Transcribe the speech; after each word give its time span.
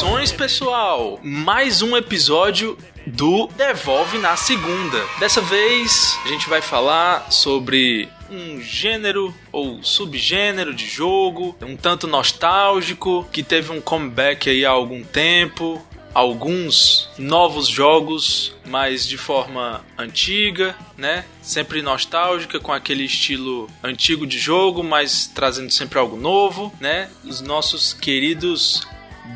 Saudações, 0.00 0.32
pessoal! 0.32 1.20
Mais 1.22 1.82
um 1.82 1.94
episódio 1.94 2.78
do 3.06 3.48
Devolve 3.48 4.16
na 4.16 4.34
Segunda. 4.34 5.04
Dessa 5.18 5.42
vez 5.42 6.18
a 6.24 6.28
gente 6.28 6.48
vai 6.48 6.62
falar 6.62 7.30
sobre 7.30 8.08
um 8.30 8.62
gênero 8.62 9.34
ou 9.52 9.82
subgênero 9.82 10.72
de 10.72 10.86
jogo, 10.88 11.54
um 11.60 11.76
tanto 11.76 12.06
nostálgico, 12.06 13.28
que 13.30 13.42
teve 13.42 13.72
um 13.72 13.80
comeback 13.80 14.48
aí 14.48 14.64
há 14.64 14.70
algum 14.70 15.04
tempo, 15.04 15.84
alguns 16.14 17.10
novos 17.18 17.68
jogos, 17.68 18.54
mas 18.66 19.06
de 19.06 19.18
forma 19.18 19.84
antiga, 19.98 20.74
né? 20.96 21.26
Sempre 21.42 21.82
nostálgica, 21.82 22.58
com 22.58 22.72
aquele 22.72 23.04
estilo 23.04 23.68
antigo 23.82 24.26
de 24.26 24.38
jogo, 24.38 24.82
mas 24.82 25.26
trazendo 25.26 25.70
sempre 25.70 25.98
algo 25.98 26.16
novo, 26.16 26.72
né? 26.80 27.10
Os 27.22 27.42
nossos 27.42 27.92
queridos 27.92 28.86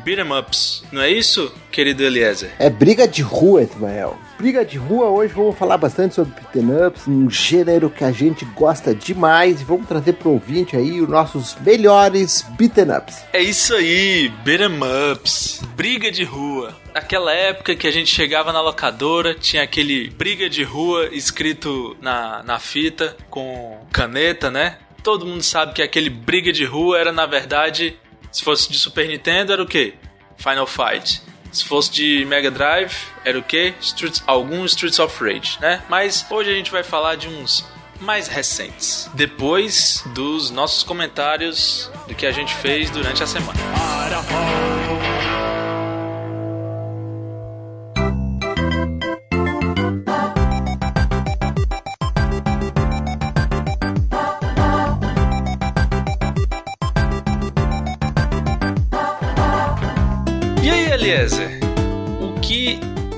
beat'em 0.03 0.31
ups, 0.31 0.83
não 0.91 1.01
é 1.01 1.09
isso, 1.09 1.51
querido 1.71 2.03
Eliezer? 2.03 2.51
É 2.59 2.69
briga 2.69 3.07
de 3.07 3.21
rua, 3.21 3.63
Ismael. 3.63 4.17
Briga 4.37 4.65
de 4.65 4.77
rua, 4.77 5.07
hoje 5.07 5.33
vamos 5.33 5.57
falar 5.57 5.77
bastante 5.77 6.15
sobre 6.15 6.33
beat'em 6.33 6.87
ups, 6.87 7.07
um 7.07 7.29
gênero 7.29 7.89
que 7.89 8.03
a 8.03 8.11
gente 8.11 8.43
gosta 8.45 8.93
demais 8.93 9.61
e 9.61 9.63
vamos 9.63 9.87
trazer 9.87 10.13
pro 10.13 10.31
ouvinte 10.31 10.75
aí 10.75 11.01
os 11.01 11.07
nossos 11.07 11.55
melhores 11.61 12.45
beat'em 12.57 12.95
ups. 12.95 13.23
É 13.31 13.41
isso 13.41 13.73
aí, 13.73 14.29
beat'em 14.43 14.79
ups, 15.11 15.61
briga 15.75 16.11
de 16.11 16.23
rua. 16.23 16.75
Aquela 16.93 17.33
época 17.33 17.75
que 17.75 17.87
a 17.87 17.91
gente 17.91 18.09
chegava 18.09 18.53
na 18.53 18.61
locadora, 18.61 19.33
tinha 19.33 19.63
aquele 19.63 20.09
briga 20.09 20.49
de 20.49 20.63
rua 20.63 21.09
escrito 21.11 21.95
na, 22.01 22.43
na 22.43 22.59
fita 22.59 23.15
com 23.29 23.79
caneta, 23.91 24.49
né? 24.49 24.77
Todo 25.03 25.25
mundo 25.25 25.43
sabe 25.43 25.73
que 25.73 25.81
aquele 25.83 26.09
briga 26.09 26.51
de 26.51 26.65
rua 26.65 26.97
era 26.97 27.11
na 27.11 27.25
verdade 27.27 27.95
se 28.35 28.43
fosse 28.43 28.69
de 28.69 28.77
Super 28.77 29.07
Nintendo, 29.07 29.53
era 29.53 29.63
o 29.63 29.65
quê? 29.65 29.93
Final 30.35 30.67
Fight. 30.67 31.21
Se 31.53 31.63
fosse 31.63 31.89
de 31.89 32.25
Mega 32.25 32.51
Drive, 32.51 32.93
era 33.23 33.39
o 33.39 33.41
quê? 33.41 33.73
Streets, 33.79 34.21
algum 34.27 34.65
Streets 34.65 34.99
of 34.99 35.23
Rage, 35.23 35.57
né? 35.61 35.81
Mas 35.87 36.25
hoje 36.29 36.51
a 36.51 36.53
gente 36.53 36.69
vai 36.69 36.83
falar 36.83 37.15
de 37.15 37.29
uns 37.29 37.65
mais 37.97 38.27
recentes. 38.27 39.09
Depois 39.13 40.03
dos 40.07 40.51
nossos 40.51 40.83
comentários 40.83 41.89
do 42.09 42.13
que 42.13 42.25
a 42.25 42.31
gente 42.33 42.53
fez 42.55 42.89
durante 42.89 43.23
a 43.23 43.25
semana. 43.25 43.57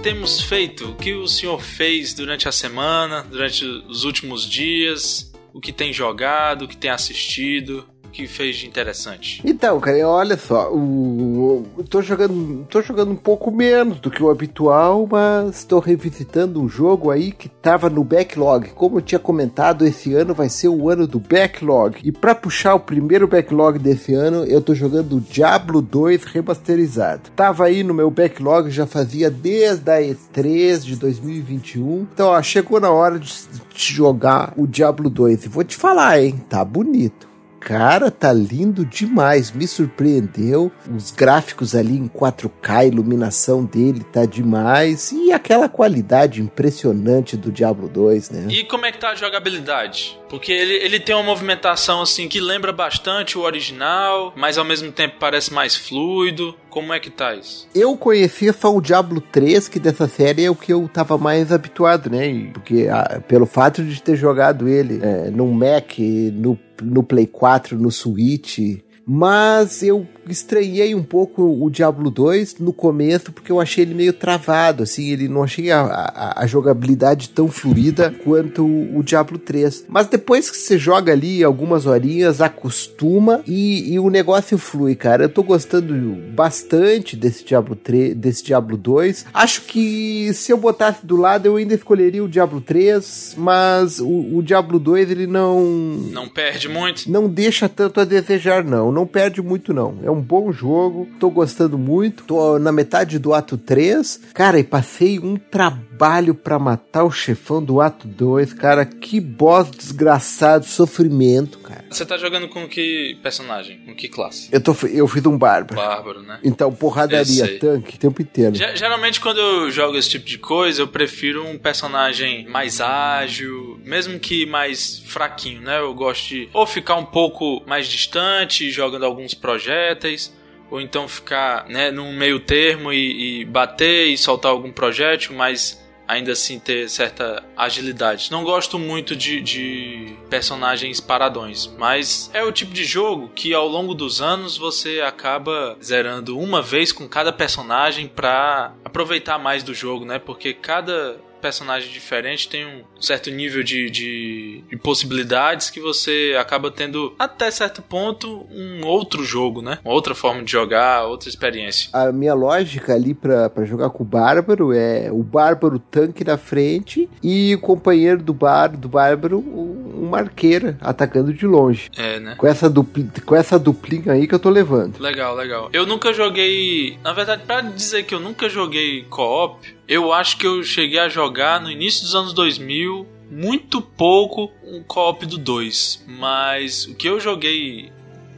Temos 0.08 0.42
feito? 0.42 0.92
O 0.92 0.96
que 0.96 1.14
o 1.16 1.28
senhor 1.28 1.62
fez 1.62 2.14
durante 2.14 2.48
a 2.48 2.52
semana, 2.52 3.24
durante 3.24 3.66
os 3.66 4.06
últimos 4.06 4.50
dias? 4.50 5.34
O 5.54 5.60
que 5.60 5.74
tem 5.74 5.92
jogado, 5.92 6.62
o 6.62 6.68
que 6.70 6.78
tem 6.78 6.90
assistido? 6.90 7.86
O 8.18 8.20
que 8.20 8.28
fez 8.28 8.56
de 8.56 8.66
interessante? 8.66 9.44
Então, 9.46 9.80
cara, 9.80 10.10
olha 10.10 10.36
só, 10.36 10.74
o, 10.74 11.68
eu 11.78 11.84
tô 11.84 12.02
jogando, 12.02 12.66
tô 12.68 12.82
jogando 12.82 13.12
um 13.12 13.16
pouco 13.16 13.52
menos 13.52 14.00
do 14.00 14.10
que 14.10 14.24
o 14.24 14.32
habitual, 14.32 15.08
mas 15.08 15.64
tô 15.64 15.78
revisitando 15.78 16.60
um 16.60 16.68
jogo 16.68 17.12
aí 17.12 17.32
que 17.32 17.48
tava 17.48 17.92
no 17.92 18.04
backlog. 18.04 18.70
Como 18.70 18.98
eu 18.98 19.02
tinha 19.04 19.20
comentado, 19.20 19.86
esse 19.86 20.16
ano 20.16 20.34
vai 20.34 20.50
ser 20.50 20.68
o 20.68 20.90
ano 20.90 21.06
do 21.06 21.20
backlog. 21.20 22.00
E 22.04 22.12
para 22.12 22.34
puxar 22.34 22.74
o 22.74 22.80
primeiro 22.80 23.28
backlog 23.28 23.78
desse 23.78 24.16
ano, 24.16 24.44
eu 24.46 24.64
tô 24.64 24.74
jogando 24.74 25.22
Diablo 25.22 25.80
2 25.80 26.24
remasterizado. 26.24 27.30
Tava 27.36 27.66
aí 27.66 27.84
no 27.84 27.94
meu 27.94 28.10
backlog, 28.10 28.72
já 28.72 28.88
fazia 28.88 29.30
desde 29.30 29.92
a 29.92 30.02
E3 30.02 30.80
de 30.80 30.96
2021. 30.96 32.08
Então, 32.12 32.30
ó, 32.30 32.42
chegou 32.42 32.80
na 32.80 32.90
hora 32.90 33.20
de, 33.20 33.32
de 33.76 33.94
jogar 33.94 34.56
o 34.58 34.66
Diablo 34.66 35.08
2. 35.08 35.46
E 35.46 35.48
vou 35.48 35.64
te 35.64 35.78
falar, 35.78 36.20
hein, 36.20 36.42
tá 36.50 36.66
bonito. 36.66 37.27
Cara, 37.68 38.10
tá 38.10 38.32
lindo 38.32 38.86
demais, 38.86 39.52
me 39.52 39.68
surpreendeu. 39.68 40.72
Os 40.90 41.12
gráficos 41.12 41.76
ali 41.76 41.98
em 41.98 42.08
4K, 42.08 42.70
a 42.70 42.86
iluminação 42.86 43.66
dele 43.66 44.06
tá 44.06 44.26
demais. 44.26 45.12
E 45.12 45.34
aquela 45.34 45.68
qualidade 45.68 46.42
impressionante 46.42 47.36
do 47.36 47.52
Diablo 47.52 47.90
2, 47.90 48.30
né? 48.30 48.48
E 48.50 48.64
como 48.64 48.86
é 48.86 48.92
que 48.94 48.98
tá 48.98 49.10
a 49.10 49.16
jogabilidade? 49.16 50.18
Porque 50.30 50.50
ele, 50.50 50.76
ele 50.76 50.98
tem 50.98 51.14
uma 51.14 51.24
movimentação 51.24 52.02
assim 52.02 52.30
que 52.30 52.40
lembra 52.40 52.72
bastante 52.72 53.38
o 53.38 53.42
original, 53.42 54.32
mas 54.38 54.58
ao 54.58 54.64
mesmo 54.64 54.90
tempo 54.90 55.16
parece 55.20 55.54
mais 55.54 55.76
fluido. 55.76 56.56
Como 56.70 56.94
é 56.94 57.00
que 57.00 57.10
tá 57.10 57.36
isso? 57.36 57.68
Eu 57.74 57.98
conhecia 57.98 58.54
só 58.54 58.74
o 58.74 58.80
Diablo 58.80 59.20
3, 59.20 59.68
que 59.68 59.80
dessa 59.80 60.08
série 60.08 60.46
é 60.46 60.50
o 60.50 60.56
que 60.56 60.72
eu 60.72 60.88
tava 60.88 61.18
mais 61.18 61.52
habituado, 61.52 62.10
né? 62.10 62.52
Porque 62.54 62.88
ah, 62.90 63.22
pelo 63.28 63.46
fato 63.46 63.84
de 63.84 64.02
ter 64.02 64.16
jogado 64.16 64.70
ele 64.70 65.00
é, 65.02 65.32
no 65.32 65.52
Mac, 65.52 65.98
no, 65.98 66.58
no 66.82 67.04
Play 67.04 67.28
4, 67.28 67.78
no 67.78 67.90
Switch. 67.90 68.84
Mas 69.08 69.82
eu 69.82 70.06
estranhei 70.28 70.94
um 70.94 71.02
pouco 71.04 71.42
o 71.42 71.70
Diablo 71.70 72.12
2 72.12 72.60
no 72.60 72.74
começo, 72.74 73.32
porque 73.32 73.50
eu 73.52 73.62
achei 73.62 73.84
ele 73.86 73.94
meio 73.94 74.12
travado, 74.12 74.84
assim, 74.84 75.10
ele 75.10 75.30
não 75.30 75.44
achei 75.44 75.72
a, 75.72 75.80
a, 75.82 76.44
a 76.44 76.48
jogabilidade 76.48 77.30
tão 77.30 77.48
fluida 77.48 78.14
quanto 78.24 78.66
o, 78.66 78.98
o 78.98 79.04
Diablo 79.04 79.38
3. 79.38 79.86
Mas 79.88 80.08
depois 80.08 80.52
que 80.52 80.58
você 80.58 80.78
joga 80.78 81.14
ali 81.14 81.44
algumas 81.44 81.86
horinhas, 81.86 82.42
acostuma 82.42 83.42
e, 83.48 83.94
e 83.94 84.00
o 84.00 84.10
negócio 84.10 84.58
flui, 84.58 84.96
cara. 84.96 85.24
Eu 85.24 85.30
tô 85.30 85.42
gostando 85.42 85.94
bastante 86.34 87.16
desse 87.16 87.46
Diablo 87.46 87.76
3, 87.76 88.14
desse 88.16 88.44
Diablo 88.44 88.76
2. 88.76 89.28
Acho 89.34 89.62
que 89.62 90.34
se 90.34 90.52
eu 90.52 90.58
botasse 90.58 91.06
do 91.06 91.16
lado, 91.16 91.46
eu 91.46 91.56
ainda 91.56 91.74
escolheria 91.74 92.24
o 92.24 92.28
Diablo 92.28 92.60
3, 92.60 93.36
mas 93.38 94.00
o, 94.00 94.38
o 94.38 94.44
Diablo 94.44 94.80
2 94.80 95.12
ele 95.12 95.28
não 95.28 95.64
Não 96.12 96.28
perde 96.28 96.68
muito? 96.68 97.10
não 97.10 97.30
deixa 97.30 97.70
tanto 97.70 98.02
a 98.02 98.06
desejar, 98.06 98.64
não. 98.64 98.97
Não 98.98 99.06
perde 99.06 99.44
muito, 99.44 99.76
não. 99.76 100.00
É 100.02 100.10
um 100.10 100.20
bom 100.20 100.52
jogo. 100.52 101.08
Tô 101.20 101.30
gostando 101.30 101.78
muito. 101.78 102.24
Tô 102.24 102.58
na 102.58 102.72
metade 102.72 103.20
do 103.20 103.32
ato 103.32 103.56
3. 103.56 104.22
Cara, 104.34 104.58
e 104.58 104.64
passei 104.64 105.20
um 105.20 105.36
trabalho 105.36 105.87
pra 106.34 106.60
matar 106.60 107.04
o 107.04 107.12
chefão 107.12 107.64
do 107.64 107.82
ato 107.82 108.08
2. 108.08 108.54
Cara, 108.54 108.86
que 108.86 109.20
boss 109.20 109.70
desgraçado, 109.72 110.66
sofrimento, 110.66 111.60
cara. 111.60 111.86
Você 111.90 112.06
tá 112.06 112.18
jogando 112.18 112.48
com 112.48 112.68
que 112.68 113.18
personagem? 113.24 113.80
Com 113.80 113.96
que 113.96 114.08
classe? 114.08 114.50
Eu, 114.52 114.62
tô, 114.62 114.76
eu 114.88 115.08
fiz 115.08 115.26
um 115.26 115.38
bárbaro. 115.38 115.76
Bárbaro, 115.76 116.22
né? 116.22 116.40
Então, 116.44 116.72
porradaria, 116.74 117.60
tanque, 117.60 117.96
o 117.96 118.00
tempo 118.00 118.22
inteiro. 118.22 118.56
Ge- 118.56 118.76
Geralmente 118.76 119.20
quando 119.20 119.40
eu 119.40 119.72
jogo 119.72 119.98
esse 119.98 120.10
tipo 120.10 120.26
de 120.26 120.38
coisa, 120.38 120.82
eu 120.82 120.88
prefiro 120.88 121.46
um 121.46 121.58
personagem 121.58 122.48
mais 122.48 122.80
ágil, 122.82 123.80
mesmo 123.84 124.20
que 124.20 124.46
mais 124.46 125.00
fraquinho, 125.06 125.62
né? 125.62 125.80
Eu 125.80 125.94
gosto 125.94 126.28
de 126.30 126.50
ou 126.54 126.66
ficar 126.66 126.96
um 126.96 127.06
pouco 127.06 127.64
mais 127.66 127.88
distante, 127.88 128.70
jogando 128.72 129.06
alguns 129.06 129.34
projéteis, 129.34 130.34
ou 130.70 130.82
então 130.82 131.08
ficar 131.08 131.66
né, 131.70 131.92
num 131.92 132.14
meio 132.14 132.40
termo 132.40 132.92
e, 132.92 133.42
e 133.42 133.46
bater 133.46 134.08
e 134.08 134.18
soltar 134.18 134.52
algum 134.52 134.72
projétil, 134.72 135.34
mas 135.36 135.82
ainda 136.08 136.32
assim 136.32 136.60
ter 136.60 136.90
certa 136.90 137.44
agilidade. 137.56 138.32
Não 138.32 138.44
gosto 138.44 138.80
muito 138.80 139.16
de, 139.16 139.42
de 139.42 140.16
personagens 140.30 141.00
paradões, 141.00 141.68
mas 141.78 142.30
é 142.34 142.44
o 142.44 142.52
tipo 142.52 142.74
de 142.74 142.86
jogo 142.86 143.30
que 143.36 143.54
ao 143.54 143.68
longo 143.68 143.94
dos 143.94 144.22
anos 144.22 144.58
você 144.58 145.02
acaba 145.02 145.78
zerando 145.84 146.38
uma 146.38 146.62
vez 146.62 146.92
com 146.92 147.08
cada 147.08 147.34
personagem 147.34 148.08
pra 148.08 148.74
aproveitar 148.84 149.38
mais 149.38 149.64
do 149.64 149.74
jogo, 149.74 150.06
né? 150.06 150.20
Porque 150.20 150.54
cada 150.54 151.18
personagem 151.48 151.90
diferente 151.90 152.50
tem 152.50 152.66
um 152.66 152.84
certo 153.00 153.32
nível 153.32 153.64
de, 153.64 153.90
de, 153.90 154.64
de 154.70 154.76
possibilidades 154.76 155.70
que 155.70 155.80
você 155.80 156.36
acaba 156.38 156.70
tendo 156.70 157.16
até 157.18 157.50
certo 157.50 157.82
ponto 157.82 158.46
um 158.52 158.86
outro 158.86 159.24
jogo, 159.24 159.62
né? 159.62 159.80
Uma 159.86 159.94
outra 159.94 160.14
forma 160.14 160.44
de 160.44 160.52
jogar, 160.52 161.06
outra 161.06 161.30
experiência. 161.30 161.90
A 161.94 162.12
minha 162.12 162.34
lógica 162.34 162.94
ali 162.94 163.14
pra, 163.14 163.50
pra 163.50 163.64
jogar 163.64 163.90
com 163.92 164.04
o 164.04 164.06
Bárbaro 164.06 164.74
é 164.74 165.10
o 165.10 165.24
Bárbaro 165.24 165.80
tanque 165.80 166.26
na 166.26 166.38
frente 166.38 167.10
e 167.24 167.56
o 167.56 167.60
companheiro 167.60 168.22
do, 168.22 168.34
bar, 168.34 168.76
do 168.76 168.90
Bárbaro, 168.90 169.40
um, 169.40 170.14
arqueiro, 170.14 170.76
atacando 170.82 171.34
de 171.34 171.48
longe. 171.48 171.90
É, 171.96 172.20
né? 172.20 172.36
Com 172.38 172.46
essa, 172.46 172.70
dupli, 172.70 173.10
com 173.26 173.36
essa 173.36 173.58
duplinha 173.58 174.12
aí 174.12 174.28
que 174.28 174.36
eu 174.36 174.40
tô 174.40 174.50
levando. 174.50 175.00
Legal, 175.00 175.34
legal. 175.34 175.70
Eu 175.72 175.86
nunca 175.86 176.12
joguei. 176.12 177.00
Na 177.02 177.14
verdade, 177.14 177.44
pra 177.48 177.62
dizer 177.62 178.04
que 178.04 178.14
eu 178.14 178.20
nunca 178.20 178.50
joguei 178.50 179.04
co-op, 179.04 179.77
eu 179.88 180.12
acho 180.12 180.38
que 180.38 180.46
eu 180.46 180.64
cheguei 180.64 181.00
a 181.00 181.08
jogar 181.08 181.62
no 181.62 181.72
início 181.72 182.04
dos 182.04 182.14
anos 182.14 182.34
2000, 182.34 183.08
muito 183.32 183.82
pouco, 183.82 184.52
um 184.64 184.84
co-op 184.84 185.26
do 185.26 185.38
2. 185.38 186.06
Mas 186.08 186.86
o 186.86 186.96
que 186.96 187.08
eu 187.08 187.20
joguei 187.20 187.92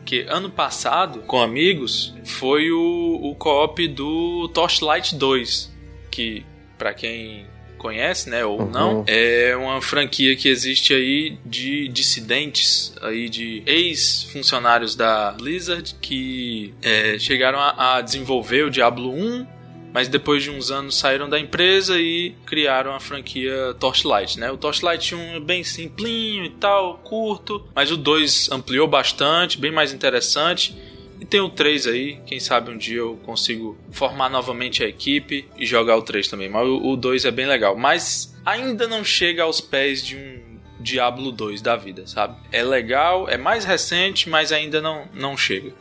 que 0.05 0.21
ano 0.27 0.49
passado 0.49 1.19
com 1.21 1.41
amigos 1.41 2.15
foi 2.25 2.71
o, 2.71 3.19
o 3.21 3.35
co-op 3.35 3.87
do 3.87 4.47
Torchlight 4.49 5.15
2, 5.15 5.71
que 6.09 6.45
pra 6.77 6.93
quem 6.93 7.45
conhece, 7.77 8.29
né, 8.29 8.43
ou 8.43 8.59
uhum. 8.59 8.69
não, 8.69 9.03
é 9.07 9.55
uma 9.55 9.81
franquia 9.81 10.35
que 10.35 10.49
existe 10.49 10.93
aí 10.93 11.37
de 11.45 11.87
dissidentes, 11.87 12.93
aí 13.01 13.29
de 13.29 13.63
ex-funcionários 13.65 14.95
da 14.95 15.31
Blizzard 15.31 15.95
que 16.01 16.73
é, 16.81 17.17
chegaram 17.17 17.57
a, 17.57 17.95
a 17.95 18.01
desenvolver 18.01 18.63
o 18.63 18.69
Diablo 18.69 19.13
1 19.13 19.58
mas 19.93 20.07
depois 20.07 20.43
de 20.43 20.51
uns 20.51 20.71
anos 20.71 20.97
saíram 20.97 21.29
da 21.29 21.39
empresa 21.39 21.99
e 21.99 22.35
criaram 22.45 22.93
a 22.93 22.99
franquia 22.99 23.75
Torchlight, 23.79 24.39
né? 24.39 24.51
O 24.51 24.57
Torchlight 24.57 25.15
1 25.15 25.19
é 25.35 25.39
bem 25.39 25.63
simplinho 25.63 26.45
e 26.45 26.49
tal, 26.49 26.99
curto, 26.99 27.65
mas 27.75 27.91
o 27.91 27.97
2 27.97 28.51
ampliou 28.51 28.87
bastante, 28.87 29.57
bem 29.57 29.71
mais 29.71 29.93
interessante. 29.93 30.75
E 31.19 31.25
tem 31.25 31.41
o 31.41 31.49
3 31.49 31.87
aí, 31.87 32.21
quem 32.25 32.39
sabe 32.39 32.71
um 32.71 32.77
dia 32.77 32.99
eu 32.99 33.19
consigo 33.25 33.77
formar 33.91 34.29
novamente 34.29 34.83
a 34.83 34.87
equipe 34.87 35.45
e 35.57 35.65
jogar 35.65 35.97
o 35.97 36.01
3 36.01 36.27
também. 36.29 36.47
Mas 36.47 36.65
o 36.65 36.95
2 36.95 37.25
é 37.25 37.31
bem 37.31 37.45
legal. 37.45 37.75
Mas 37.75 38.33
ainda 38.45 38.87
não 38.87 39.03
chega 39.03 39.43
aos 39.43 39.59
pés 39.59 40.05
de 40.05 40.15
um 40.15 40.59
Diablo 40.79 41.31
2 41.33 41.61
da 41.61 41.75
vida, 41.75 42.07
sabe? 42.07 42.37
É 42.53 42.63
legal, 42.63 43.27
é 43.27 43.37
mais 43.37 43.65
recente, 43.65 44.29
mas 44.29 44.53
ainda 44.53 44.79
não, 44.79 45.09
não 45.13 45.35
chega. 45.35 45.73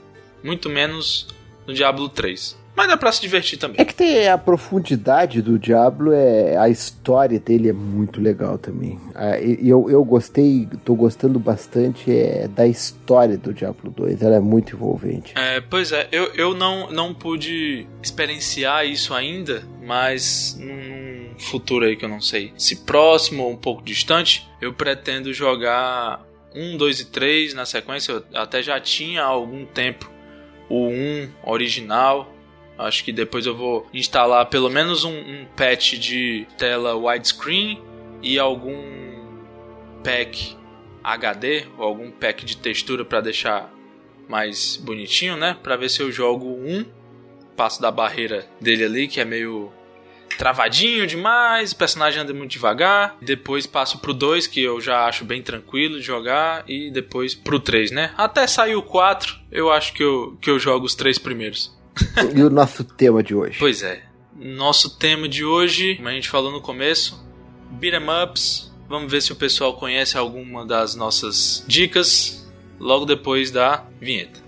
Muito 0.43 0.69
menos 0.69 1.28
no 1.66 1.72
Diablo 1.72 2.08
3. 2.08 2.58
Mas 2.78 2.86
dá 2.86 2.96
pra 2.96 3.10
se 3.10 3.20
divertir 3.20 3.58
também. 3.58 3.80
É 3.80 3.84
que 3.84 3.92
tem 3.92 4.28
a 4.28 4.38
profundidade 4.38 5.42
do 5.42 5.58
Diablo, 5.58 6.12
é, 6.12 6.56
a 6.56 6.69
história 6.69 7.40
dele 7.40 7.70
é 7.70 7.72
muito 7.72 8.20
legal 8.20 8.56
também. 8.56 9.00
E 9.42 9.69
eu, 9.69 9.90
eu 9.90 10.04
gostei, 10.04 10.69
tô 10.84 10.94
gostando 10.94 11.40
bastante 11.40 12.08
é, 12.08 12.46
da 12.46 12.69
história 12.69 13.36
do 13.36 13.52
Diablo 13.52 13.90
2, 13.90 14.22
ela 14.22 14.36
é 14.36 14.40
muito 14.40 14.76
envolvente. 14.76 15.34
É, 15.36 15.60
pois 15.60 15.90
é, 15.90 16.06
eu, 16.12 16.26
eu 16.34 16.54
não, 16.54 16.88
não 16.92 17.12
pude 17.12 17.84
experienciar 18.00 18.86
isso 18.86 19.12
ainda, 19.12 19.64
mas 19.82 20.56
num 20.60 21.36
futuro 21.36 21.84
aí 21.84 21.96
que 21.96 22.04
eu 22.04 22.08
não 22.08 22.20
sei, 22.20 22.52
se 22.56 22.76
próximo 22.84 23.42
ou 23.42 23.50
um 23.50 23.56
pouco 23.56 23.82
distante, 23.82 24.48
eu 24.60 24.72
pretendo 24.72 25.32
jogar 25.32 26.25
1, 26.54 26.76
2 26.76 27.00
e 27.00 27.04
3 27.06 27.54
na 27.54 27.66
sequência. 27.66 28.12
Eu 28.12 28.25
até 28.34 28.62
já 28.62 28.78
tinha 28.78 29.25
há 29.25 29.26
algum 29.26 29.66
tempo 29.66 30.08
o 30.70 30.86
1 30.86 31.28
original, 31.42 32.32
Acho 32.78 33.02
que 33.02 33.12
depois 33.12 33.44
eu 33.44 33.56
vou 33.56 33.86
instalar 33.92 34.46
pelo 34.46 34.70
menos 34.70 35.04
um, 35.04 35.12
um 35.12 35.46
patch 35.56 35.94
de 35.94 36.46
tela 36.56 36.94
widescreen 36.94 37.82
e 38.22 38.38
algum 38.38 38.78
pack 40.04 40.56
HD 41.02 41.66
ou 41.76 41.84
algum 41.84 42.10
pack 42.10 42.44
de 42.44 42.56
textura 42.56 43.04
para 43.04 43.20
deixar 43.20 43.72
mais 44.28 44.76
bonitinho, 44.76 45.36
né? 45.36 45.56
Para 45.60 45.76
ver 45.76 45.88
se 45.88 46.00
eu 46.00 46.12
jogo 46.12 46.46
um 46.46 46.84
passo 47.56 47.82
da 47.82 47.90
barreira 47.90 48.46
dele 48.60 48.84
ali 48.84 49.08
que 49.08 49.20
é 49.20 49.25
meio 49.25 49.72
travadinho 50.36 51.04
demais, 51.04 51.72
o 51.72 51.76
personagem 51.76 52.22
anda 52.22 52.32
muito 52.32 52.52
devagar. 52.52 53.16
Depois 53.20 53.66
passo 53.66 53.98
pro 53.98 54.14
2, 54.14 54.46
que 54.46 54.62
eu 54.62 54.80
já 54.80 55.06
acho 55.06 55.25
bem 55.25 55.42
tranquilo 55.42 55.98
de 55.98 56.02
jogar. 56.02 56.64
E 56.69 56.90
depois 56.92 57.34
pro 57.34 57.58
3, 57.58 57.90
né? 57.90 58.12
Até 58.16 58.46
sair 58.46 58.76
o 58.76 58.82
4, 58.82 59.36
eu 59.50 59.72
acho 59.72 59.92
que 59.92 60.02
eu, 60.04 60.38
que 60.40 60.48
eu 60.48 60.58
jogo 60.60 60.86
os 60.86 60.94
três 60.94 61.19
primeiros 61.19 61.76
e 62.35 62.43
o 62.43 62.50
nosso 62.50 62.85
tema 62.85 63.23
de 63.23 63.35
hoje? 63.35 63.59
Pois 63.59 63.83
é. 63.83 64.03
Nosso 64.37 64.99
tema 64.99 65.29
de 65.29 65.45
hoje, 65.45 65.97
como 65.97 66.09
a 66.09 66.12
gente 66.12 66.29
falou 66.29 66.53
no 66.53 66.61
começo, 66.61 67.25
beat'em 67.73 68.06
ups. 68.25 68.73
Vamos 68.89 69.11
ver 69.11 69.21
se 69.21 69.33
o 69.33 69.37
pessoal 69.37 69.75
conhece 69.75 70.17
alguma 70.17 70.65
das 70.65 70.95
nossas 70.95 71.65
dicas 71.67 72.49
logo 72.79 73.05
depois 73.05 73.50
da 73.50 73.85
vinheta. 74.00 74.48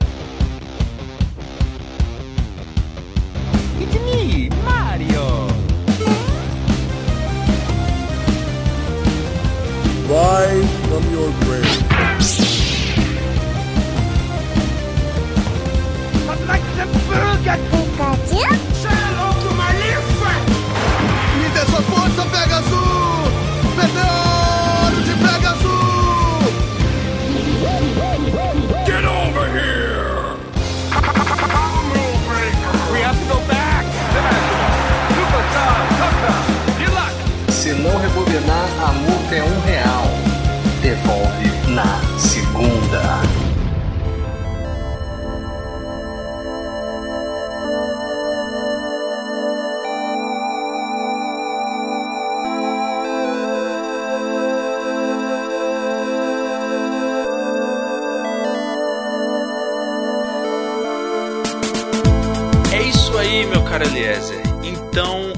Cara 63.81 63.87
Eliezer. 63.87 64.43
Então, 64.63 65.33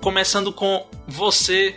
começando 0.00 0.52
com 0.52 0.86
você, 1.06 1.76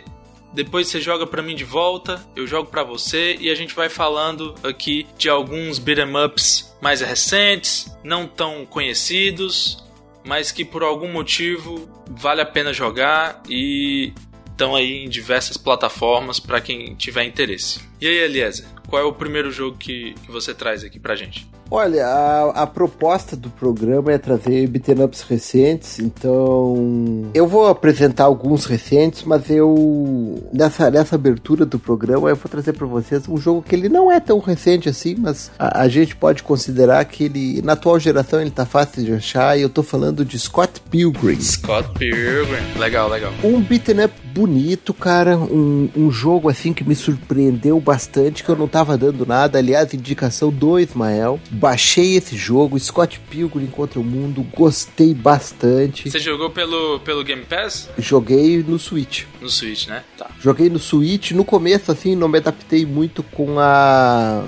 depois 0.52 0.88
você 0.88 1.00
joga 1.00 1.26
para 1.26 1.42
mim 1.42 1.54
de 1.54 1.64
volta, 1.64 2.22
eu 2.36 2.46
jogo 2.46 2.70
para 2.70 2.82
você 2.82 3.36
e 3.40 3.48
a 3.48 3.54
gente 3.54 3.74
vai 3.74 3.88
falando 3.88 4.54
aqui 4.62 5.06
de 5.16 5.30
alguns 5.30 5.78
beat'em 5.78 6.14
ups 6.24 6.76
mais 6.82 7.00
recentes, 7.00 7.96
não 8.04 8.26
tão 8.26 8.66
conhecidos, 8.66 9.82
mas 10.22 10.52
que 10.52 10.66
por 10.66 10.82
algum 10.82 11.10
motivo 11.10 11.88
vale 12.10 12.42
a 12.42 12.46
pena 12.46 12.74
jogar 12.74 13.42
e 13.48 14.12
estão 14.50 14.76
aí 14.76 15.04
em 15.04 15.08
diversas 15.08 15.56
plataformas 15.56 16.38
para 16.38 16.60
quem 16.60 16.94
tiver 16.94 17.24
interesse. 17.24 17.80
E 18.00 18.06
aí, 18.06 18.18
Eliezer, 18.18 18.66
qual 18.86 19.00
é 19.00 19.04
o 19.04 19.14
primeiro 19.14 19.50
jogo 19.50 19.78
que, 19.78 20.14
que 20.26 20.30
você 20.30 20.52
traz 20.52 20.84
aqui 20.84 21.00
pra 21.00 21.16
gente? 21.16 21.48
Olha, 21.74 22.06
a, 22.06 22.50
a, 22.64 22.66
proposta 22.66 23.34
do 23.34 23.48
programa 23.48 24.12
é 24.12 24.18
trazer 24.18 24.66
beat'em 24.66 25.02
ups 25.02 25.22
recentes, 25.22 25.98
então 25.98 27.30
eu 27.32 27.46
vou 27.46 27.66
apresentar 27.66 28.24
alguns 28.24 28.66
recentes, 28.66 29.22
mas 29.24 29.48
eu 29.48 30.38
nessa, 30.52 30.90
nessa 30.90 31.14
abertura 31.14 31.64
do 31.64 31.78
programa 31.78 32.28
eu 32.28 32.36
vou 32.36 32.50
trazer 32.50 32.74
para 32.74 32.86
vocês 32.86 33.26
um 33.26 33.38
jogo 33.38 33.62
que 33.62 33.74
ele 33.74 33.88
não 33.88 34.12
é 34.12 34.20
tão 34.20 34.38
recente 34.38 34.86
assim, 34.86 35.16
mas 35.18 35.50
a, 35.58 35.80
a, 35.80 35.88
gente 35.88 36.14
pode 36.14 36.42
considerar 36.42 37.02
que 37.06 37.24
ele 37.24 37.62
na 37.62 37.72
atual 37.72 37.98
geração 37.98 38.42
ele 38.42 38.50
tá 38.50 38.66
fácil 38.66 39.02
de 39.02 39.14
achar 39.14 39.58
e 39.58 39.62
eu 39.62 39.70
tô 39.70 39.82
falando 39.82 40.26
de 40.26 40.38
Scott 40.38 40.78
Pilgrim. 40.90 41.40
Scott 41.40 41.88
Pilgrim, 41.98 42.78
legal, 42.78 43.08
legal. 43.08 43.32
Um 43.42 43.62
beat'em 43.62 44.04
up 44.04 44.12
bonito, 44.32 44.94
cara, 44.94 45.36
um, 45.36 45.88
um 45.96 46.10
jogo 46.10 46.48
assim 46.48 46.72
que 46.72 46.84
me 46.84 46.94
surpreendeu 46.94 47.78
bastante, 47.78 48.42
que 48.42 48.48
eu 48.48 48.56
não 48.56 48.68
tava 48.68 48.96
dando 48.96 49.26
nada, 49.26 49.58
aliás, 49.58 49.92
indicação 49.92 50.50
do 50.50 50.78
Ismael 50.78 51.40
baixei 51.50 52.16
esse 52.16 52.36
jogo, 52.36 52.78
Scott 52.78 53.20
Pilgrim 53.30 53.66
contra 53.66 54.00
o 54.00 54.04
mundo, 54.04 54.46
gostei 54.54 55.14
bastante. 55.14 56.10
Você 56.10 56.18
jogou 56.18 56.50
pelo, 56.50 57.00
pelo 57.00 57.22
Game 57.22 57.44
Pass? 57.44 57.88
Joguei 57.98 58.62
no 58.62 58.78
Switch. 58.78 59.24
No 59.40 59.48
Switch, 59.48 59.86
né? 59.86 60.02
Tá. 60.16 60.30
Joguei 60.40 60.68
no 60.68 60.78
Switch, 60.78 61.32
no 61.32 61.44
começo 61.44 61.92
assim, 61.92 62.16
não 62.16 62.28
me 62.28 62.38
adaptei 62.38 62.86
muito 62.86 63.22
com 63.22 63.58
a 63.58 64.44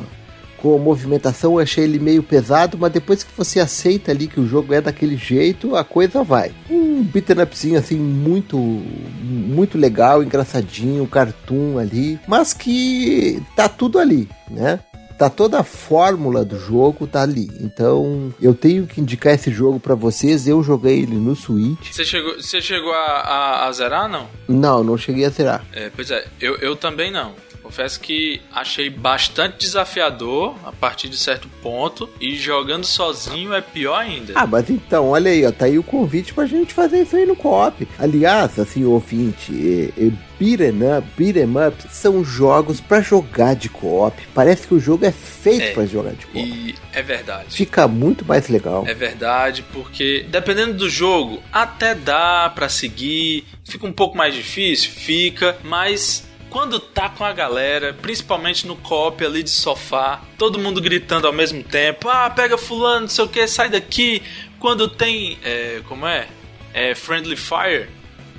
com 0.64 0.74
a 0.74 0.78
movimentação, 0.78 1.52
eu 1.52 1.58
achei 1.58 1.84
ele 1.84 1.98
meio 1.98 2.22
pesado, 2.22 2.78
mas 2.78 2.90
depois 2.90 3.22
que 3.22 3.30
você 3.36 3.60
aceita 3.60 4.10
ali 4.10 4.26
que 4.26 4.40
o 4.40 4.46
jogo 4.46 4.72
é 4.72 4.80
daquele 4.80 5.14
jeito, 5.14 5.76
a 5.76 5.84
coisa 5.84 6.24
vai. 6.24 6.52
Um 6.70 7.02
beat'em 7.02 7.42
upzinho 7.42 7.78
assim, 7.78 7.96
muito, 7.96 8.56
muito 8.56 9.76
legal, 9.76 10.22
engraçadinho, 10.22 11.06
cartoon 11.06 11.78
ali, 11.78 12.18
mas 12.26 12.54
que 12.54 13.42
tá 13.54 13.68
tudo 13.68 13.98
ali, 13.98 14.26
né? 14.50 14.80
tá 15.18 15.30
toda 15.30 15.60
a 15.60 15.64
fórmula 15.64 16.44
do 16.44 16.58
jogo 16.58 17.06
tá 17.06 17.22
ali. 17.22 17.48
Então, 17.60 18.34
eu 18.40 18.54
tenho 18.54 18.86
que 18.86 19.00
indicar 19.00 19.34
esse 19.34 19.50
jogo 19.50 19.78
para 19.78 19.94
vocês. 19.94 20.46
Eu 20.46 20.62
joguei 20.62 21.00
ele 21.00 21.14
no 21.14 21.36
Switch. 21.36 21.92
Você 21.92 22.04
chegou, 22.04 22.34
você 22.34 22.60
chegou 22.60 22.92
a, 22.92 22.96
a, 22.96 23.66
a, 23.66 23.72
zerar, 23.72 24.08
não? 24.08 24.28
Não, 24.48 24.82
não 24.82 24.98
cheguei 24.98 25.24
a 25.24 25.30
zerar. 25.30 25.64
É, 25.72 25.90
pois 25.94 26.10
é, 26.10 26.26
eu, 26.40 26.56
eu 26.56 26.74
também 26.74 27.10
não. 27.12 27.32
Confesso 27.64 27.98
que 27.98 28.42
achei 28.52 28.90
bastante 28.90 29.56
desafiador 29.56 30.54
a 30.66 30.70
partir 30.70 31.08
de 31.08 31.16
certo 31.16 31.48
ponto 31.62 32.10
e 32.20 32.36
jogando 32.36 32.84
sozinho 32.84 33.54
é 33.54 33.62
pior 33.62 33.96
ainda. 33.96 34.34
Ah, 34.36 34.46
mas 34.46 34.68
então, 34.68 35.08
olha 35.08 35.30
aí, 35.30 35.46
ó, 35.46 35.50
tá 35.50 35.64
aí 35.64 35.78
o 35.78 35.82
convite 35.82 36.34
pra 36.34 36.44
gente 36.44 36.74
fazer 36.74 37.00
isso 37.00 37.16
aí 37.16 37.24
no 37.24 37.34
co-op. 37.34 37.88
Aliás, 37.98 38.58
assim, 38.58 38.84
ouvinte, 38.84 39.50
e, 39.50 39.90
e 39.96 40.12
beat'em 40.38 40.76
up, 40.98 41.08
beat'em 41.16 41.54
up 41.66 41.74
são 41.90 42.22
jogos 42.22 42.82
para 42.82 43.00
jogar 43.00 43.54
de 43.54 43.70
co-op. 43.70 44.14
Parece 44.34 44.66
que 44.68 44.74
o 44.74 44.78
jogo 44.78 45.06
é 45.06 45.12
feito 45.12 45.62
é, 45.62 45.72
para 45.72 45.86
jogar 45.86 46.12
de 46.12 46.26
co-op. 46.26 46.46
E 46.46 46.74
é 46.92 47.00
verdade. 47.00 47.46
Fica 47.48 47.88
muito 47.88 48.26
mais 48.26 48.46
legal. 48.48 48.84
É 48.86 48.92
verdade, 48.92 49.64
porque 49.72 50.26
dependendo 50.28 50.74
do 50.74 50.90
jogo, 50.90 51.42
até 51.50 51.94
dá 51.94 52.52
para 52.54 52.68
seguir, 52.68 53.46
fica 53.64 53.86
um 53.86 53.92
pouco 53.92 54.18
mais 54.18 54.34
difícil, 54.34 54.90
fica, 54.90 55.56
mas 55.64 56.24
quando 56.54 56.78
tá 56.78 57.08
com 57.08 57.24
a 57.24 57.32
galera, 57.32 57.92
principalmente 58.00 58.64
no 58.64 58.76
cop 58.76 59.24
ali 59.26 59.42
de 59.42 59.50
sofá, 59.50 60.20
todo 60.38 60.56
mundo 60.56 60.80
gritando 60.80 61.26
ao 61.26 61.32
mesmo 61.32 61.64
tempo: 61.64 62.08
ah, 62.08 62.30
pega 62.30 62.56
fulano, 62.56 63.00
não 63.00 63.08
sei 63.08 63.24
o 63.24 63.28
que, 63.28 63.44
sai 63.48 63.68
daqui. 63.68 64.22
Quando 64.60 64.86
tem, 64.86 65.36
é, 65.42 65.80
como 65.88 66.06
é? 66.06 66.28
É 66.72 66.94
Friendly 66.94 67.34
Fire, 67.34 67.88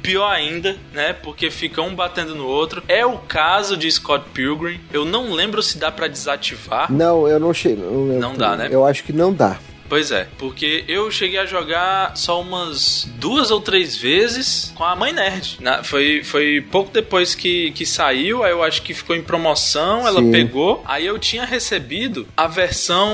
pior 0.02 0.30
ainda, 0.30 0.78
né? 0.94 1.12
Porque 1.12 1.52
fica 1.52 1.82
um 1.82 1.94
batendo 1.94 2.34
no 2.34 2.48
outro. 2.48 2.82
É 2.88 3.06
o 3.06 3.18
caso 3.18 3.76
de 3.76 3.92
Scott 3.92 4.24
Pilgrim. 4.34 4.80
Eu 4.94 5.04
não 5.04 5.34
lembro 5.34 5.62
se 5.62 5.78
dá 5.78 5.92
para 5.92 6.08
desativar. 6.08 6.90
Não, 6.90 7.28
eu 7.28 7.38
não 7.38 7.54
chego. 7.54 7.82
Não, 7.82 8.30
não 8.30 8.34
dá, 8.34 8.56
né? 8.56 8.70
Eu 8.72 8.86
acho 8.86 9.04
que 9.04 9.12
não 9.12 9.34
dá. 9.34 9.60
Pois 9.88 10.12
é, 10.12 10.28
porque 10.38 10.84
eu 10.88 11.12
cheguei 11.12 11.38
a 11.38 11.46
jogar 11.46 12.18
só 12.18 12.42
umas 12.42 13.08
duas 13.18 13.52
ou 13.52 13.62
três 13.62 13.96
vezes 13.96 14.74
com 14.76 14.84
a 14.84 14.96
mãe 14.96 15.14
nerd. 15.14 15.58
Na, 15.60 15.84
foi, 15.84 16.24
foi 16.24 16.66
pouco 16.72 16.92
depois 16.92 17.36
que, 17.36 17.72
que 17.72 17.86
saiu, 17.86 18.44
aí 18.44 18.52
eu 18.52 18.64
acho 18.64 18.82
que 18.82 18.94
ficou 18.94 19.16
em 19.16 19.22
promoção, 19.22 20.08
ela 20.08 20.22
Sim. 20.22 20.32
pegou. 20.32 20.84
Aí 20.86 21.06
eu 21.06 21.20
tinha 21.20 21.46
recebido 21.46 22.28
a 22.36 22.48
versão 22.48 23.12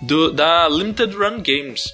do, 0.00 0.32
da 0.32 0.66
Limited 0.68 1.14
Run 1.14 1.42
Games, 1.42 1.92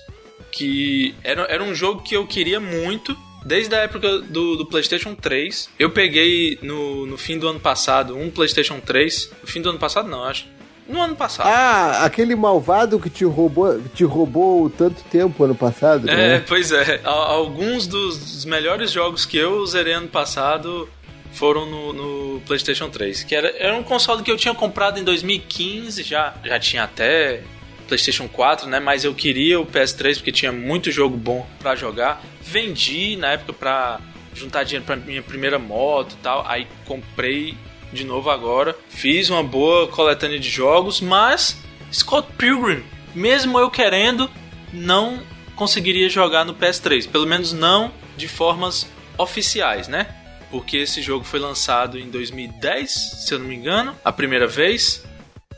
que 0.53 1.15
era, 1.25 1.43
era 1.43 1.63
um 1.63 1.75
jogo 1.75 2.03
que 2.03 2.17
eu 2.17 2.27
queria 2.27 2.61
muito. 2.61 3.17
Desde 3.45 3.73
a 3.77 3.79
época 3.79 4.19
do, 4.23 4.57
do, 4.57 4.67
PlayStation 4.67 5.15
3, 5.15 5.71
eu 5.79 5.91
peguei 5.91 6.59
no, 6.63 7.07
no 7.07 7.17
fim 7.17 7.39
do 7.39 7.47
ano 7.47 7.61
passado 7.61 8.17
um 8.17 8.29
PlayStation 8.29 8.81
3. 8.81 9.31
No 9.43 9.47
fim 9.47 9.61
do 9.61 9.71
ano 9.71 9.79
passado, 9.79 10.09
não, 10.09 10.25
acho 10.25 10.47
no 10.89 11.03
ano 11.03 11.17
passado. 11.17 11.47
Ah, 11.49 12.05
aquele 12.05 12.37
malvado 12.37 13.01
que 13.01 13.11
te 13.11 13.25
roubou, 13.25 13.81
te 13.95 14.05
roubou 14.05 14.71
tanto 14.71 15.03
tempo 15.05 15.45
ano 15.45 15.55
passado. 15.55 16.09
É, 16.09 16.15
né? 16.17 16.45
pois 16.47 16.71
é. 16.73 17.01
Alguns 17.05 17.87
dos 17.87 18.45
melhores 18.45 18.91
jogos 18.91 19.27
que 19.27 19.37
eu 19.37 19.67
zerei 19.67 19.95
ano 19.95 20.09
passado 20.09 20.89
foram 21.33 21.67
no, 21.67 21.93
no, 21.93 22.41
PlayStation 22.43 22.89
3. 22.89 23.25
Que 23.25 23.35
era, 23.35 23.53
era 23.59 23.75
um 23.75 23.83
console 23.83 24.23
que 24.23 24.31
eu 24.31 24.37
tinha 24.37 24.55
comprado 24.55 24.99
em 24.99 25.05
2015, 25.05 26.03
já, 26.03 26.35
já 26.45 26.59
tinha 26.59 26.85
até 26.85 27.43
PlayStation 27.87 28.29
4, 28.29 28.69
né? 28.69 28.81
Mas 28.81 29.05
eu 29.05 29.15
queria 29.15 29.61
o 29.61 29.67
PS3 29.67 30.17
porque 30.17 30.33
tinha 30.33 30.53
muito 30.53 30.91
jogo 30.91 31.17
bom 31.17 31.47
para 31.59 31.75
jogar. 31.77 32.23
Vendi 32.41 33.17
na 33.17 33.33
época 33.33 33.53
pra 33.53 34.01
juntar 34.35 34.65
dinheiro 34.65 34.85
pra 34.85 34.97
minha 34.97 35.23
primeira 35.23 35.59
moto 35.59 36.13
e 36.13 36.23
tal. 36.23 36.45
Aí 36.47 36.67
comprei 36.85 37.57
de 37.93 38.05
novo 38.05 38.31
agora. 38.31 38.77
Fiz 38.89 39.31
uma 39.31 39.43
boa 39.43 39.89
coletânea 39.89 40.39
de 40.39 40.49
jogos, 40.49 41.01
mas 41.01 41.57
Scott 41.93 42.29
Pilgrim, 42.37 42.83
mesmo 43.15 43.59
eu 43.59 43.71
querendo, 43.71 44.31
não 44.73 45.21
conseguiria 45.55 46.09
jogar 46.09 46.45
no 46.45 46.55
PS3. 46.55 47.09
Pelo 47.09 47.27
menos 47.27 47.53
não 47.53 47.93
de 48.17 48.29
formas 48.29 48.87
oficiais, 49.19 49.89
né? 49.89 50.15
Porque 50.51 50.79
esse 50.79 51.03
jogo 51.03 51.25
foi 51.25 51.41
lançado 51.41 51.99
em 51.99 52.09
2010, 52.09 52.91
se 53.27 53.35
eu 53.35 53.39
não 53.39 53.47
me 53.47 53.55
engano, 53.55 53.97
a 54.05 54.13
primeira 54.13 54.47
vez, 54.47 55.05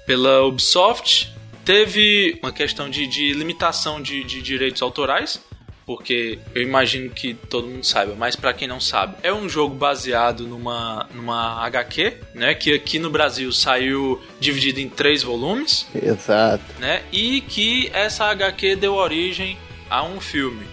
pela 0.07 0.43
Ubisoft. 0.45 1.35
Teve 1.65 2.39
uma 2.43 2.51
questão 2.51 2.89
de, 2.89 3.07
de 3.07 3.33
limitação 3.35 4.01
de, 4.01 4.25
de 4.25 4.41
direitos 4.41 4.81
autorais, 4.81 5.39
porque 5.89 6.39
eu 6.55 6.61
imagino 6.61 7.09
que 7.09 7.33
todo 7.33 7.67
mundo 7.67 7.83
saiba, 7.83 8.15
mas 8.15 8.37
para 8.37 8.53
quem 8.53 8.69
não 8.69 8.79
sabe, 8.79 9.15
é 9.23 9.33
um 9.33 9.49
jogo 9.49 9.75
baseado 9.75 10.47
numa, 10.47 11.09
numa 11.15 11.65
HQ, 11.65 12.19
né, 12.35 12.55
que 12.55 12.75
aqui 12.75 12.99
no 12.99 13.09
Brasil 13.09 13.51
saiu 13.51 14.23
dividido 14.39 14.81
em 14.81 14.89
três 14.91 15.23
volumes. 15.23 15.87
Exato. 15.95 16.63
Né, 16.79 17.03
e 17.11 17.41
que 17.41 17.89
essa 17.95 18.27
HQ 18.27 18.77
deu 18.77 18.97
origem 18.97 19.57
a 19.89 20.03
um 20.05 20.21
filme. 20.21 20.67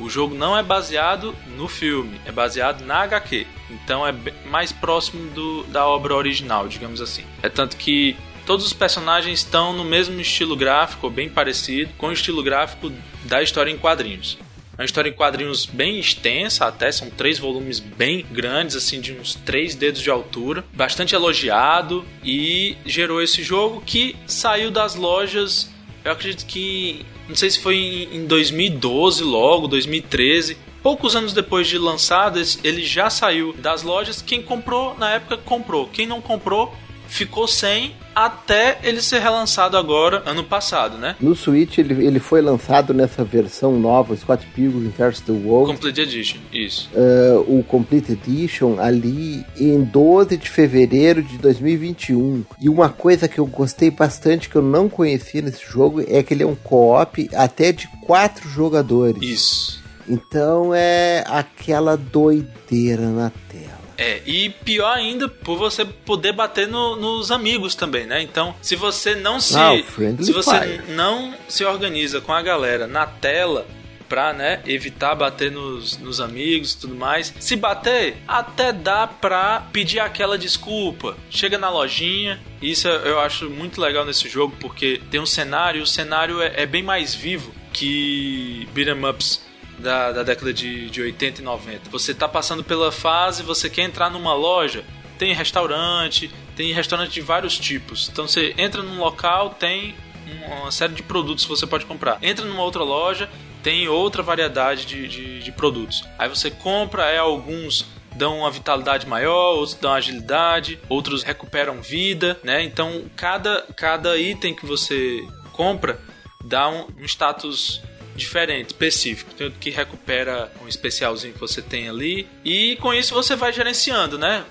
O 0.00 0.08
jogo 0.08 0.34
não 0.34 0.56
é 0.56 0.62
baseado 0.62 1.36
no 1.58 1.68
filme, 1.68 2.18
é 2.24 2.32
baseado 2.32 2.86
na 2.86 3.02
HQ. 3.02 3.46
Então 3.68 4.06
é 4.06 4.14
mais 4.46 4.72
próximo 4.72 5.30
do, 5.32 5.64
da 5.64 5.86
obra 5.86 6.14
original, 6.14 6.66
digamos 6.68 7.02
assim. 7.02 7.24
É 7.42 7.50
tanto 7.50 7.76
que 7.76 8.16
Todos 8.46 8.66
os 8.66 8.74
personagens 8.74 9.38
estão 9.38 9.72
no 9.72 9.84
mesmo 9.84 10.20
estilo 10.20 10.54
gráfico, 10.54 11.08
bem 11.08 11.30
parecido, 11.30 11.90
com 11.96 12.08
o 12.08 12.12
estilo 12.12 12.42
gráfico 12.42 12.92
da 13.24 13.42
história 13.42 13.70
em 13.70 13.78
quadrinhos. 13.78 14.36
É 14.76 14.82
uma 14.82 14.84
história 14.84 15.08
em 15.08 15.12
quadrinhos 15.12 15.66
bem 15.66 16.00
extensa, 16.00 16.66
até 16.66 16.90
são 16.90 17.08
três 17.08 17.38
volumes 17.38 17.78
bem 17.78 18.26
grandes, 18.32 18.74
assim, 18.74 19.00
de 19.00 19.12
uns 19.12 19.34
três 19.34 19.76
dedos 19.76 20.00
de 20.00 20.10
altura, 20.10 20.64
bastante 20.72 21.14
elogiado 21.14 22.04
e 22.24 22.76
gerou 22.84 23.22
esse 23.22 23.42
jogo 23.42 23.82
que 23.86 24.16
saiu 24.26 24.72
das 24.72 24.96
lojas. 24.96 25.70
Eu 26.04 26.10
acredito 26.10 26.44
que 26.44 27.06
não 27.28 27.36
sei 27.36 27.50
se 27.50 27.60
foi 27.60 28.08
em 28.12 28.26
2012 28.26 29.22
logo, 29.22 29.68
2013. 29.68 30.58
Poucos 30.82 31.16
anos 31.16 31.32
depois 31.32 31.66
de 31.66 31.78
lançado, 31.78 32.38
ele 32.62 32.84
já 32.84 33.08
saiu 33.08 33.54
das 33.54 33.82
lojas. 33.82 34.20
Quem 34.20 34.42
comprou 34.42 34.94
na 34.98 35.12
época 35.12 35.38
comprou. 35.38 35.86
Quem 35.86 36.06
não 36.06 36.20
comprou 36.20 36.74
ficou 37.08 37.46
sem 37.46 37.94
até 38.14 38.78
ele 38.82 39.02
ser 39.02 39.20
relançado 39.20 39.76
agora, 39.76 40.22
ano 40.24 40.44
passado, 40.44 40.96
né? 40.96 41.16
No 41.20 41.34
Switch 41.34 41.78
ele, 41.78 42.06
ele 42.06 42.20
foi 42.20 42.40
lançado 42.40 42.94
nessa 42.94 43.24
versão 43.24 43.78
nova, 43.78 44.16
Scott 44.16 44.46
Pilgrim 44.54 44.92
vs. 44.96 45.20
The 45.20 45.32
World. 45.32 45.74
Complete 45.74 46.00
Edition, 46.00 46.38
isso. 46.52 46.88
Uh, 46.94 47.58
o 47.58 47.64
Complete 47.64 48.12
Edition 48.12 48.78
ali 48.78 49.44
em 49.58 49.82
12 49.82 50.36
de 50.36 50.48
fevereiro 50.48 51.22
de 51.22 51.36
2021. 51.38 52.44
E 52.60 52.68
uma 52.68 52.88
coisa 52.88 53.26
que 53.26 53.38
eu 53.38 53.46
gostei 53.46 53.90
bastante, 53.90 54.48
que 54.48 54.56
eu 54.56 54.62
não 54.62 54.88
conhecia 54.88 55.42
nesse 55.42 55.64
jogo, 55.66 56.02
é 56.06 56.22
que 56.22 56.34
ele 56.34 56.44
é 56.44 56.46
um 56.46 56.54
co-op 56.54 57.28
até 57.34 57.72
de 57.72 57.88
quatro 58.06 58.48
jogadores. 58.48 59.22
Isso. 59.22 59.84
Então 60.08 60.72
é 60.74 61.24
aquela 61.26 61.96
doideira 61.96 63.08
na 63.08 63.30
tela. 63.48 63.83
É, 63.96 64.20
e 64.26 64.50
pior 64.50 64.96
ainda, 64.96 65.28
por 65.28 65.56
você 65.56 65.84
poder 65.84 66.32
bater 66.32 66.66
no, 66.66 66.96
nos 66.96 67.30
amigos 67.30 67.74
também, 67.74 68.06
né? 68.06 68.22
Então, 68.22 68.54
se 68.60 68.76
você 68.76 69.14
não 69.14 69.40
se. 69.40 69.56
Ah, 69.56 69.72
se 70.20 70.32
você 70.32 70.60
fire. 70.60 70.82
não 70.88 71.34
se 71.48 71.64
organiza 71.64 72.20
com 72.20 72.32
a 72.32 72.42
galera 72.42 72.86
na 72.86 73.06
tela, 73.06 73.66
pra, 74.08 74.32
né, 74.32 74.60
evitar 74.66 75.14
bater 75.14 75.50
nos, 75.50 75.98
nos 75.98 76.20
amigos 76.20 76.72
e 76.72 76.78
tudo 76.78 76.94
mais. 76.94 77.34
Se 77.40 77.56
bater, 77.56 78.16
até 78.28 78.72
dá 78.72 79.06
pra 79.06 79.66
pedir 79.72 80.00
aquela 80.00 80.38
desculpa. 80.38 81.16
Chega 81.30 81.58
na 81.58 81.68
lojinha, 81.68 82.40
isso 82.60 82.86
eu 82.88 83.18
acho 83.20 83.50
muito 83.50 83.80
legal 83.80 84.04
nesse 84.04 84.28
jogo, 84.28 84.54
porque 84.60 85.00
tem 85.10 85.20
um 85.20 85.26
cenário, 85.26 85.82
o 85.82 85.86
cenário 85.86 86.40
é, 86.40 86.52
é 86.62 86.66
bem 86.66 86.82
mais 86.82 87.14
vivo 87.14 87.52
que 87.72 88.68
beat'em 88.72 89.04
ups 89.04 89.42
da, 89.84 90.10
da 90.10 90.22
década 90.22 90.52
de, 90.52 90.88
de 90.88 91.02
80 91.02 91.42
e 91.42 91.44
90. 91.44 91.90
Você 91.90 92.12
está 92.12 92.26
passando 92.26 92.64
pela 92.64 92.90
fase, 92.90 93.42
você 93.42 93.68
quer 93.68 93.82
entrar 93.82 94.10
numa 94.10 94.34
loja, 94.34 94.82
tem 95.18 95.34
restaurante, 95.34 96.30
tem 96.56 96.72
restaurante 96.72 97.12
de 97.12 97.20
vários 97.20 97.58
tipos. 97.58 98.08
Então 98.10 98.26
você 98.26 98.54
entra 98.56 98.82
num 98.82 98.98
local, 98.98 99.50
tem 99.50 99.94
uma 100.26 100.70
série 100.72 100.94
de 100.94 101.02
produtos 101.02 101.44
que 101.44 101.50
você 101.50 101.66
pode 101.66 101.84
comprar. 101.84 102.18
Entra 102.22 102.46
numa 102.46 102.62
outra 102.62 102.82
loja, 102.82 103.28
tem 103.62 103.86
outra 103.86 104.22
variedade 104.22 104.86
de, 104.86 105.06
de, 105.06 105.40
de 105.40 105.52
produtos. 105.52 106.02
Aí 106.18 106.28
você 106.28 106.50
compra, 106.50 107.04
é 107.10 107.18
alguns 107.18 107.86
dão 108.16 108.38
uma 108.38 108.50
vitalidade 108.50 109.06
maior, 109.08 109.56
outros 109.56 109.74
dão 109.74 109.92
agilidade, 109.92 110.78
outros 110.88 111.24
recuperam 111.24 111.82
vida, 111.82 112.38
né? 112.44 112.62
Então 112.62 113.04
cada, 113.16 113.62
cada 113.76 114.16
item 114.16 114.54
que 114.54 114.64
você 114.64 115.26
compra 115.52 116.00
dá 116.44 116.68
um, 116.68 116.86
um 117.00 117.04
status 117.04 117.82
diferente, 118.14 118.68
específico. 118.68 119.34
Tem 119.34 119.46
outro 119.46 119.60
que 119.60 119.70
recupera 119.70 120.50
um 120.62 120.68
especialzinho 120.68 121.34
que 121.34 121.40
você 121.40 121.60
tem 121.60 121.88
ali. 121.88 122.26
E 122.44 122.76
com 122.76 122.92
isso 122.92 123.14
você 123.14 123.36
vai 123.36 123.52
gerenciando, 123.52 124.18
né? 124.18 124.44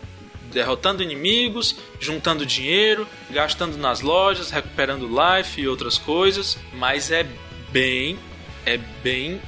Derrotando 0.51 1.01
inimigos, 1.01 1.75
juntando 2.00 2.46
dinheiro, 2.46 3.08
gastando 3.29 3.77
nas 3.77 4.01
lojas, 4.01 4.51
recuperando 4.51 5.08
life 5.08 5.60
e 5.60 5.67
outras 5.67 5.98
coisas. 5.98 6.58
Mas 6.74 7.12
é 7.12 7.25
bem, 7.72 8.20
é 8.65 8.77
bem 8.77 9.41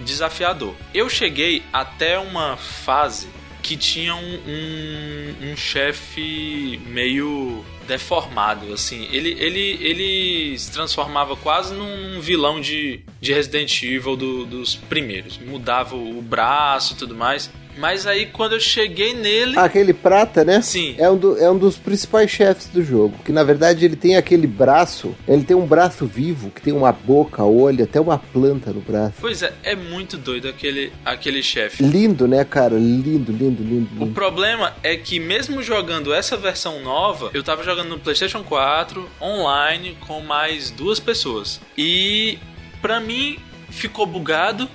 desafiador. 0.00 0.74
Eu 0.94 1.08
cheguei 1.08 1.62
até 1.72 2.18
uma 2.18 2.56
fase 2.56 3.28
que 3.62 3.76
tinha 3.76 4.14
um, 4.14 4.40
um, 4.46 5.52
um 5.52 5.56
chefe 5.56 6.80
meio 6.86 7.64
deformado, 7.92 8.72
assim. 8.72 9.06
Ele, 9.12 9.36
ele, 9.38 9.78
ele 9.82 10.58
se 10.58 10.72
transformava 10.72 11.36
quase 11.36 11.74
num 11.74 12.20
vilão 12.20 12.58
de, 12.58 13.00
de 13.20 13.34
Resident 13.34 13.82
Evil 13.82 14.16
do, 14.16 14.46
dos 14.46 14.74
primeiros. 14.74 15.38
Mudava 15.38 15.94
o 15.94 16.22
braço 16.22 16.94
e 16.94 16.96
tudo 16.96 17.14
mais. 17.14 17.50
Mas 17.76 18.06
aí 18.06 18.26
quando 18.26 18.52
eu 18.52 18.60
cheguei 18.60 19.14
nele. 19.14 19.54
Ah, 19.56 19.64
aquele 19.64 19.92
prata, 19.92 20.44
né? 20.44 20.60
Sim. 20.60 20.94
É 20.98 21.08
um, 21.10 21.16
do, 21.16 21.38
é 21.38 21.50
um 21.50 21.56
dos 21.56 21.76
principais 21.76 22.30
chefes 22.30 22.66
do 22.66 22.82
jogo. 22.82 23.16
Que 23.24 23.32
na 23.32 23.42
verdade 23.42 23.84
ele 23.84 23.96
tem 23.96 24.16
aquele 24.16 24.46
braço. 24.46 25.14
Ele 25.26 25.42
tem 25.42 25.56
um 25.56 25.66
braço 25.66 26.06
vivo, 26.06 26.50
que 26.50 26.60
tem 26.60 26.72
uma 26.72 26.92
boca, 26.92 27.42
olho, 27.44 27.84
até 27.84 28.00
uma 28.00 28.18
planta 28.18 28.72
no 28.72 28.80
braço. 28.80 29.14
Pois 29.20 29.42
é, 29.42 29.52
é 29.62 29.74
muito 29.74 30.16
doido 30.16 30.48
aquele, 30.48 30.92
aquele 31.04 31.42
chefe. 31.42 31.82
Lindo, 31.82 32.28
né, 32.28 32.44
cara? 32.44 32.74
Lindo, 32.74 33.32
lindo, 33.32 33.62
lindo, 33.62 33.62
lindo. 33.62 34.04
O 34.04 34.12
problema 34.12 34.74
é 34.82 34.96
que 34.96 35.18
mesmo 35.18 35.62
jogando 35.62 36.12
essa 36.12 36.36
versão 36.36 36.80
nova, 36.80 37.30
eu 37.32 37.42
tava 37.42 37.64
jogando 37.64 37.81
no 37.84 37.98
PlayStation 37.98 38.42
4 38.42 39.08
online 39.20 39.96
com 40.06 40.20
mais 40.20 40.70
duas 40.70 41.00
pessoas. 41.00 41.60
E 41.76 42.38
pra 42.80 43.00
mim 43.00 43.38
ficou 43.70 44.06
bugado 44.06 44.68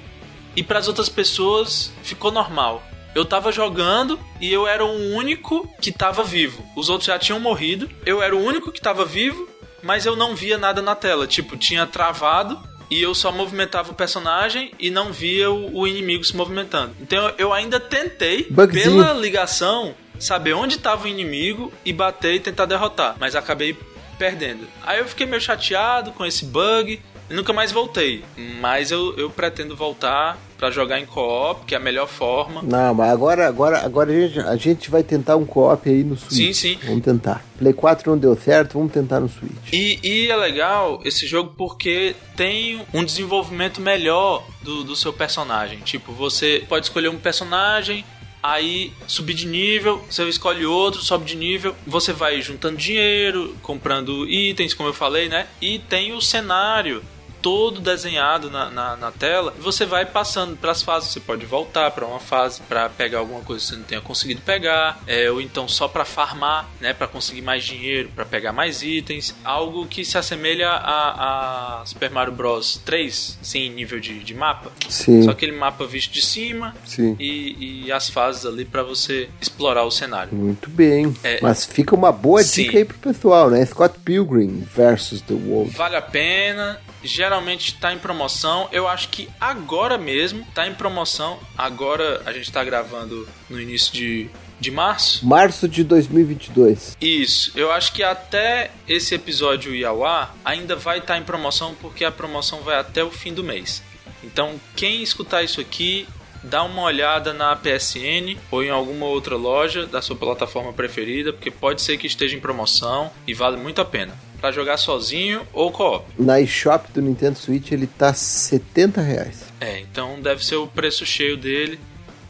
e 0.56 0.64
para 0.64 0.80
as 0.80 0.88
outras 0.88 1.10
pessoas 1.10 1.92
ficou 2.04 2.32
normal. 2.32 2.84
Eu 3.14 3.26
tava 3.26 3.52
jogando 3.52 4.20
e 4.40 4.52
eu 4.52 4.68
era 4.68 4.86
o 4.86 5.14
único 5.14 5.68
que 5.82 5.92
tava 5.92 6.24
vivo. 6.24 6.64
Os 6.76 6.90
outros 6.90 7.08
já 7.08 7.18
tinham 7.18 7.40
morrido. 7.40 7.90
Eu 8.06 8.22
era 8.22 8.36
o 8.36 8.44
único 8.44 8.72
que 8.72 8.82
tava 8.82 9.06
vivo, 9.06 9.48
mas 9.82 10.06
eu 10.06 10.16
não 10.16 10.36
via 10.36 10.58
nada 10.58 10.82
na 10.82 10.96
tela. 10.96 11.26
Tipo, 11.26 11.58
tinha 11.58 11.88
travado 11.88 12.62
e 12.90 13.02
eu 13.02 13.14
só 13.14 13.32
movimentava 13.32 13.92
o 13.92 13.96
personagem 13.96 14.72
e 14.80 14.90
não 14.90 15.12
via 15.12 15.50
o, 15.52 15.80
o 15.80 15.88
inimigo 15.88 16.24
se 16.24 16.36
movimentando. 16.36 16.96
Então 17.02 17.34
eu 17.38 17.54
ainda 17.54 17.80
tentei, 17.80 18.48
Bugzinho. 18.50 19.04
pela 19.04 19.14
ligação, 19.14 19.96
saber 20.20 20.54
onde 20.54 20.76
estava 20.76 21.06
o 21.06 21.08
inimigo 21.08 21.72
e 21.86 21.94
bater 21.94 22.36
e 22.36 22.40
tentar 22.40 22.66
derrotar. 22.66 23.16
Mas 23.20 23.36
acabei 23.36 23.78
perdendo. 24.18 24.68
Aí 24.84 25.00
eu 25.00 25.08
fiquei 25.08 25.26
meio 25.26 25.42
chateado 25.42 26.12
com 26.12 26.26
esse 26.26 26.46
bug 26.46 27.00
e 27.30 27.34
nunca 27.34 27.54
mais 27.54 27.72
voltei. 27.72 28.24
Mas 28.60 28.92
eu, 28.92 29.16
eu 29.18 29.30
pretendo 29.30 29.76
voltar 29.76 30.38
pra 30.58 30.72
jogar 30.72 31.00
em 31.00 31.06
co-op, 31.06 31.66
que 31.66 31.76
é 31.76 31.78
a 31.78 31.82
melhor 31.82 32.08
forma. 32.08 32.62
Não, 32.64 32.94
mas 32.94 33.12
agora, 33.12 33.48
agora, 33.48 33.80
agora 33.86 34.12
a, 34.12 34.16
gente, 34.16 34.40
a 34.40 34.56
gente 34.56 34.90
vai 34.90 35.04
tentar 35.04 35.36
um 35.36 35.46
co-op 35.46 35.88
aí 35.88 36.04
no 36.04 36.18
Switch. 36.18 36.34
Sim, 36.34 36.54
sim. 36.54 36.80
Vamos 36.84 37.04
tentar. 37.04 37.46
Play 37.60 37.74
4 37.74 38.10
não 38.10 38.18
deu 38.18 38.36
certo, 38.36 38.74
vamos 38.74 38.92
tentar 38.92 39.20
no 39.20 39.30
Switch. 39.30 39.72
E, 39.72 40.00
e 40.02 40.32
é 40.32 40.36
legal 40.36 41.00
esse 41.06 41.28
jogo 41.28 41.54
porque 41.56 42.16
tem 42.36 42.82
um 42.94 43.04
desenvolvimento 43.04 43.80
melhor 43.80 44.44
do, 44.64 44.84
do 44.84 44.96
seu 44.96 45.14
personagem. 45.14 45.80
Tipo, 45.80 46.12
você 46.12 46.64
pode 46.68 46.88
escolher 46.88 47.10
um 47.10 47.18
personagem, 47.18 48.04
aí 48.42 48.94
subir 49.08 49.34
de 49.34 49.46
nível, 49.46 50.04
você 50.10 50.28
escolhe 50.28 50.66
outro, 50.66 51.02
sobe 51.02 51.26
de 51.26 51.36
nível, 51.36 51.76
você 51.86 52.14
vai 52.14 52.42
juntando 52.42 52.78
dinheiro, 52.78 53.56
comprando 53.62 54.28
itens, 54.28 54.74
como 54.74 54.90
eu 54.90 54.94
falei, 54.94 55.30
né? 55.30 55.48
E 55.62 55.80
tem 55.80 56.14
o 56.14 56.22
cenário 56.22 57.04
todo 57.48 57.80
desenhado 57.80 58.52
na, 58.52 58.70
na, 58.70 58.98
na 58.98 59.10
tela, 59.10 59.54
e 59.58 59.62
você 59.62 59.86
vai 59.86 60.06
passando 60.06 60.58
para 60.58 60.72
as 60.72 60.82
fases. 60.82 61.12
Você 61.12 61.22
pode 61.22 61.46
voltar 61.46 61.92
para 61.92 62.06
uma 62.06 62.20
fase 62.20 62.60
para 62.68 62.90
pegar 62.90 63.20
alguma 63.20 63.40
coisa 63.40 63.64
que 63.64 63.70
você 63.70 63.76
não 63.78 63.84
tenha 63.86 64.02
conseguido 64.02 64.42
pegar, 64.42 65.02
é, 65.08 65.32
ou 65.32 65.40
então 65.40 65.66
só 65.66 65.88
para 65.88 66.04
farmar, 66.04 66.68
né, 66.82 66.94
para 66.94 67.08
conseguir 67.08 67.42
mais 67.42 67.64
dinheiro, 67.64 68.10
para 68.14 68.26
pegar 68.26 68.52
mais 68.52 68.84
itens, 68.84 69.34
algo 69.46 69.88
que 69.88 70.04
se 70.04 70.18
assemelha 70.18 70.68
a, 70.68 71.80
a 71.80 71.86
Super 71.86 72.12
Mario 72.12 72.34
Bros 72.34 72.82
3, 72.84 73.40
sim, 73.42 73.70
nível 73.70 74.02
de, 74.02 74.20
de 74.20 74.34
mapa. 74.34 74.70
Sim. 74.90 75.24
Só 75.24 75.32
aquele 75.32 75.54
mapa 75.54 75.86
visto 75.86 76.12
de 76.12 76.22
cima 76.22 76.76
Sim. 76.84 77.16
e, 77.18 77.86
e 77.86 77.92
as 77.94 78.10
fases 78.10 78.46
ali 78.46 78.66
para 78.66 78.84
você 78.84 79.30
explorar 79.40 79.86
o 79.86 79.92
cenário. 79.92 80.36
Muito 80.36 80.70
bem. 80.70 81.16
É. 81.24 81.40
Mas 81.42 81.66
fica 81.66 81.96
uma 81.96 82.12
boa 82.12 82.44
Sim. 82.44 82.64
dica 82.64 82.78
aí 82.78 82.84
pro 82.84 82.98
pessoal, 82.98 83.50
né? 83.50 83.66
Scott 83.66 84.00
Pilgrim 84.04 84.68
versus 84.76 85.22
The 85.22 85.34
World. 85.34 85.72
Vale 85.78 85.96
a 85.96 86.02
pena. 86.02 86.82
Geralmente 87.04 87.76
tá 87.76 87.94
em 87.94 88.00
promoção. 88.00 88.68
Eu 88.72 88.88
acho 88.88 89.10
que 89.10 89.30
agora 89.40 89.98
mesmo 89.98 90.46
tá 90.54 90.68
em 90.68 90.74
promoção. 90.74 91.40
Agora 91.58 92.22
a 92.26 92.32
gente 92.32 92.52
tá 92.52 92.64
gravando 92.64 93.28
no 93.50 93.60
início 93.60 93.94
de, 93.94 94.30
de 94.60 94.72
março. 94.72 95.26
Março 95.26 95.68
de 95.68 95.84
2022. 95.84 96.98
Isso, 97.00 97.52
eu 97.56 97.72
acho 97.72 97.94
que 97.94 98.04
até 98.04 98.72
esse 98.88 99.16
episódio 99.16 99.74
ir 99.74 99.86
ao 99.86 100.06
ar 100.06 100.36
ainda 100.44 100.76
vai 100.76 101.00
estar 101.00 101.18
em 101.18 101.24
promoção 101.24 101.76
porque 101.82 102.04
a 102.04 102.12
promoção 102.12 102.62
vai 102.62 102.78
até 102.78 103.04
o 103.04 103.12
fim 103.12 103.34
do 103.34 103.44
mês. 103.44 103.84
Então, 104.24 104.60
quem 104.76 105.04
escutar 105.04 105.44
isso 105.44 105.62
aqui, 105.62 106.08
dá 106.48 106.64
uma 106.64 106.84
olhada 106.84 107.34
na 107.34 107.56
PSN 107.56 108.38
ou 108.50 108.64
em 108.64 108.70
alguma 108.70 109.06
outra 109.06 109.36
loja 109.36 109.86
da 109.86 110.02
sua 110.02 110.16
plataforma 110.16 110.74
preferida, 110.74 111.34
porque 111.34 111.52
pode 111.52 111.82
ser 111.82 111.98
que 111.98 112.08
esteja 112.08 112.36
em 112.36 112.40
promoção 112.40 113.12
e 113.28 113.34
vale 113.34 113.58
muito 113.58 113.82
a 113.82 113.86
pena. 113.86 114.14
Pra 114.40 114.52
jogar 114.52 114.78
sozinho 114.78 115.42
ou 115.52 115.72
co-op. 115.72 116.06
Na 116.18 116.40
eShop 116.40 116.92
do 116.92 117.02
Nintendo 117.02 117.38
Switch 117.38 117.72
ele 117.72 117.88
tá 117.88 118.14
70 118.14 119.02
reais. 119.02 119.46
É, 119.60 119.80
então 119.80 120.22
deve 120.22 120.46
ser 120.46 120.56
o 120.56 120.68
preço 120.68 121.06
cheio 121.06 121.36
dele. 121.36 121.80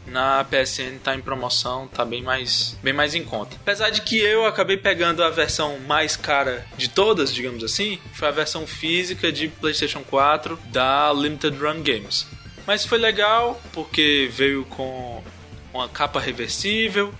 Na 0.06 0.42
PSN 0.42 0.98
tá 1.04 1.14
em 1.14 1.20
promoção, 1.20 1.86
tá 1.86 2.02
bem 2.02 2.22
mais, 2.22 2.78
bem 2.82 2.94
mais 2.94 3.14
em 3.14 3.22
conta. 3.22 3.56
Apesar 3.60 3.90
de 3.90 4.00
que 4.00 4.18
eu 4.18 4.46
acabei 4.46 4.78
pegando 4.78 5.22
a 5.22 5.28
versão 5.28 5.78
mais 5.80 6.16
cara 6.16 6.64
de 6.78 6.88
todas, 6.88 7.32
digamos 7.32 7.62
assim, 7.62 7.98
foi 8.14 8.28
a 8.28 8.30
versão 8.30 8.66
física 8.66 9.30
de 9.30 9.48
PlayStation 9.48 10.00
4 10.00 10.58
da 10.72 11.12
Limited 11.12 11.58
Run 11.58 11.82
Games. 11.82 12.26
Mas 12.68 12.84
foi 12.84 12.98
legal 12.98 13.58
porque 13.72 14.28
veio 14.30 14.62
com 14.66 15.22
uma 15.72 15.88
capa 15.88 16.20
reversível, 16.20 17.14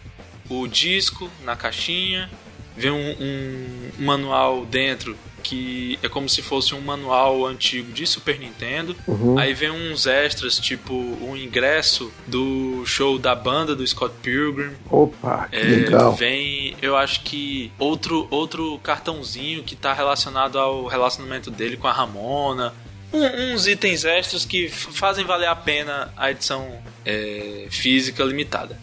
o 0.46 0.66
disco 0.68 1.30
na 1.42 1.56
caixinha, 1.56 2.28
veio 2.76 2.94
um, 2.94 3.16
um 3.18 4.04
manual 4.04 4.66
dentro 4.66 5.16
que 5.42 5.98
é 6.02 6.08
como 6.08 6.28
se 6.28 6.42
fosse 6.42 6.74
um 6.74 6.82
manual 6.82 7.46
antigo 7.46 7.90
de 7.92 8.06
Super 8.06 8.38
Nintendo. 8.38 8.94
Uhum. 9.06 9.38
Aí 9.38 9.54
vem 9.54 9.70
uns 9.70 10.06
extras, 10.06 10.58
tipo 10.58 10.92
um 10.94 11.34
ingresso 11.34 12.12
do 12.26 12.84
show 12.84 13.18
da 13.18 13.34
banda 13.34 13.74
do 13.74 13.86
Scott 13.86 14.14
Pilgrim. 14.20 14.72
Opa, 14.90 15.48
que 15.48 15.56
É, 15.56 15.62
legal. 15.62 16.12
Vem, 16.14 16.76
eu 16.82 16.94
acho 16.94 17.22
que 17.22 17.72
outro 17.78 18.28
outro 18.30 18.78
cartãozinho 18.80 19.62
que 19.62 19.74
tá 19.74 19.94
relacionado 19.94 20.58
ao 20.58 20.86
relacionamento 20.86 21.50
dele 21.50 21.78
com 21.78 21.88
a 21.88 21.92
Ramona. 21.92 22.74
Um- 23.12 23.54
uns 23.54 23.66
itens 23.66 24.04
extras 24.04 24.44
que 24.44 24.68
fazem 24.68 25.24
valer 25.24 25.48
a 25.48 25.56
pena 25.56 26.12
a 26.16 26.30
edição 26.30 26.70
é, 27.06 27.66
física 27.70 28.22
limitada. 28.24 28.78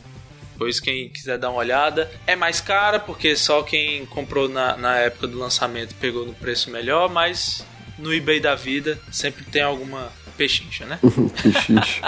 Pois 0.57 0.79
quem 0.79 1.09
quiser 1.09 1.37
dar 1.37 1.49
uma 1.49 1.59
olhada, 1.59 2.09
é 2.25 2.35
mais 2.35 2.61
cara 2.61 2.97
porque 2.99 3.35
só 3.35 3.61
quem 3.61 4.05
comprou 4.05 4.47
na, 4.47 4.77
na 4.77 4.95
época 4.97 5.27
do 5.27 5.37
lançamento 5.37 5.93
pegou 5.95 6.25
no 6.25 6.33
preço 6.33 6.69
melhor, 6.71 7.09
mas 7.09 7.65
no 7.99 8.13
eBay 8.13 8.39
da 8.39 8.55
vida 8.55 8.97
sempre 9.11 9.43
tem 9.45 9.61
alguma 9.61 10.11
pechincha, 10.37 10.85
né? 10.85 10.97
Pichiche. 11.43 12.01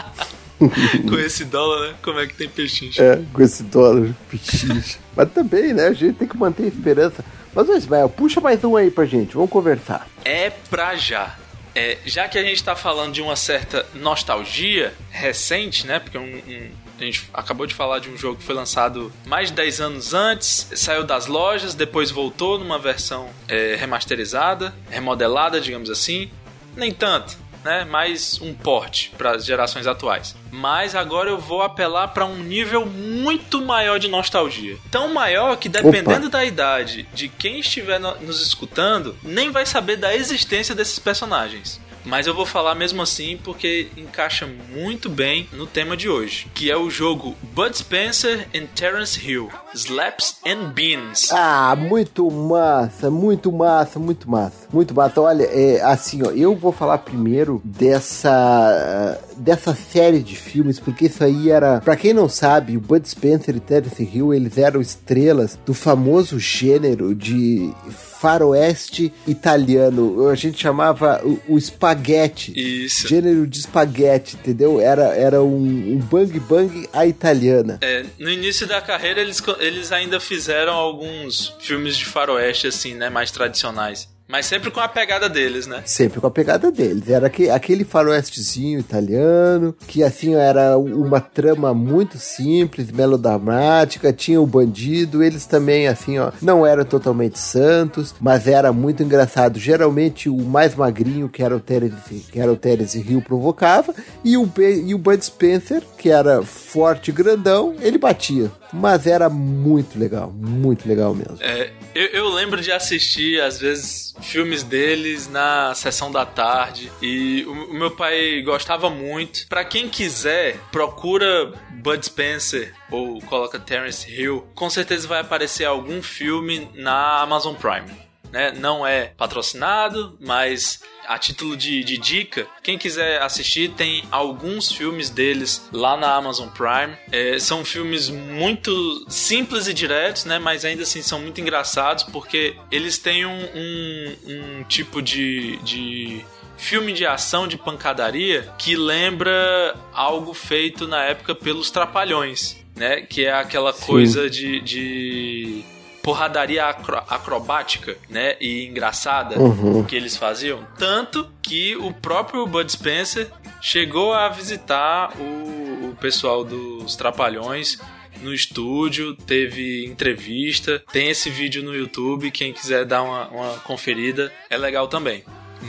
Com 1.08 1.20
esse 1.20 1.46
dólar, 1.46 1.90
né? 1.90 1.96
Como 2.02 2.20
é 2.20 2.26
que 2.26 2.34
tem 2.34 2.50
pechincha? 2.50 3.04
É, 3.04 3.22
com 3.32 3.42
esse 3.44 3.62
dólar, 3.62 4.10
pichiche. 4.28 4.98
Mas 5.16 5.32
também, 5.32 5.72
né? 5.72 5.86
A 5.88 5.94
gente 5.94 6.16
tem 6.18 6.28
que 6.28 6.36
manter 6.36 6.64
a 6.64 6.68
esperança. 6.68 7.24
Mas, 7.54 7.70
Ismael, 7.70 8.10
puxa 8.10 8.42
mais 8.42 8.64
um 8.64 8.76
aí 8.76 8.90
pra 8.90 9.06
gente, 9.06 9.36
vamos 9.36 9.52
conversar. 9.52 10.08
é 10.26 10.50
pra 10.50 10.96
já. 10.96 11.38
É, 11.80 11.98
já 12.08 12.28
que 12.28 12.40
a 12.40 12.44
gente 12.44 12.63
tá 12.63 12.76
falando 12.76 13.13
de 13.13 13.22
uma 13.22 13.36
certa 13.36 13.86
nostalgia 13.94 14.96
recente, 15.12 15.86
né? 15.86 16.00
Porque 16.00 16.18
um- 16.18 16.24
um- 16.24 16.72
a 17.00 17.04
gente 17.04 17.30
acabou 17.32 17.68
de 17.68 17.76
falar 17.76 18.00
de 18.00 18.10
um 18.10 18.18
jogo 18.18 18.38
que 18.40 18.44
foi 18.44 18.56
lançado 18.56 19.13
mais 19.28 19.50
de 19.50 19.56
10 19.58 19.80
anos 19.80 20.12
antes, 20.12 20.68
saiu 20.76 21.04
das 21.04 21.28
lojas, 21.28 21.76
depois 21.76 22.10
voltou 22.10 22.58
numa 22.58 22.80
versão 22.80 23.30
é, 23.48 23.76
remasterizada, 23.80 24.74
remodelada, 24.90 25.62
digamos 25.62 25.92
assim. 25.92 26.32
Nem 26.76 26.92
tanto, 26.92 27.38
né? 27.68 27.84
Mais 27.86 28.40
um 28.42 28.54
porte 28.54 29.12
para 29.18 29.32
as 29.36 29.46
gerações 29.46 29.86
atuais. 29.86 30.34
Mas 30.50 30.96
agora 30.96 31.30
eu 31.30 31.38
vou 31.38 31.62
apelar 31.62 32.08
para 32.08 32.26
um 32.26 32.38
nível 32.38 32.86
muito 32.86 33.62
maior 33.62 34.00
de 34.00 34.08
nostalgia. 34.08 34.78
Tão 34.90 35.14
maior 35.14 35.58
que 35.58 35.68
dependendo 35.68 36.30
da 36.30 36.46
idade 36.46 37.08
de 37.14 37.28
quem 37.28 37.60
estiver 37.60 38.00
no- 38.00 38.16
nos 38.22 38.42
escutando, 38.42 39.18
nem 39.22 39.52
vai 39.52 39.66
saber 39.66 39.98
da 39.98 40.16
existência 40.16 40.74
desses 40.74 40.98
personagens. 40.98 41.80
Mas 42.08 42.26
eu 42.26 42.34
vou 42.34 42.46
falar 42.46 42.74
mesmo 42.74 43.02
assim 43.02 43.38
porque 43.43 43.89
encaixa 43.98 44.48
muito 44.74 45.10
bem 45.10 45.48
no 45.52 45.67
tema 45.67 45.98
de 45.98 46.08
hoje, 46.08 46.48
que 46.56 46.72
é 46.72 46.78
o 46.78 46.89
jogo 46.89 47.36
Bud 47.54 47.78
Spencer 47.78 48.48
and 48.56 48.67
Terence 48.74 49.20
Hill, 49.20 49.50
Slaps 49.74 50.38
and 50.46 50.70
Beans. 50.70 51.32
Ah, 51.34 51.76
muito 51.78 52.32
massa, 52.32 53.12
muito 53.12 53.52
massa, 53.52 54.00
muito 54.00 54.32
massa. 54.32 54.67
Muito 54.72 54.93
massa. 54.93 55.20
Olha, 55.20 55.43
é, 55.43 55.82
assim, 55.82 56.24
ó, 56.24 56.32
eu 56.32 56.56
vou 56.56 56.72
falar 56.72 57.00
primeiro 57.00 57.62
dessa 57.63 59.20
dessa 59.38 59.73
série 59.73 60.19
de 60.19 60.36
filmes, 60.36 60.80
porque 60.80 61.06
isso 61.06 61.23
aí 61.23 61.50
era, 61.50 61.80
Pra 61.82 61.95
quem 61.95 62.13
não 62.13 62.28
sabe, 62.28 62.78
o 62.78 62.80
Bud 62.80 63.08
Spencer 63.08 63.56
e 63.56 63.60
Terence 63.60 64.04
Hill, 64.04 64.34
eles 64.34 64.58
eram 64.58 64.82
estrelas 64.82 65.58
do 65.65 65.73
famoso 65.73 66.39
gênero 66.39 67.13
de 67.15 67.73
faroeste 68.19 69.13
italiano. 69.28 70.28
A 70.28 70.36
gente 70.36 70.60
chamava 70.60 71.21
o, 71.23 71.39
o 71.47 71.58
espaguete. 71.58 72.52
Isso. 72.56 73.08
Gênero 73.08 73.45
de 73.45 73.60
espaguete, 73.60 74.36
entendeu? 74.36 74.82
Era, 74.82 75.15
era 75.15 75.41
um, 75.41 75.93
um 75.93 75.97
bang 75.97 76.39
bang 76.39 76.89
à 76.91 77.06
italiana. 77.06 77.78
É, 77.82 78.06
no 78.17 78.30
início 78.30 78.65
da 78.65 78.82
carreira 78.82 79.21
eles, 79.21 79.41
eles 79.60 79.91
ainda 79.91 80.19
fizeram 80.19 80.73
alguns 80.73 81.56
filmes 81.60 81.95
de 81.95 82.06
faroeste 82.06 82.67
assim, 82.67 82.95
né, 82.95 83.10
mais 83.10 83.32
tradicionais. 83.32 84.10
Mas 84.28 84.46
sempre 84.46 84.70
com 84.70 84.80
a 84.80 84.88
pegada 84.88 85.30
deles, 85.30 85.68
né? 85.68 85.82
Sempre 85.86 86.20
com 86.20 86.28
a 86.28 86.32
pegada 86.32 86.70
deles. 86.70 87.10
Era 87.10 87.28
aquele, 87.28 87.50
aquele 87.50 87.84
faroestezinho 87.86 88.80
italiano, 88.80 89.74
que 89.88 90.04
assim 90.04 90.36
era 90.36 90.78
uma 90.78 91.22
trama 91.22 91.74
muito 91.74 92.18
simples, 92.18 92.92
melodramática, 92.92 94.12
tinha 94.12 94.42
o 94.42 94.46
bandido, 94.46 95.24
eles 95.24 95.46
também 95.46 95.88
assim, 95.88 96.20
ó, 96.20 96.32
não 96.42 96.66
eram 96.66 96.84
totalmente 96.84 97.40
santos, 97.40 98.13
mas 98.20 98.48
era 98.48 98.74
muito 98.74 99.02
engraçado. 99.02 99.60
Geralmente 99.60 100.28
o 100.30 100.38
mais 100.38 100.76
magrinho, 100.76 101.30
que 101.30 101.42
era 101.42 101.56
o 101.56 101.60
Terence, 101.60 102.26
que 102.30 102.40
era 102.40 102.52
o 102.52 102.58
Terence 102.58 103.00
Hill, 103.00 103.22
provocava, 103.22 103.96
e 104.24 104.36
o, 104.38 104.52
e 104.58 104.94
o 104.94 104.98
Bud 104.98 105.24
Spencer, 105.24 105.82
que 105.98 106.10
era 106.10 106.42
forte 106.44 107.10
e 107.10 107.13
grandão, 107.13 107.76
ele 107.80 107.98
batia. 107.98 108.52
Mas 108.74 109.08
era 109.08 109.30
muito 109.30 109.98
legal, 109.98 110.32
muito 110.32 110.88
legal 110.88 111.16
mesmo. 111.16 111.38
É, 111.40 111.72
eu, 111.96 112.08
eu, 112.08 112.30
lembro 112.30 112.62
de 112.62 112.72
assistir, 112.72 113.42
às 113.42 113.60
vezes, 113.60 114.13
filmes 114.22 114.64
deles 114.64 115.28
na 115.28 115.74
sessão 115.76 116.12
da 116.12 116.26
tarde. 116.26 116.92
E 117.02 117.44
o, 117.48 117.72
o 117.72 117.74
meu 117.74 117.92
pai 117.92 118.42
gostava 118.42 118.90
muito. 118.90 119.48
Para 119.48 119.66
quem 119.66 119.90
quiser, 119.90 120.58
procura 120.72 121.54
Bud 121.72 122.06
Spencer 122.06 122.74
ou 122.92 123.22
coloca 123.22 123.60
Terence 123.60 124.10
Hill. 124.10 124.48
Com 124.56 124.70
certeza 124.70 125.08
vai 125.08 125.22
aparecer 125.22 125.66
algum 125.66 126.02
filme 126.02 126.70
na 126.76 127.22
Amazon 127.22 127.56
Prime. 127.56 128.07
Né? 128.32 128.52
Não 128.52 128.86
é 128.86 129.13
patrocinado, 129.18 130.18
mas 130.20 130.82
a 131.08 131.18
título 131.18 131.56
de, 131.56 131.84
de, 131.84 131.98
dica, 131.98 132.46
quem 132.62 132.78
quiser 132.78 133.22
assistir, 133.22 133.72
tem 133.72 134.04
alguns 134.12 134.72
filmes 134.72 135.10
deles 135.10 135.68
lá 135.72 135.96
na 135.96 136.13
Amazon 136.13 136.50
Prime. 136.50 136.98
É, 137.12 137.40
são 137.40 137.63
filmes 137.63 138.10
muito 138.10 139.06
simples 139.10 139.68
e 139.68 139.74
diretos, 139.74 140.26
né? 140.26 140.38
Mas 140.38 140.66
ainda 140.66 140.84
assim 140.84 141.02
são 141.02 141.20
muito 141.20 141.40
engraçados 141.40 142.04
porque 142.04 142.56
eles 142.70 142.98
têm 142.98 143.26
um, 143.26 143.40
um, 143.56 144.16
um 144.28 144.63
tipo 144.66 145.02
de, 145.02 145.58
de 145.58 146.26
filme 146.58 146.92
de 146.92 147.06
ação 147.06 147.48
de 147.48 147.58
pancadaria 147.58 148.52
que 148.58 148.76
lembra 148.76 149.76
algo 149.94 150.34
feito 150.34 150.88
na 150.88 151.06
época 151.06 151.34
pelos 151.34 151.72
Trapalhões, 151.72 152.58
né? 152.76 153.02
Que 153.02 153.26
é 153.26 153.34
aquela 153.34 153.72
Sim. 153.72 153.86
coisa 153.86 154.30
de, 154.30 154.60
de 154.60 155.63
porradaria 156.08 156.63
acro 156.63 156.96
acrobática, 157.10 157.98
né? 158.10 158.38
E 158.39 158.65
engraçada 158.65 159.38
uhum. 159.38 159.84
que 159.84 159.93
eles 159.93 160.15
faziam. 160.15 160.65
Tanto 160.78 161.30
que 161.41 161.76
o 161.76 161.93
próprio 161.93 162.48
Bud 162.48 162.72
Spencer 162.72 163.30
chegou 163.62 164.13
a 164.13 164.30
visitar 164.30 165.12
o, 165.20 165.89
o 165.89 165.98
pessoal 166.00 166.46
dos 166.46 166.96
Trapalhões 166.96 167.78
no 168.22 168.34
estúdio, 168.34 169.15
teve 169.17 169.86
entrevista, 169.86 170.82
tem 170.93 171.10
esse 171.10 171.30
vídeo 171.30 171.62
no 171.62 171.76
YouTube, 171.76 172.32
quem 172.32 172.54
quiser 172.54 172.86
dar 172.86 173.04
uma, 173.04 173.28
uma 173.28 173.60
conferida, 173.60 174.32
é 174.50 174.58
legal 174.58 174.88
também. 174.88 175.26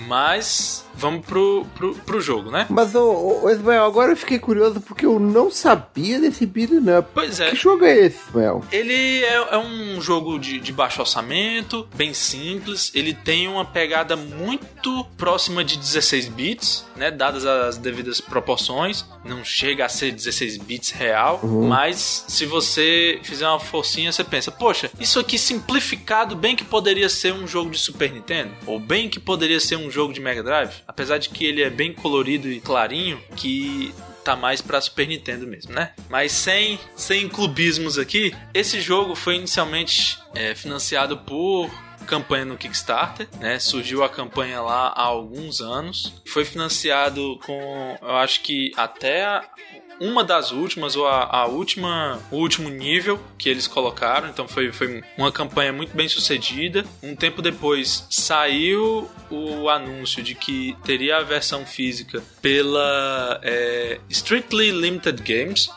Mas 0.07 0.88
vamos 0.99 1.25
pro, 1.25 1.65
pro, 1.77 1.95
pro 1.95 2.21
jogo, 2.21 2.51
né? 2.51 2.67
Mas, 2.69 2.95
ô, 2.95 3.43
ô, 3.45 3.51
Ismael, 3.51 3.85
agora 3.85 4.13
eu 4.13 4.17
fiquei 4.17 4.39
curioso 4.39 4.81
porque 4.81 5.07
eu 5.07 5.21
não 5.21 5.51
sabia 5.51 6.19
desse 6.21 6.45
beat'em 6.45 6.99
up. 6.99 7.09
Pois 7.15 7.39
é. 7.39 7.51
Que 7.51 7.57
jogo 7.57 7.85
é 7.85 7.97
esse, 8.07 8.19
Ismael? 8.29 8.65
Ele 8.73 9.25
é, 9.25 9.35
é 9.35 9.59
um 9.59 10.01
jogo 10.01 10.39
de, 10.39 10.59
de 10.59 10.73
baixo 10.73 11.01
orçamento, 11.01 11.89
bem 11.95 12.13
simples. 12.13 12.91
Ele 12.95 13.15
tem 13.15 13.47
uma 13.47 13.65
pegada 13.65 14.17
muito 14.17 15.05
próxima 15.17 15.63
de 15.63 15.77
16 15.79 16.29
bits, 16.29 16.85
né? 16.97 17.11
Dadas 17.11 17.47
as 17.47 17.79
devidas 17.79 18.21
proporções. 18.21 19.05
Não 19.25 19.45
chega 19.45 19.85
a 19.85 19.89
ser 19.89 20.11
16 20.11 20.57
bits 20.59 20.91
real, 20.91 21.39
uhum. 21.43 21.69
mas 21.69 22.25
se 22.27 22.45
você 22.45 23.21
fizer 23.23 23.47
uma 23.47 23.61
forcinha, 23.61 24.11
você 24.11 24.25
pensa, 24.25 24.51
poxa, 24.51 24.91
isso 24.99 25.21
aqui 25.21 25.39
simplificado 25.39 26.35
bem 26.35 26.57
que 26.57 26.65
poderia 26.65 27.09
ser 27.09 27.33
um 27.33 27.47
jogo 27.47 27.71
de 27.71 27.79
Super 27.79 28.13
Nintendo, 28.13 28.51
ou 28.67 28.81
bem 28.81 29.09
que 29.09 29.21
poderia 29.21 29.61
ser 29.61 29.77
um 29.77 29.91
jogo 29.91 30.13
de 30.13 30.21
Mega 30.21 30.43
Drive 30.43 30.88
apesar 30.89 31.19
de 31.19 31.29
que 31.29 31.45
ele 31.45 31.63
é 31.63 31.69
bem 31.69 31.93
colorido 31.93 32.49
e 32.51 32.61
clarinho, 32.61 33.23
que 33.37 33.95
tá 34.25 34.35
mais 34.35 34.61
para 34.61 34.81
Super 34.81 35.07
Nintendo 35.07 35.47
mesmo, 35.47 35.73
né? 35.73 35.93
Mas 36.09 36.33
sem, 36.33 36.81
sem 36.97 37.29
clubismos 37.29 37.99
aqui, 37.99 38.35
esse 38.53 38.81
jogo 38.81 39.15
foi 39.15 39.37
inicialmente 39.37 40.19
é, 40.35 40.55
financiado 40.55 41.19
por 41.19 41.71
campanha 42.07 42.47
no 42.47 42.57
Kickstarter, 42.57 43.29
né? 43.39 43.59
Surgiu 43.59 44.03
a 44.03 44.09
campanha 44.09 44.61
lá 44.61 44.89
há 44.89 45.03
alguns 45.03 45.61
anos. 45.61 46.15
Foi 46.27 46.45
financiado 46.45 47.39
com, 47.45 47.99
eu 48.01 48.17
acho 48.17 48.43
que 48.43 48.73
até 48.77 49.43
uma 50.01 50.25
das 50.25 50.53
últimas, 50.53 50.97
ou 50.97 51.07
a, 51.07 51.25
a, 51.25 51.47
última, 51.47 52.21
o 52.31 52.37
último 52.37 52.69
nível 52.69 53.21
que 53.37 53.49
eles 53.49 53.67
colocaram. 53.67 54.29
Então 54.29 54.47
foi, 54.47 54.73
foi 54.73 55.03
uma 55.17 55.33
campanha 55.33 55.73
muito 55.73 55.97
bem 55.97 56.09
sucedida. 56.09 56.85
Um 57.03 57.17
tempo 57.17 57.43
depois 57.43 58.07
saiu 58.11 59.11
o 59.31 59.69
anúncio 59.69 60.23
de 60.23 60.35
que 60.35 60.77
teria 60.85 61.19
a 61.19 61.23
versão 61.23 61.67
física 61.67 62.23
pela 62.41 63.41
é, 63.43 64.01
Strictly 64.09 64.71
Limited 64.71 65.23
Games, 65.23 65.69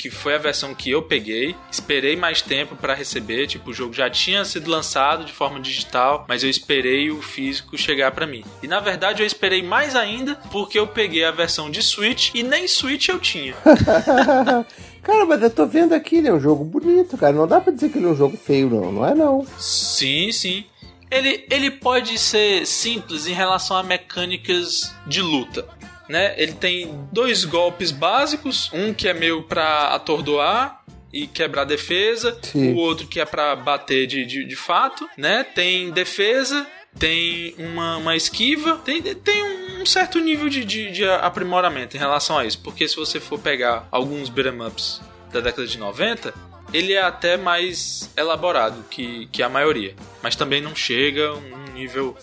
que 0.00 0.08
foi 0.08 0.34
a 0.34 0.38
versão 0.38 0.74
que 0.74 0.90
eu 0.90 1.02
peguei. 1.02 1.54
Esperei 1.70 2.16
mais 2.16 2.40
tempo 2.40 2.74
para 2.74 2.94
receber, 2.94 3.46
tipo, 3.46 3.68
o 3.68 3.74
jogo 3.74 3.92
já 3.92 4.08
tinha 4.08 4.42
sido 4.46 4.70
lançado 4.70 5.26
de 5.26 5.32
forma 5.32 5.60
digital, 5.60 6.24
mas 6.26 6.42
eu 6.42 6.48
esperei 6.48 7.10
o 7.10 7.20
físico 7.20 7.76
chegar 7.76 8.10
para 8.12 8.26
mim. 8.26 8.42
E 8.62 8.66
na 8.66 8.80
verdade 8.80 9.22
eu 9.22 9.26
esperei 9.26 9.62
mais 9.62 9.94
ainda 9.94 10.36
porque 10.50 10.78
eu 10.78 10.86
peguei 10.86 11.24
a 11.24 11.30
versão 11.30 11.70
de 11.70 11.82
Switch 11.82 12.30
e 12.34 12.42
nem 12.42 12.66
Switch 12.66 13.08
eu 13.08 13.18
tinha. 13.18 13.54
Cara, 15.02 15.26
mas 15.26 15.42
eu 15.42 15.50
tô 15.50 15.66
vendo 15.66 15.92
aqui, 15.92 16.16
ele 16.16 16.28
é 16.28 16.32
um 16.32 16.40
jogo 16.40 16.62
bonito, 16.62 17.16
cara. 17.16 17.32
Não 17.32 17.46
dá 17.46 17.58
pra 17.58 17.72
dizer 17.72 17.88
que 17.88 17.96
ele 17.96 18.06
é 18.06 18.10
um 18.10 18.16
jogo 18.16 18.36
feio, 18.36 18.68
não. 18.68 18.92
Não 18.92 19.06
é, 19.06 19.14
não. 19.14 19.46
Sim, 19.58 20.30
sim. 20.30 20.64
Ele, 21.10 21.46
ele 21.50 21.70
pode 21.70 22.18
ser 22.18 22.66
simples 22.66 23.26
em 23.26 23.32
relação 23.32 23.78
a 23.78 23.82
mecânicas 23.82 24.94
de 25.06 25.22
luta 25.22 25.66
né? 26.10 26.34
Ele 26.36 26.52
tem 26.52 26.92
dois 27.12 27.44
golpes 27.44 27.92
básicos, 27.92 28.68
um 28.72 28.92
que 28.92 29.08
é 29.08 29.14
meio 29.14 29.44
para 29.44 29.94
atordoar 29.94 30.82
e 31.12 31.26
quebrar 31.26 31.64
defesa, 31.64 32.36
Sim. 32.42 32.72
o 32.72 32.76
outro 32.76 33.06
que 33.06 33.20
é 33.20 33.24
para 33.24 33.54
bater 33.56 34.06
de, 34.06 34.26
de, 34.26 34.44
de, 34.44 34.56
fato, 34.56 35.08
né? 35.16 35.44
Tem 35.44 35.90
defesa, 35.90 36.66
tem 36.98 37.54
uma, 37.58 37.96
uma 37.96 38.16
esquiva, 38.16 38.76
tem, 38.84 39.00
tem 39.02 39.42
um 39.80 39.86
certo 39.86 40.18
nível 40.18 40.48
de, 40.48 40.64
de, 40.64 40.90
de 40.90 41.04
aprimoramento 41.08 41.96
em 41.96 42.00
relação 42.00 42.36
a 42.36 42.44
isso, 42.44 42.60
porque 42.60 42.86
se 42.88 42.96
você 42.96 43.20
for 43.20 43.38
pegar 43.38 43.88
alguns 43.90 44.28
beat'em 44.28 44.60
ups 44.66 45.00
da 45.32 45.40
década 45.40 45.66
de 45.66 45.78
90, 45.78 46.34
ele 46.72 46.92
é 46.92 47.02
até 47.02 47.36
mais 47.36 48.10
elaborado 48.16 48.84
que, 48.90 49.26
que 49.32 49.42
a 49.42 49.48
maioria, 49.48 49.94
mas 50.22 50.36
também 50.36 50.60
não 50.60 50.74
chega 50.74 51.28
a 51.28 51.34
um 51.34 51.72
nível 51.72 52.16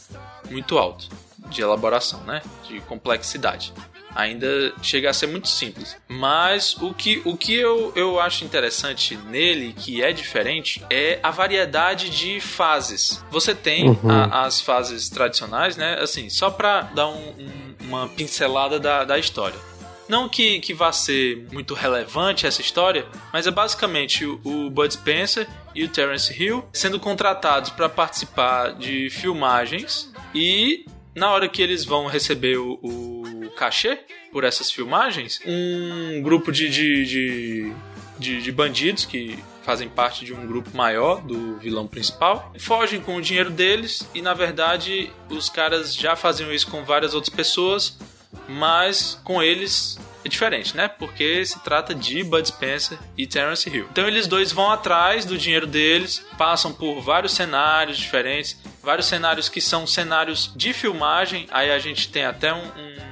muito 0.49 0.77
alto 0.77 1.09
de 1.49 1.61
elaboração, 1.61 2.21
né? 2.23 2.41
De 2.67 2.79
complexidade. 2.81 3.73
Ainda 4.15 4.73
chega 4.81 5.11
a 5.11 5.13
ser 5.13 5.27
muito 5.27 5.47
simples. 5.47 5.95
Mas 6.07 6.75
o 6.81 6.91
que, 6.93 7.21
o 7.23 7.37
que 7.37 7.53
eu, 7.53 7.93
eu 7.95 8.19
acho 8.19 8.43
interessante 8.43 9.15
nele, 9.15 9.73
que 9.73 10.01
é 10.01 10.11
diferente, 10.11 10.83
é 10.89 11.19
a 11.21 11.29
variedade 11.29 12.09
de 12.09 12.39
fases. 12.39 13.23
Você 13.29 13.53
tem 13.53 13.89
uhum. 13.89 14.09
a, 14.09 14.45
as 14.45 14.59
fases 14.59 15.07
tradicionais, 15.07 15.77
né? 15.77 15.99
Assim, 16.01 16.29
só 16.29 16.49
pra 16.49 16.81
dar 16.81 17.09
um, 17.09 17.29
um, 17.29 17.75
uma 17.81 18.07
pincelada 18.07 18.79
da, 18.79 19.03
da 19.03 19.19
história. 19.19 19.59
Não 20.07 20.29
que, 20.29 20.59
que 20.61 20.73
vá 20.73 20.91
ser 20.91 21.45
muito 21.51 21.73
relevante 21.73 22.47
essa 22.47 22.61
história, 22.61 23.05
mas 23.31 23.45
é 23.45 23.51
basicamente 23.51 24.25
o, 24.25 24.39
o 24.43 24.69
Bud 24.69 24.93
Spencer 24.93 25.47
e 25.75 25.83
o 25.83 25.89
Terence 25.89 26.33
Hill 26.33 26.63
sendo 26.71 26.99
contratados 26.99 27.69
para 27.69 27.89
participar 27.89 28.73
de 28.73 29.09
filmagens 29.09 30.11
e 30.33 30.85
na 31.17 31.31
hora 31.31 31.49
que 31.49 31.63
eles 31.63 31.83
vão 31.83 32.05
receber 32.05 32.57
o, 32.57 32.79
o 32.83 33.49
cachê 33.57 33.97
por 34.31 34.43
essas 34.43 34.69
filmagens, 34.69 35.41
um 35.43 36.21
grupo 36.21 36.51
de, 36.51 36.69
de, 36.69 37.05
de, 37.05 37.73
de, 38.19 38.41
de 38.43 38.51
bandidos 38.51 39.03
que 39.03 39.43
fazem 39.63 39.89
parte 39.89 40.23
de 40.23 40.31
um 40.31 40.45
grupo 40.45 40.69
maior 40.77 41.19
do 41.21 41.57
vilão 41.57 41.87
principal, 41.87 42.53
fogem 42.59 43.01
com 43.01 43.15
o 43.15 43.21
dinheiro 43.21 43.49
deles 43.49 44.07
e 44.13 44.21
na 44.21 44.35
verdade 44.35 45.11
os 45.27 45.49
caras 45.49 45.95
já 45.95 46.15
faziam 46.15 46.53
isso 46.53 46.67
com 46.67 46.85
várias 46.85 47.15
outras 47.15 47.33
pessoas, 47.35 47.97
mas 48.47 49.19
com 49.23 49.41
eles 49.41 49.99
é 50.23 50.29
diferente, 50.29 50.75
né? 50.75 50.87
Porque 50.87 51.45
se 51.45 51.59
trata 51.63 51.93
de 51.93 52.23
Bud 52.23 52.47
Spencer 52.47 52.97
e 53.17 53.25
Terence 53.25 53.69
Hill. 53.69 53.87
Então 53.91 54.07
eles 54.07 54.27
dois 54.27 54.51
vão 54.51 54.71
atrás 54.71 55.25
do 55.25 55.37
dinheiro 55.37 55.67
deles, 55.67 56.25
passam 56.37 56.73
por 56.73 57.01
vários 57.01 57.33
cenários 57.33 57.97
diferentes, 57.97 58.59
vários 58.81 59.05
cenários 59.07 59.49
que 59.49 59.61
são 59.61 59.87
cenários 59.87 60.51
de 60.55 60.73
filmagem. 60.73 61.47
Aí 61.51 61.71
a 61.71 61.79
gente 61.79 62.09
tem 62.09 62.25
até 62.25 62.53
um, 62.53 62.63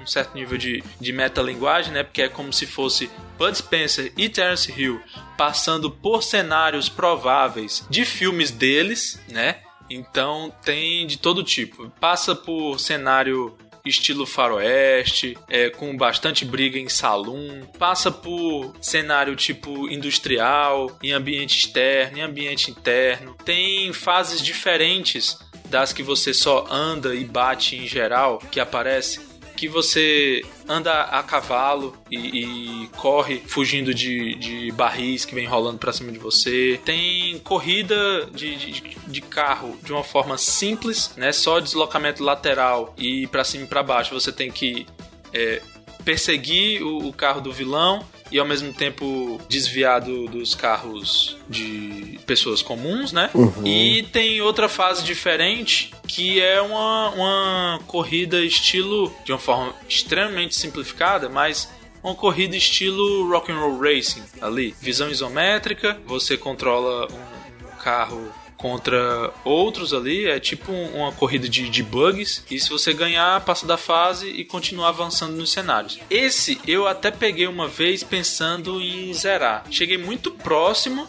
um 0.02 0.08
certo 0.08 0.36
nível 0.36 0.58
de, 0.58 0.84
de 1.00 1.14
metalinguagem, 1.14 1.94
né? 1.94 2.04
Porque 2.04 2.24
é 2.24 2.30
como 2.30 2.52
se 2.52 2.66
fosse 2.66 3.10
Bud 3.38 3.58
Spencer 3.58 4.12
e 4.18 4.30
Terence 4.30 4.72
Hill 4.72 5.02
passando 5.38 5.92
por 5.92 6.24
cenários 6.24 6.88
prováveis 6.88 7.86
de 7.90 8.06
filmes 8.06 8.52
deles, 8.52 9.22
né? 9.30 9.58
Então 9.90 10.54
tem 10.64 11.06
de 11.06 11.18
todo 11.18 11.44
tipo. 11.44 11.92
Passa 12.00 12.36
por 12.36 12.80
cenário 12.80 13.56
estilo 13.86 14.26
faroeste, 14.26 15.38
é, 15.50 15.70
com 15.70 15.96
bastante 15.96 16.44
briga 16.44 16.80
em 16.80 16.90
salão, 16.90 17.68
passa 17.78 18.12
por 18.12 18.74
cenário 18.82 19.36
tipo 19.36 19.90
industrial, 19.90 20.98
em 21.04 21.12
ambiente 21.12 21.60
externo, 21.60 22.18
em 22.18 22.22
ambiente 22.22 22.72
interno. 22.72 23.36
Tem 23.46 23.92
fases 23.94 24.42
diferentes 24.42 25.38
das 25.70 25.92
que 25.92 26.04
você 26.04 26.34
só 26.34 26.66
anda 26.70 27.16
e 27.16 27.26
bate 27.26 27.76
em 27.76 27.88
geral, 27.88 28.40
que 28.52 28.60
aparece, 28.60 29.20
que 29.56 29.68
você 29.68 30.44
anda 30.68 31.04
a 31.04 31.24
cavalo 31.24 31.96
e, 32.12 32.84
e 32.84 32.88
corre 32.98 33.42
fugindo 33.48 33.94
de, 33.94 34.36
de, 34.36 34.72
barris 34.72 35.26
que 35.26 35.34
vem 35.34 35.48
rolando 35.48 35.78
pra 35.78 35.94
cima 35.94 36.12
de 36.12 36.20
você. 36.20 36.80
Tem 36.84 37.40
corrida 37.40 38.28
de, 38.34 38.56
de, 38.56 38.98
de, 39.08 39.22
carro 39.22 39.78
de 39.84 39.92
uma 39.92 40.04
forma 40.04 40.38
simples, 40.38 41.12
né? 41.16 41.32
Só 41.32 41.60
deslocamento 41.60 42.24
lateral 42.24 42.94
e 42.98 43.28
para 43.28 43.44
cima 43.44 43.64
e 43.64 43.68
pra 43.68 43.82
baixo. 43.82 44.14
Você 44.14 44.32
tem 44.32 44.52
que 44.52 44.86
é, 45.34 45.62
perseguir 46.06 46.84
o, 46.84 47.10
o 47.10 47.12
carro 47.12 47.42
do 47.42 47.52
vilão 47.52 48.06
e 48.32 48.40
ao 48.40 48.46
mesmo 48.46 48.74
tempo 48.74 49.40
desviado 49.50 50.28
dos 50.28 50.56
carros 50.56 51.38
de 51.50 52.20
pessoas 52.26 52.62
comuns, 52.62 53.12
né? 53.12 53.30
Uhum. 53.34 53.66
E 53.66 54.04
tem 54.04 54.42
outra 54.42 54.70
fase 54.70 55.04
diferente 55.04 55.92
que 56.08 56.42
é 56.42 56.62
uma, 56.62 57.10
uma 57.10 57.80
corrida 57.88 58.42
estilo, 58.42 59.14
de 59.26 59.32
uma 59.32 59.40
forma 59.40 59.74
extremamente 59.88 60.56
simplificada, 60.56 61.30
mas 61.30 61.70
uma 62.04 62.16
corrida 62.16 62.56
estilo 62.56 63.28
rock 63.30 63.52
and 63.52 63.58
roll 63.58 63.80
racing 63.80 64.24
ali, 64.40 64.76
visão 64.80 65.10
isométrica, 65.10 65.98
você 66.06 66.38
controla 66.38 67.08
um 67.12 67.78
carro 67.84 68.32
contra 68.66 69.32
outros 69.44 69.94
ali, 69.94 70.26
é 70.26 70.40
tipo 70.40 70.72
uma 70.72 71.12
corrida 71.12 71.48
de, 71.48 71.70
de 71.70 71.84
bugs. 71.84 72.44
E 72.50 72.60
se 72.60 72.68
você 72.68 72.94
ganhar, 72.94 73.40
passa 73.42 73.64
da 73.68 73.78
fase 73.78 74.28
e 74.28 74.44
continua 74.44 74.90
avançando 74.90 75.36
nos 75.36 75.52
cenários. 75.52 76.00
Esse 76.10 76.60
eu 76.66 76.88
até 76.88 77.12
peguei 77.12 77.46
uma 77.46 77.68
vez 77.68 78.04
pensando 78.04 78.82
em 78.82 79.14
zerar. 79.14 79.66
Cheguei 79.70 80.00
muito 80.00 80.32
próximo, 80.32 81.08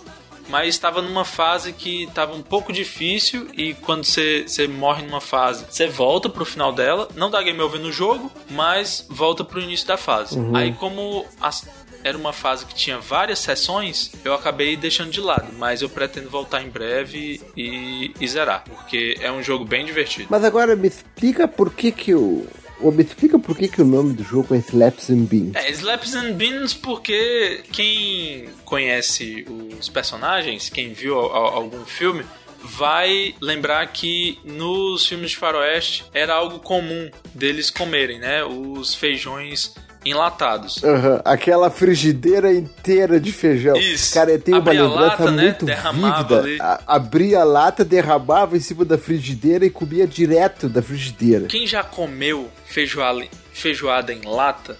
mas 0.50 0.68
estava 0.68 1.00
numa 1.00 1.24
fase 1.24 1.72
que 1.72 2.02
estava 2.02 2.34
um 2.34 2.42
pouco 2.42 2.74
difícil 2.74 3.48
e 3.56 3.72
quando 3.72 4.04
você, 4.04 4.44
você 4.46 4.68
morre 4.68 5.02
numa 5.02 5.22
fase, 5.22 5.64
você 5.70 5.86
volta 5.86 6.28
pro 6.28 6.44
final 6.44 6.74
dela, 6.74 7.08
não 7.16 7.30
dá 7.30 7.42
game 7.42 7.60
over 7.62 7.80
no 7.80 7.90
jogo, 7.90 8.30
mas 8.50 9.06
volta 9.08 9.42
pro 9.42 9.62
início 9.62 9.86
da 9.86 9.96
fase. 9.96 10.38
Uhum. 10.38 10.54
Aí 10.54 10.74
como 10.74 11.24
as, 11.40 11.66
era 12.06 12.16
uma 12.16 12.32
fase 12.32 12.64
que 12.64 12.74
tinha 12.74 12.98
várias 12.98 13.40
sessões, 13.40 14.12
eu 14.24 14.32
acabei 14.32 14.76
deixando 14.76 15.10
de 15.10 15.20
lado, 15.20 15.52
mas 15.58 15.82
eu 15.82 15.88
pretendo 15.88 16.30
voltar 16.30 16.62
em 16.62 16.68
breve 16.68 17.42
e, 17.56 18.12
e 18.20 18.28
zerar, 18.28 18.62
porque 18.64 19.16
é 19.20 19.30
um 19.32 19.42
jogo 19.42 19.64
bem 19.64 19.84
divertido. 19.84 20.28
Mas 20.30 20.44
agora 20.44 20.76
me 20.76 20.86
explica 20.86 21.48
por 21.48 21.74
que 21.74 21.90
que 21.90 22.14
o 22.14 22.46
Ô, 22.78 22.90
me 22.90 23.02
explica 23.02 23.38
por 23.38 23.56
que, 23.56 23.68
que 23.68 23.80
o 23.80 23.86
nome 23.86 24.12
do 24.12 24.22
jogo 24.22 24.54
é 24.54 24.58
Slaps 24.58 25.08
and 25.08 25.24
Beans. 25.24 25.54
É, 25.54 25.70
Slaps 25.70 26.14
and 26.14 26.32
Beans 26.32 26.74
porque 26.74 27.62
quem 27.72 28.50
conhece 28.66 29.46
os 29.78 29.88
personagens, 29.88 30.68
quem 30.68 30.92
viu 30.92 31.18
algum 31.18 31.86
filme, 31.86 32.22
vai 32.62 33.34
lembrar 33.40 33.86
que 33.86 34.38
nos 34.44 35.06
filmes 35.06 35.30
de 35.30 35.38
faroeste 35.38 36.04
era 36.12 36.34
algo 36.34 36.58
comum 36.58 37.10
deles 37.34 37.70
comerem, 37.70 38.18
né? 38.18 38.44
Os 38.44 38.94
feijões 38.94 39.74
enlatados. 40.10 40.82
Uhum. 40.82 41.20
Aquela 41.24 41.70
frigideira 41.70 42.52
inteira 42.52 43.18
de 43.18 43.32
feijão. 43.32 43.76
Isso. 43.76 44.14
Cara, 44.14 44.38
tem 44.38 44.54
uma 44.54 44.70
lembrança 44.70 45.24
lata, 45.24 45.30
né? 45.30 45.42
muito 45.42 45.66
vívida. 45.66 46.38
Ali. 46.38 46.58
A, 46.60 46.80
abria 46.86 47.40
a 47.40 47.44
lata, 47.44 47.84
derramava 47.84 48.56
em 48.56 48.60
cima 48.60 48.84
da 48.84 48.96
frigideira 48.96 49.66
e 49.66 49.70
comia 49.70 50.06
direto 50.06 50.68
da 50.68 50.80
frigideira. 50.80 51.46
Quem 51.46 51.66
já 51.66 51.82
comeu 51.82 52.50
feijoada, 52.64 53.26
feijoada 53.52 54.12
em 54.12 54.22
lata 54.22 54.78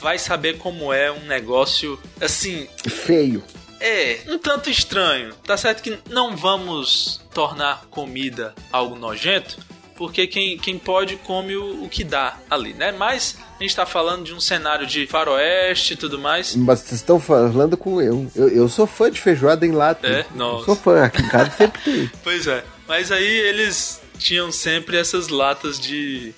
vai 0.00 0.18
saber 0.18 0.58
como 0.58 0.92
é 0.92 1.10
um 1.10 1.24
negócio 1.26 1.98
assim. 2.20 2.68
Feio. 2.86 3.42
É, 3.80 4.20
um 4.28 4.38
tanto 4.38 4.70
estranho. 4.70 5.34
Tá 5.44 5.56
certo 5.56 5.82
que 5.82 5.98
não 6.10 6.36
vamos 6.36 7.20
tornar 7.32 7.86
comida 7.90 8.54
algo 8.72 8.96
nojento, 8.96 9.58
porque 9.96 10.26
quem, 10.26 10.58
quem 10.58 10.78
pode 10.78 11.16
come 11.16 11.56
o, 11.56 11.84
o 11.84 11.88
que 11.88 12.04
dá 12.04 12.36
ali, 12.50 12.72
né? 12.74 12.92
Mas 12.92 13.36
a 13.58 13.62
gente 13.62 13.74
tá 13.74 13.86
falando 13.86 14.24
de 14.24 14.34
um 14.34 14.40
cenário 14.40 14.86
de 14.86 15.06
faroeste 15.06 15.94
e 15.94 15.96
tudo 15.96 16.18
mais. 16.18 16.54
Mas 16.54 16.80
vocês 16.80 17.00
estão 17.00 17.18
falando 17.18 17.76
com 17.76 18.00
eu. 18.00 18.30
eu. 18.34 18.48
Eu 18.48 18.68
sou 18.68 18.86
fã 18.86 19.10
de 19.10 19.20
feijoada 19.20 19.66
em 19.66 19.72
lata. 19.72 20.06
É? 20.06 20.26
Eu 20.34 20.64
sou 20.64 20.76
fã, 20.76 21.04
aqui 21.04 21.22
em 21.22 21.28
casa 21.28 21.50
sempre 21.50 21.80
tem. 21.82 22.10
pois 22.22 22.46
é. 22.46 22.64
Mas 22.86 23.10
aí 23.10 23.26
eles 23.26 24.00
tinham 24.18 24.52
sempre 24.52 24.96
essas 24.96 25.28
latas 25.28 25.80
de, 25.80 26.32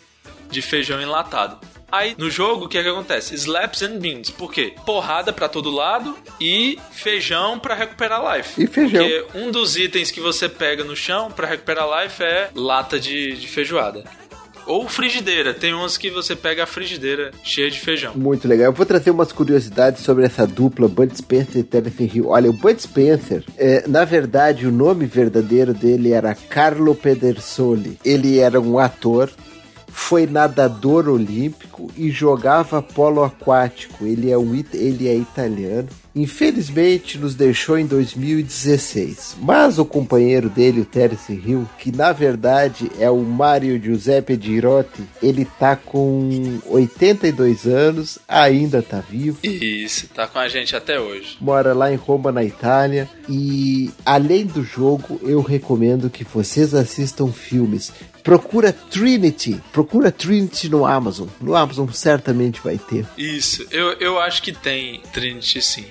de 0.51 0.62
feijão 0.62 1.01
enlatado. 1.01 1.59
Aí 1.90 2.14
no 2.18 2.31
jogo 2.31 2.66
o 2.66 2.68
que 2.68 2.79
é 2.79 2.83
que 2.83 2.88
acontece? 2.88 3.35
Slaps 3.35 3.83
and 3.83 3.98
beans. 3.98 4.31
Por 4.31 4.53
quê? 4.53 4.74
Porrada 4.85 5.33
para 5.33 5.48
todo 5.48 5.70
lado 5.70 6.16
e 6.40 6.79
feijão 6.92 7.59
para 7.59 7.74
recuperar 7.74 8.37
life. 8.37 8.62
E 8.62 8.66
feijão. 8.66 9.03
Porque 9.03 9.27
um 9.35 9.51
dos 9.51 9.77
itens 9.77 10.11
que 10.11 10.20
você 10.20 10.48
pega 10.48 10.85
no 10.85 10.94
chão 10.94 11.31
para 11.31 11.46
recuperar 11.46 11.87
life 12.03 12.22
é 12.22 12.51
lata 12.55 13.01
de, 13.01 13.33
de 13.37 13.48
feijoada. 13.48 14.05
Ou 14.66 14.87
frigideira. 14.87 15.55
Tem 15.55 15.72
umas 15.72 15.96
que 15.96 16.11
você 16.11 16.37
pega 16.37 16.64
a 16.64 16.66
frigideira 16.66 17.31
cheia 17.42 17.70
de 17.70 17.81
feijão. 17.81 18.12
Muito 18.14 18.46
legal. 18.46 18.66
Eu 18.66 18.72
vou 18.72 18.85
trazer 18.85 19.11
umas 19.11 19.33
curiosidades 19.33 20.03
sobre 20.03 20.27
essa 20.27 20.46
dupla 20.46 20.87
Bud 20.87 21.16
Spencer 21.16 21.62
e 21.62 21.64
Terence 21.64 22.05
Hill. 22.05 22.29
Olha, 22.29 22.51
o 22.51 22.53
Bud 22.53 22.81
Spencer, 22.81 23.42
é, 23.57 23.88
na 23.88 24.05
verdade, 24.05 24.66
o 24.66 24.70
nome 24.70 25.07
verdadeiro 25.07 25.72
dele 25.72 26.12
era 26.12 26.35
Carlo 26.35 26.94
Pedersoli. 26.94 27.98
Ele 28.05 28.38
era 28.40 28.61
um 28.61 28.79
ator 28.79 29.31
foi 29.90 30.27
nadador 30.27 31.09
olímpico 31.09 31.90
e 31.96 32.11
jogava 32.11 32.83
polo 32.83 33.22
aquático. 33.22 34.05
Ele 34.05 34.31
é, 34.31 34.38
um, 34.38 34.55
ele 34.72 35.09
é 35.09 35.16
italiano. 35.16 35.88
Infelizmente 36.14 37.16
nos 37.16 37.35
deixou 37.35 37.79
em 37.79 37.87
2016. 37.87 39.37
Mas 39.40 39.79
o 39.79 39.85
companheiro 39.85 40.48
dele, 40.48 40.81
o 40.81 40.85
Terence 40.85 41.33
Hill, 41.33 41.68
que 41.79 41.92
na 41.92 42.12
verdade 42.12 42.90
é 42.98 43.09
o 43.09 43.20
Mario 43.20 43.81
Giuseppe 43.81 44.38
Girotti, 44.40 45.03
ele 45.22 45.44
tá 45.44 45.77
com 45.77 46.59
82 46.66 47.66
anos, 47.66 48.18
ainda 48.27 48.83
tá 48.83 49.01
vivo. 49.01 49.38
Isso, 49.44 50.09
tá 50.09 50.27
com 50.27 50.38
a 50.38 50.48
gente 50.48 50.74
até 50.74 50.98
hoje. 50.98 51.37
Mora 51.40 51.72
lá 51.72 51.92
em 51.92 51.96
Roma, 51.96 52.33
na 52.33 52.42
Itália. 52.42 53.09
E 53.29 53.90
além 54.05 54.44
do 54.44 54.64
jogo, 54.64 55.20
eu 55.22 55.40
recomendo 55.40 56.11
que 56.11 56.24
vocês 56.24 56.74
assistam 56.74 57.31
filmes 57.31 57.92
Procura 58.29 58.75
Trinity. 58.75 59.59
Procura 59.73 60.12
Trinity 60.12 60.69
no 60.69 60.85
Amazon. 60.85 61.29
No 61.41 61.57
Amazon 61.57 61.88
certamente 61.88 62.61
vai 62.61 62.77
ter. 62.77 63.07
Isso, 63.17 63.67
eu, 63.71 63.93
eu 63.93 64.21
acho 64.21 64.43
que 64.43 64.53
tem 64.53 65.01
Trinity 65.14 65.62
sim. 65.62 65.87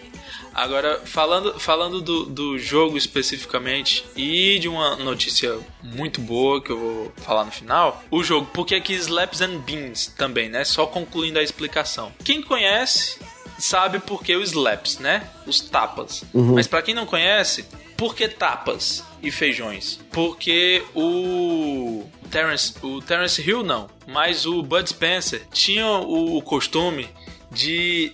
Agora, 0.53 1.01
falando, 1.03 1.59
falando 1.59 1.99
do, 1.99 2.25
do 2.25 2.59
jogo 2.59 2.95
especificamente 2.95 4.05
e 4.15 4.59
de 4.59 4.67
uma 4.67 4.95
notícia 4.97 5.57
muito 5.81 6.21
boa 6.21 6.61
que 6.61 6.69
eu 6.69 6.77
vou 6.77 7.13
falar 7.17 7.43
no 7.43 7.51
final, 7.51 8.03
o 8.11 8.23
jogo, 8.23 8.47
porque 8.53 8.75
aqui 8.75 8.93
Slaps 8.93 9.41
and 9.41 9.57
Beans 9.61 10.05
também, 10.15 10.47
né? 10.47 10.63
Só 10.63 10.85
concluindo 10.85 11.39
a 11.39 11.43
explicação. 11.43 12.11
Quem 12.23 12.43
conhece 12.43 13.17
sabe 13.57 13.99
por 13.99 14.23
que 14.23 14.35
os 14.35 14.49
slaps, 14.51 14.99
né? 14.99 15.27
Os 15.47 15.59
tapas. 15.59 16.23
Uhum. 16.33 16.53
Mas 16.53 16.67
para 16.67 16.83
quem 16.83 16.93
não 16.93 17.05
conhece, 17.07 17.65
por 17.95 18.15
que 18.15 18.27
tapas 18.27 19.03
e 19.21 19.31
feijões? 19.31 19.99
Porque 20.11 20.83
o 20.93 22.05
Terence, 22.27 22.73
o 22.81 23.01
Terence 23.01 23.41
Hill 23.41 23.63
não, 23.63 23.87
mas 24.05 24.45
o 24.45 24.61
Bud 24.61 24.87
Spencer 24.89 25.41
tinha 25.51 25.87
o, 25.87 26.37
o 26.37 26.41
costume 26.41 27.09
de 27.51 28.11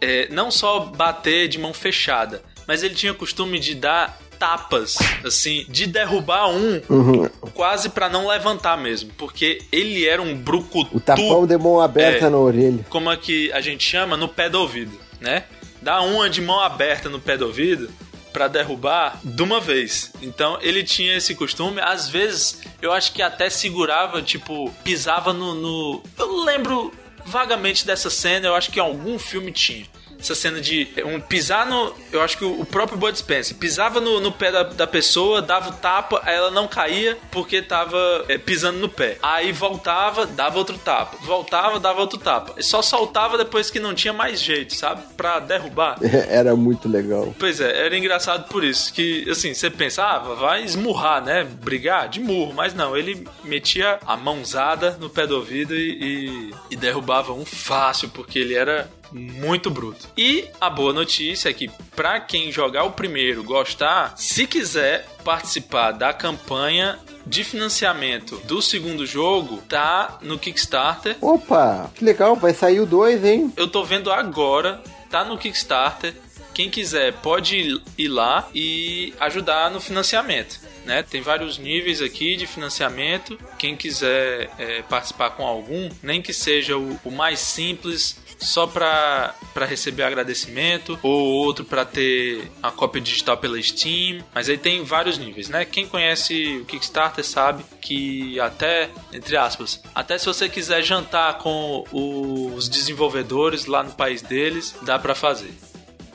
é, 0.00 0.28
não 0.30 0.50
só 0.50 0.80
bater 0.80 1.48
de 1.48 1.58
mão 1.58 1.72
fechada, 1.72 2.42
mas 2.66 2.82
ele 2.82 2.94
tinha 2.94 3.12
o 3.12 3.14
costume 3.14 3.58
de 3.58 3.74
dar 3.74 4.18
tapas, 4.38 4.96
assim, 5.24 5.64
de 5.68 5.86
derrubar 5.86 6.48
um 6.48 6.80
uhum. 6.88 7.28
quase 7.54 7.88
para 7.88 8.08
não 8.08 8.26
levantar 8.26 8.76
mesmo, 8.76 9.10
porque 9.16 9.60
ele 9.72 10.06
era 10.06 10.20
um 10.20 10.34
brucutu. 10.36 10.96
O 10.96 11.00
tapão 11.00 11.46
de 11.46 11.56
mão 11.56 11.80
aberta 11.80 12.26
é, 12.26 12.30
na 12.30 12.36
orelha. 12.36 12.84
Como 12.88 13.10
é 13.10 13.16
que 13.16 13.52
a 13.52 13.60
gente 13.60 13.84
chama? 13.84 14.16
No 14.16 14.28
pé 14.28 14.48
do 14.50 14.60
ouvido, 14.60 14.98
né? 15.20 15.44
Dá 15.80 16.00
uma 16.00 16.28
de 16.28 16.40
mão 16.40 16.60
aberta 16.60 17.08
no 17.08 17.20
pé 17.20 17.36
do 17.36 17.46
ouvido 17.46 17.90
para 18.34 18.48
derrubar 18.48 19.20
de 19.22 19.42
uma 19.42 19.60
vez. 19.60 20.12
Então 20.20 20.58
ele 20.60 20.82
tinha 20.82 21.16
esse 21.16 21.36
costume. 21.36 21.80
Às 21.80 22.08
vezes 22.08 22.60
eu 22.82 22.92
acho 22.92 23.12
que 23.12 23.22
até 23.22 23.48
segurava, 23.48 24.20
tipo, 24.20 24.70
pisava 24.82 25.32
no. 25.32 25.54
no... 25.54 26.02
Eu 26.18 26.42
lembro 26.44 26.92
vagamente 27.24 27.86
dessa 27.86 28.10
cena, 28.10 28.48
eu 28.48 28.54
acho 28.54 28.70
que 28.70 28.80
algum 28.80 29.18
filme 29.18 29.52
tinha 29.52 29.86
essa 30.24 30.34
cena 30.34 30.60
de 30.60 30.88
um 31.04 31.20
pisar 31.20 31.66
no. 31.66 31.94
Eu 32.10 32.22
acho 32.22 32.38
que 32.38 32.44
o 32.44 32.64
próprio 32.64 32.98
Bud 32.98 33.16
Spencer 33.16 33.56
pisava 33.56 34.00
no, 34.00 34.20
no 34.20 34.32
pé 34.32 34.50
da, 34.50 34.62
da, 34.62 34.86
pessoa, 34.86 35.42
dava 35.42 35.70
o 35.70 35.72
tapa, 35.74 36.20
aí 36.24 36.34
ela 36.34 36.50
não 36.50 36.66
caía 36.66 37.16
porque 37.30 37.60
tava 37.60 38.24
é, 38.28 38.38
pisando 38.38 38.78
no 38.78 38.88
pé. 38.88 39.18
Aí 39.22 39.52
voltava, 39.52 40.26
dava 40.26 40.58
outro 40.58 40.78
tapa. 40.78 41.16
Voltava, 41.22 41.78
dava 41.78 42.00
outro 42.00 42.18
tapa. 42.18 42.54
E 42.58 42.62
só 42.62 42.80
soltava 42.82 43.36
depois 43.36 43.70
que 43.70 43.78
não 43.78 43.94
tinha 43.94 44.12
mais 44.12 44.40
jeito, 44.40 44.74
sabe? 44.74 45.02
Pra 45.16 45.38
derrubar. 45.38 45.98
Era 46.28 46.56
muito 46.56 46.88
legal. 46.88 47.34
Pois 47.38 47.60
é, 47.60 47.86
era 47.86 47.96
engraçado 47.96 48.48
por 48.48 48.64
isso. 48.64 48.92
Que, 48.92 49.28
assim, 49.30 49.52
você 49.54 49.70
pensava, 49.70 50.32
ah, 50.32 50.34
vai 50.34 50.64
esmurrar, 50.64 51.22
né? 51.22 51.44
Brigar 51.44 52.08
de 52.08 52.20
murro. 52.20 52.52
Mas 52.54 52.74
não, 52.74 52.96
ele 52.96 53.26
metia 53.42 53.98
a 54.06 54.16
mãozada 54.16 54.96
no 55.00 55.10
pé 55.10 55.26
do 55.26 55.36
ouvido 55.36 55.74
e, 55.74 56.50
e, 56.50 56.54
e 56.70 56.76
derrubava 56.76 57.32
um 57.32 57.44
fácil, 57.44 58.08
porque 58.08 58.38
ele 58.38 58.54
era 58.54 58.88
muito 59.14 59.70
bruto. 59.70 60.08
E 60.16 60.48
a 60.60 60.68
boa 60.68 60.92
notícia 60.92 61.48
é 61.48 61.52
que 61.52 61.70
para 61.94 62.18
quem 62.20 62.50
jogar 62.50 62.84
o 62.84 62.90
primeiro, 62.90 63.44
gostar, 63.44 64.14
se 64.16 64.46
quiser 64.46 65.06
participar 65.24 65.92
da 65.92 66.12
campanha 66.12 66.98
de 67.24 67.44
financiamento 67.44 68.36
do 68.44 68.60
segundo 68.60 69.06
jogo, 69.06 69.62
tá 69.68 70.18
no 70.20 70.38
Kickstarter. 70.38 71.16
Opa, 71.20 71.90
que 71.94 72.04
legal, 72.04 72.36
vai 72.36 72.52
sair 72.52 72.80
o 72.80 72.86
2, 72.86 73.24
hein? 73.24 73.52
Eu 73.56 73.68
tô 73.68 73.84
vendo 73.84 74.10
agora, 74.10 74.82
tá 75.08 75.24
no 75.24 75.38
Kickstarter. 75.38 76.14
Quem 76.52 76.70
quiser 76.70 77.12
pode 77.14 77.80
ir 77.98 78.08
lá 78.08 78.48
e 78.54 79.12
ajudar 79.18 79.70
no 79.70 79.80
financiamento. 79.80 80.60
Né? 80.84 81.02
Tem 81.02 81.20
vários 81.20 81.58
níveis 81.58 82.00
aqui 82.00 82.36
de 82.36 82.46
financiamento. 82.46 83.38
Quem 83.58 83.74
quiser 83.74 84.50
é, 84.58 84.82
participar 84.82 85.30
com 85.30 85.44
algum, 85.44 85.88
nem 86.02 86.20
que 86.20 86.32
seja 86.32 86.76
o, 86.76 87.00
o 87.04 87.10
mais 87.10 87.40
simples, 87.40 88.18
só 88.38 88.66
para 88.66 89.34
receber 89.66 90.02
agradecimento 90.02 90.98
ou 91.02 91.12
outro 91.12 91.64
para 91.64 91.84
ter 91.84 92.50
a 92.62 92.70
cópia 92.70 93.00
digital 93.00 93.36
pela 93.36 93.60
Steam. 93.62 94.24
Mas 94.34 94.48
aí 94.48 94.58
tem 94.58 94.84
vários 94.84 95.18
níveis, 95.18 95.48
né? 95.48 95.64
Quem 95.64 95.86
conhece 95.86 96.58
o 96.58 96.64
Kickstarter 96.64 97.24
sabe 97.24 97.64
que 97.80 98.38
até, 98.40 98.90
entre 99.12 99.36
aspas, 99.36 99.82
até 99.94 100.18
se 100.18 100.26
você 100.26 100.48
quiser 100.48 100.82
jantar 100.82 101.38
com 101.38 101.84
os 101.92 102.68
desenvolvedores 102.68 103.66
lá 103.66 103.82
no 103.82 103.92
país 103.92 104.22
deles, 104.22 104.74
dá 104.82 104.98
para 104.98 105.14
fazer. 105.14 105.52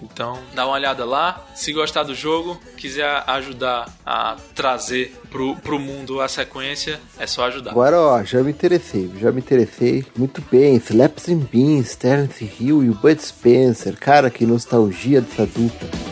Então, 0.02 0.40
dá 0.54 0.66
uma 0.66 0.76
olhada 0.76 1.06
lá. 1.06 1.46
Se 1.56 1.74
gostar 1.74 2.04
do 2.04 2.16
jogo, 2.16 2.60
quiser 2.78 3.24
ajudar 3.28 3.92
a 4.06 4.38
trazer 4.56 5.16
pro, 5.30 5.56
pro 5.58 5.80
mundo 5.80 6.22
a 6.22 6.28
sequência, 6.28 7.00
é 7.18 7.28
só 7.28 7.46
ajudar. 7.46 7.72
Agora, 7.72 8.00
ó, 8.00 8.24
já 8.24 8.42
me 8.42 8.52
interessei, 8.52 9.12
já 9.20 9.32
me 9.32 9.40
interessei. 9.40 10.06
Muito 10.18 10.42
bem, 10.52 10.76
Slaps 10.76 11.30
and 11.30 11.40
Beans, 11.52 11.96
Terence 11.96 12.44
Hill 12.60 12.84
e 12.84 12.90
o 12.90 12.96
Bud 12.96 13.22
Spencer. 13.22 13.98
Cara, 13.98 14.30
que 14.30 14.46
nostalgia 14.46 15.22
dessa 15.22 15.46
dupla. 15.46 16.09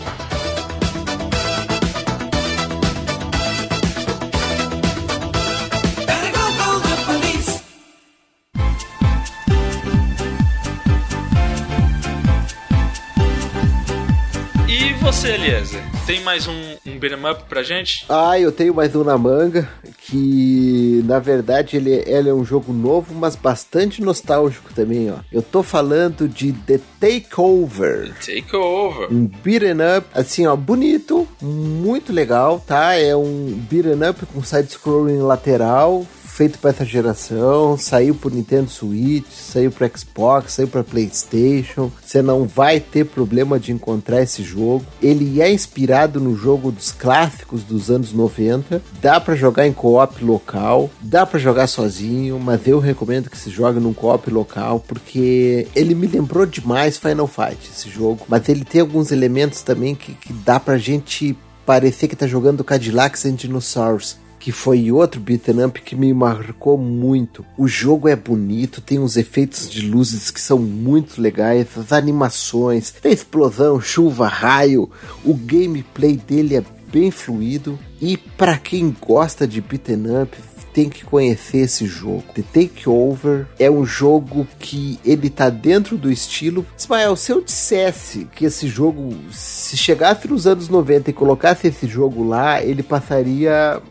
Tem 16.05 16.21
mais 16.23 16.45
um, 16.45 16.75
um 16.85 16.99
beat'em 16.99 17.25
up 17.25 17.43
pra 17.47 17.63
gente? 17.63 18.05
Ah, 18.09 18.37
eu 18.37 18.51
tenho 18.51 18.73
mais 18.73 18.93
um 18.93 19.03
na 19.03 19.17
manga, 19.17 19.69
que 19.99 21.01
na 21.05 21.19
verdade 21.19 21.77
ele, 21.77 22.03
ele 22.05 22.27
é 22.27 22.33
um 22.33 22.43
jogo 22.43 22.73
novo, 22.73 23.13
mas 23.15 23.37
bastante 23.37 24.01
nostálgico 24.01 24.73
também, 24.73 25.09
ó. 25.09 25.19
Eu 25.31 25.41
tô 25.41 25.63
falando 25.63 26.27
de 26.27 26.51
The 26.51 26.81
Takeover. 26.99 28.13
The 28.25 28.41
Takeover. 28.41 29.07
Um 29.09 29.25
beat'em 29.25 29.77
up, 29.97 30.07
assim, 30.13 30.45
ó, 30.45 30.55
bonito, 30.55 31.25
muito 31.41 32.11
legal, 32.11 32.61
tá? 32.65 32.95
É 32.95 33.15
um 33.15 33.57
beat'em 33.69 34.09
up 34.09 34.25
com 34.25 34.43
side-scrolling 34.43 35.19
lateral, 35.19 36.05
feito 36.37 36.59
para 36.59 36.69
essa 36.69 36.85
geração, 36.85 37.75
saiu 37.79 38.13
pro 38.13 38.29
Nintendo 38.29 38.69
Switch, 38.69 39.25
saiu 39.31 39.71
pro 39.71 39.89
Xbox, 39.97 40.53
saiu 40.53 40.67
para 40.67 40.83
PlayStation. 40.83 41.91
Você 41.99 42.21
não 42.21 42.45
vai 42.45 42.79
ter 42.79 43.07
problema 43.07 43.59
de 43.59 43.71
encontrar 43.71 44.21
esse 44.21 44.43
jogo. 44.43 44.85
Ele 45.01 45.41
é 45.41 45.51
inspirado 45.51 46.19
no 46.19 46.35
jogo 46.37 46.71
dos 46.71 46.91
clássicos 46.91 47.63
dos 47.63 47.89
anos 47.89 48.13
90. 48.13 48.83
Dá 49.01 49.19
para 49.19 49.35
jogar 49.35 49.65
em 49.65 49.73
co-op 49.73 50.23
local, 50.23 50.91
dá 51.01 51.25
para 51.25 51.39
jogar 51.39 51.65
sozinho, 51.65 52.39
mas 52.39 52.67
eu 52.67 52.77
recomendo 52.77 53.31
que 53.31 53.37
se 53.37 53.49
jogue 53.49 53.79
num 53.79 53.93
co-op 53.93 54.29
local 54.29 54.79
porque 54.79 55.67
ele 55.75 55.95
me 55.95 56.05
lembrou 56.05 56.45
demais 56.45 56.99
Final 56.99 57.25
Fight 57.25 57.57
esse 57.67 57.89
jogo, 57.89 58.23
mas 58.29 58.47
ele 58.47 58.63
tem 58.63 58.81
alguns 58.81 59.11
elementos 59.11 59.63
também 59.63 59.95
que, 59.95 60.13
que 60.13 60.31
dá 60.31 60.59
pra 60.59 60.77
gente 60.77 61.35
parecer 61.65 62.07
que 62.07 62.15
tá 62.15 62.27
jogando 62.27 62.63
Cadillacs 62.63 63.25
and 63.25 63.33
Dinosaurs 63.33 64.17
que 64.47 64.51
foi 64.53 64.89
outro 64.93 65.19
beat'em 65.19 65.65
up 65.65 65.81
que 65.81 65.93
me 65.93 66.13
marcou 66.13 66.77
muito. 66.77 67.45
O 67.57 67.67
jogo 67.67 68.07
é 68.07 68.15
bonito, 68.15 68.79
tem 68.79 68.97
uns 68.97 69.17
efeitos 69.17 69.69
de 69.69 69.81
luzes 69.81 70.31
que 70.31 70.39
são 70.39 70.57
muito 70.57 71.21
legais, 71.21 71.77
as 71.77 71.91
animações, 71.91 72.89
tem 72.89 73.11
explosão, 73.11 73.81
chuva, 73.81 74.25
raio, 74.29 74.89
o 75.25 75.33
gameplay 75.33 76.15
dele 76.15 76.55
é 76.55 76.63
bem 76.89 77.11
fluido 77.11 77.77
e 77.99 78.15
para 78.15 78.57
quem 78.57 78.95
gosta 79.05 79.45
de 79.45 79.59
beat'em 79.59 80.21
up, 80.21 80.37
tem 80.71 80.87
que 80.87 81.03
conhecer 81.03 81.57
esse 81.57 81.85
jogo. 81.85 82.23
The 82.33 82.43
Takeover 82.43 83.47
é 83.59 83.69
um 83.69 83.85
jogo 83.85 84.47
que 84.59 84.97
ele 85.03 85.29
tá 85.29 85.49
dentro 85.49 85.97
do 85.97 86.09
estilo. 86.09 86.65
Ismael, 86.77 87.17
se 87.17 87.33
eu 87.33 87.41
dissesse 87.41 88.29
que 88.33 88.45
esse 88.45 88.69
jogo, 88.69 89.13
se 89.29 89.75
chegasse 89.75 90.25
nos 90.25 90.47
anos 90.47 90.69
90 90.69 91.09
e 91.09 91.13
colocasse 91.13 91.67
esse 91.67 91.85
jogo 91.85 92.23
lá, 92.23 92.63
ele 92.63 92.81
passaria 92.81 93.81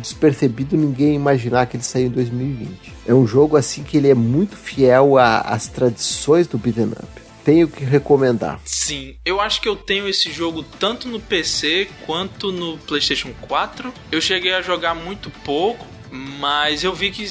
despercebido 0.00 0.76
ninguém 0.76 1.14
imaginar 1.14 1.66
que 1.66 1.76
ele 1.76 1.84
saiu 1.84 2.06
em 2.06 2.10
2020. 2.10 2.92
É 3.06 3.14
um 3.14 3.26
jogo 3.26 3.56
assim 3.56 3.82
que 3.82 3.96
ele 3.96 4.10
é 4.10 4.14
muito 4.14 4.56
fiel 4.56 5.18
às 5.18 5.66
tradições 5.68 6.46
do 6.46 6.58
beat'em 6.58 6.86
up 6.86 7.26
tenho 7.46 7.68
que 7.68 7.84
recomendar. 7.84 8.60
Sim, 8.64 9.14
eu 9.24 9.40
acho 9.40 9.60
que 9.60 9.68
eu 9.68 9.76
tenho 9.76 10.08
esse 10.08 10.32
jogo 10.32 10.64
tanto 10.64 11.06
no 11.06 11.20
PC 11.20 11.88
quanto 12.04 12.50
no 12.50 12.76
PlayStation 12.76 13.32
4. 13.42 13.94
Eu 14.10 14.20
cheguei 14.20 14.52
a 14.52 14.60
jogar 14.60 14.96
muito 14.96 15.30
pouco, 15.44 15.86
mas 16.10 16.82
eu 16.82 16.92
vi 16.92 17.12
que 17.12 17.24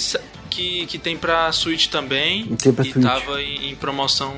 que, 0.56 0.86
que 0.86 0.98
tem 0.98 1.18
pra 1.18 1.52
Switch 1.52 1.88
também. 1.88 2.46
Tem 2.56 2.72
pra 2.72 2.86
e 2.86 2.92
Switch. 2.92 3.06
tava 3.06 3.42
em, 3.42 3.72
em, 3.72 3.76
promoção 3.76 4.34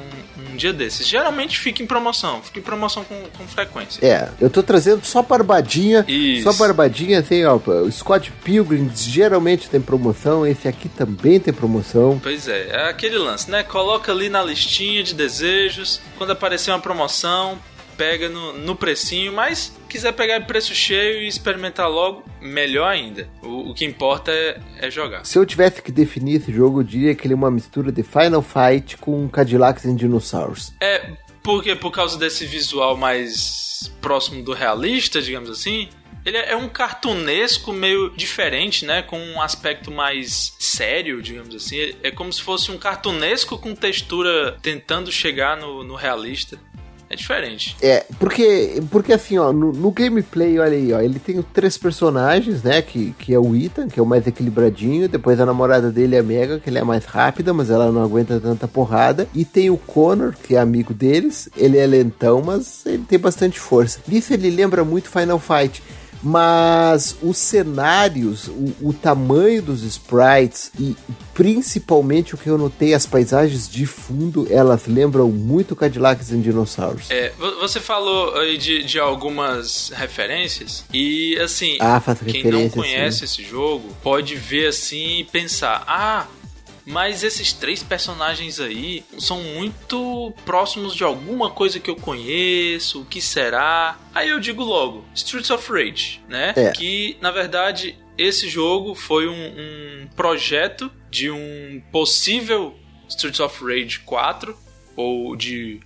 dia 0.58 0.74
desses. 0.74 1.08
Geralmente 1.08 1.58
fica 1.58 1.82
em 1.82 1.88
promoção, 1.88 2.42
fica 2.42 2.60
em 2.60 2.64
promoção 2.64 3.04
com, 3.04 3.16
com 3.38 3.48
frequência. 3.48 4.06
É, 4.06 4.30
eu 4.42 4.50
tô 4.50 4.62
trazendo 4.62 5.06
só 5.06 5.22
barbadinha. 5.22 6.04
Isso. 6.08 6.44
Só 6.44 6.54
barbadinha, 6.54 7.20
assim, 7.20 7.46
ó. 7.46 7.56
O 7.56 7.92
Scott 7.92 8.32
Pilgrim 8.44 8.92
geralmente 8.94 9.70
tem 9.70 9.80
promoção, 9.80 10.46
esse 10.46 10.68
aqui 10.68 10.90
também 10.90 11.40
tem 11.40 11.54
promoção. 11.54 12.20
Pois 12.22 12.48
é, 12.48 12.70
é 12.70 12.90
aquele 12.90 13.18
lance, 13.18 13.50
né? 13.50 13.64
Coloca 13.64 14.12
ali 14.12 14.28
na 14.28 14.44
listinha 14.44 15.04
de 15.04 15.14
desejos. 15.14 16.02
Quando 16.18 16.32
aparecer 16.32 16.72
uma 16.72 16.80
promoção, 16.80 17.58
pega 17.98 18.30
no, 18.30 18.54
no 18.54 18.76
precinho, 18.76 19.34
mas 19.34 19.76
quiser 19.90 20.14
pegar 20.14 20.46
preço 20.46 20.74
cheio 20.74 21.22
e 21.24 21.28
experimentar 21.28 21.90
logo, 21.90 22.24
melhor 22.40 22.88
ainda. 22.88 23.28
O, 23.42 23.72
o 23.72 23.74
que 23.74 23.84
importa 23.84 24.32
é, 24.32 24.60
é, 24.80 24.92
jogar. 24.92 25.26
Se 25.26 25.38
eu 25.38 25.46
tivesse 25.46 25.82
que 25.82 25.92
definir 25.92 26.36
esse 26.36 26.54
jogo, 26.54 26.82
eu 26.82 26.84
diria 26.84 27.16
que 27.16 27.26
ele 27.26 27.34
é 27.34 27.38
uma 27.38 27.52
mistura 27.52 27.92
de 27.92 28.04
Final 28.04 28.42
Fight 28.42 28.98
com 28.98 29.28
Cadillacs 29.28 29.86
e 29.86 29.94
Dinosaurs. 29.94 30.74
É, 30.80 31.12
porque 31.42 31.76
por 31.76 31.92
causa 31.92 32.18
desse 32.18 32.46
visual 32.46 32.96
mais 32.96 33.92
próximo 34.02 34.44
do 34.44 34.54
realista, 34.54 35.22
digamos 35.22 35.50
assim, 35.50 35.90
ele 36.28 36.36
é 36.36 36.58
um 36.58 36.68
cartunesco 36.68 37.72
meio 37.72 38.10
diferente, 38.10 38.86
né? 38.86 39.02
Com 39.02 39.18
um 39.18 39.42
aspecto 39.42 39.90
mais 39.90 40.54
sério, 40.60 41.22
digamos 41.22 41.56
assim. 41.56 41.96
É 42.04 42.12
como 42.12 42.34
se 42.34 42.42
fosse 42.42 42.70
um 42.70 42.78
cartunesco 42.78 43.58
com 43.58 43.74
textura 43.74 44.58
tentando 44.62 45.10
chegar 45.10 45.56
no, 45.56 45.86
no 45.86 45.96
realista. 45.96 46.60
É 47.10 47.16
diferente. 47.16 47.76
É, 47.82 48.06
porque, 48.20 48.82
porque 48.92 49.14
assim, 49.14 49.38
ó, 49.38 49.54
no, 49.54 49.72
no, 49.72 49.92
gameplay, 49.92 50.60
olha 50.60 50.74
aí, 50.74 50.94
ó, 50.94 51.00
ele 51.00 51.20
tem 51.20 51.42
três 51.42 51.78
personagens, 51.78 52.64
né? 52.64 52.82
Que, 52.82 53.12
que 53.18 53.34
é 53.34 53.40
o 53.40 53.56
Ethan, 53.56 53.88
que 53.88 54.00
é 54.00 54.04
o 54.04 54.06
mais 54.06 54.28
equilibradinho. 54.28 55.08
Depois 55.08 55.40
a 55.40 55.46
namorada 55.46 55.90
dele 55.90 56.18
é 56.18 56.20
a 56.20 56.24
Mega, 56.24 56.60
que 56.60 56.70
ele 56.70 56.80
é 56.80 56.84
mais 56.84 57.06
rápida, 57.06 57.54
mas 57.54 57.70
ela 57.70 57.92
não 57.92 58.04
aguenta 58.04 58.40
tanta 58.40 58.68
porrada. 58.68 59.28
E 59.34 59.46
tem 59.46 59.70
o 59.70 59.78
Connor, 59.78 60.34
que 60.44 60.56
é 60.56 60.60
amigo 60.60 60.94
deles. 60.94 61.50
Ele 61.56 61.78
é 61.78 61.88
lentão, 61.88 62.42
mas 62.42 62.86
ele 62.86 63.06
tem 63.08 63.18
bastante 63.18 63.58
força. 63.58 64.02
Nisso 64.06 64.34
ele 64.34 64.50
lembra 64.50 64.84
muito 64.84 65.10
Final 65.10 65.40
Fight 65.40 65.82
mas 66.22 67.18
os 67.22 67.38
cenários, 67.38 68.48
o, 68.48 68.76
o, 68.82 68.94
tamanho 68.94 69.62
dos 69.62 69.84
sprites 69.84 70.72
e 70.80 70.96
principalmente 71.34 72.34
o 72.34 72.38
que 72.38 72.50
eu 72.50 72.58
notei, 72.58 72.94
as 72.94 73.06
paisagens 73.06 73.70
de 73.70 73.86
fundo, 73.86 74.48
elas 74.50 74.88
lembram 74.88 75.30
muito 75.30 75.76
Cadillacs 75.76 76.32
and 76.32 76.42
Dinosaurs. 76.42 77.10
É, 77.12 77.32
você 77.60 77.80
falou 77.80 78.36
aí 78.36 78.58
de, 78.58 78.84
de 78.84 79.00
algumas 79.00 79.90
referências 79.90 80.86
e 80.94 81.38
assim, 81.40 81.78
ah, 81.80 82.02
quem 82.26 82.44
não 82.46 82.70
conhece 82.70 83.20
sim. 83.20 83.26
esse 83.26 83.44
jogo 83.44 83.96
pode 84.02 84.36
ver 84.36 84.68
assim 84.68 85.20
e 85.20 85.24
pensar, 85.24 85.84
ah, 85.88 86.26
mas 86.88 87.22
esses 87.22 87.52
três 87.52 87.84
personagens 87.84 88.62
aí 88.62 89.04
são 89.20 89.44
muito 89.44 90.34
próximos 90.46 90.96
de 90.96 91.04
alguma 91.04 91.52
coisa 91.52 91.82
que 91.82 91.90
eu 91.90 91.98
conheço, 91.98 93.02
o 93.02 93.06
que 93.06 93.20
será? 93.20 94.00
Aí 94.16 94.30
eu 94.30 94.40
digo 94.40 94.64
logo, 94.64 95.04
Streets 95.14 95.50
of 95.50 95.70
Rage, 95.70 96.22
né? 96.30 96.54
É. 96.56 96.72
Que 96.72 97.18
na 97.20 97.30
verdade 97.30 98.00
esse 98.18 98.48
jogo 98.48 98.96
foi 98.96 99.28
um, 99.28 99.34
um 99.34 100.08
projeto 100.16 100.90
de 101.10 101.30
um 101.30 101.84
possível 101.92 102.74
Streets 103.10 103.42
of 103.42 103.62
Rage 103.62 104.00
4 104.00 104.58
ou 104.96 105.36
de 105.36 105.82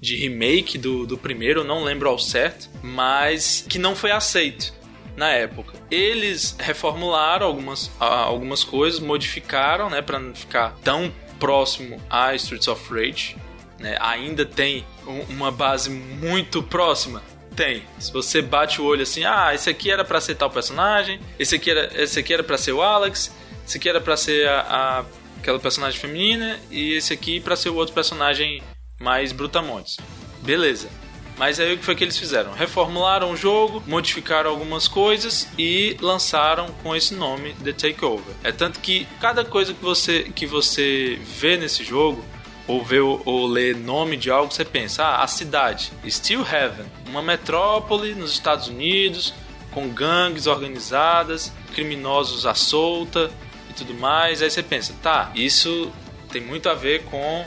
de 0.00 0.14
remake 0.14 0.78
do, 0.78 1.06
do 1.06 1.18
primeiro, 1.18 1.64
não 1.64 1.82
lembro 1.82 2.08
ao 2.08 2.18
certo, 2.18 2.68
mas 2.82 3.64
que 3.68 3.78
não 3.78 3.96
foi 3.96 4.10
aceito 4.10 4.72
na 5.16 5.30
época. 5.30 5.75
Eles 5.90 6.56
reformularam 6.58 7.46
algumas, 7.46 7.90
algumas 8.00 8.64
coisas, 8.64 8.98
modificaram, 9.00 9.88
né, 9.88 10.02
para 10.02 10.18
não 10.18 10.34
ficar 10.34 10.76
tão 10.82 11.12
próximo 11.38 12.00
a 12.10 12.34
Streets 12.34 12.68
of 12.68 12.92
Rage. 12.92 13.36
né, 13.78 13.96
ainda 14.00 14.44
tem 14.44 14.84
um, 15.06 15.20
uma 15.34 15.50
base 15.50 15.90
muito 15.90 16.62
próxima. 16.62 17.22
Tem. 17.54 17.84
Se 17.98 18.12
você 18.12 18.42
bate 18.42 18.80
o 18.80 18.84
olho 18.84 19.02
assim, 19.02 19.24
ah, 19.24 19.54
esse 19.54 19.70
aqui 19.70 19.90
era 19.90 20.04
para 20.04 20.20
ser 20.20 20.34
tal 20.34 20.50
personagem, 20.50 21.18
esse 21.38 21.54
aqui 21.54 21.70
era, 21.70 21.90
esse 22.02 22.18
aqui 22.18 22.34
era 22.34 22.42
para 22.42 22.58
ser 22.58 22.72
o 22.72 22.82
Alex, 22.82 23.34
esse 23.66 23.78
aqui 23.78 23.88
era 23.88 24.00
para 24.00 24.16
ser 24.16 24.46
a, 24.46 24.60
a, 24.60 25.04
aquela 25.38 25.58
personagem 25.58 25.98
feminina 25.98 26.58
e 26.70 26.94
esse 26.94 27.14
aqui 27.14 27.40
para 27.40 27.56
ser 27.56 27.70
o 27.70 27.74
outro 27.76 27.94
personagem 27.94 28.62
mais 29.00 29.32
brutamontes. 29.32 29.96
Beleza. 30.42 30.88
Mas 31.36 31.60
aí 31.60 31.74
o 31.74 31.78
que 31.78 31.84
foi 31.84 31.94
que 31.94 32.02
eles 32.02 32.16
fizeram? 32.16 32.52
Reformularam 32.52 33.30
o 33.30 33.36
jogo, 33.36 33.82
modificaram 33.86 34.50
algumas 34.50 34.88
coisas 34.88 35.48
e 35.58 35.96
lançaram 36.00 36.68
com 36.82 36.96
esse 36.96 37.14
nome 37.14 37.54
The 37.62 37.72
Takeover. 37.72 38.34
É 38.42 38.50
tanto 38.50 38.80
que 38.80 39.06
cada 39.20 39.44
coisa 39.44 39.74
que 39.74 39.82
você, 39.82 40.22
que 40.34 40.46
você 40.46 41.18
vê 41.22 41.56
nesse 41.56 41.84
jogo, 41.84 42.24
ou 42.66 42.82
vê 42.82 42.98
ou 42.98 43.46
lê 43.46 43.74
nome 43.74 44.16
de 44.16 44.30
algo, 44.30 44.52
você 44.52 44.64
pensa, 44.64 45.04
ah, 45.04 45.22
a 45.22 45.26
cidade, 45.26 45.92
Steel 46.08 46.40
Heaven, 46.40 46.86
uma 47.08 47.22
metrópole 47.22 48.14
nos 48.14 48.32
Estados 48.32 48.66
Unidos, 48.66 49.32
com 49.70 49.88
gangues 49.88 50.46
organizadas, 50.46 51.52
criminosos 51.74 52.46
à 52.46 52.54
solta 52.54 53.30
e 53.70 53.74
tudo 53.74 53.94
mais. 53.94 54.42
Aí 54.42 54.50
você 54.50 54.62
pensa, 54.62 54.94
tá, 55.02 55.30
isso 55.34 55.92
tem 56.30 56.40
muito 56.40 56.68
a 56.68 56.74
ver 56.74 57.04
com 57.04 57.44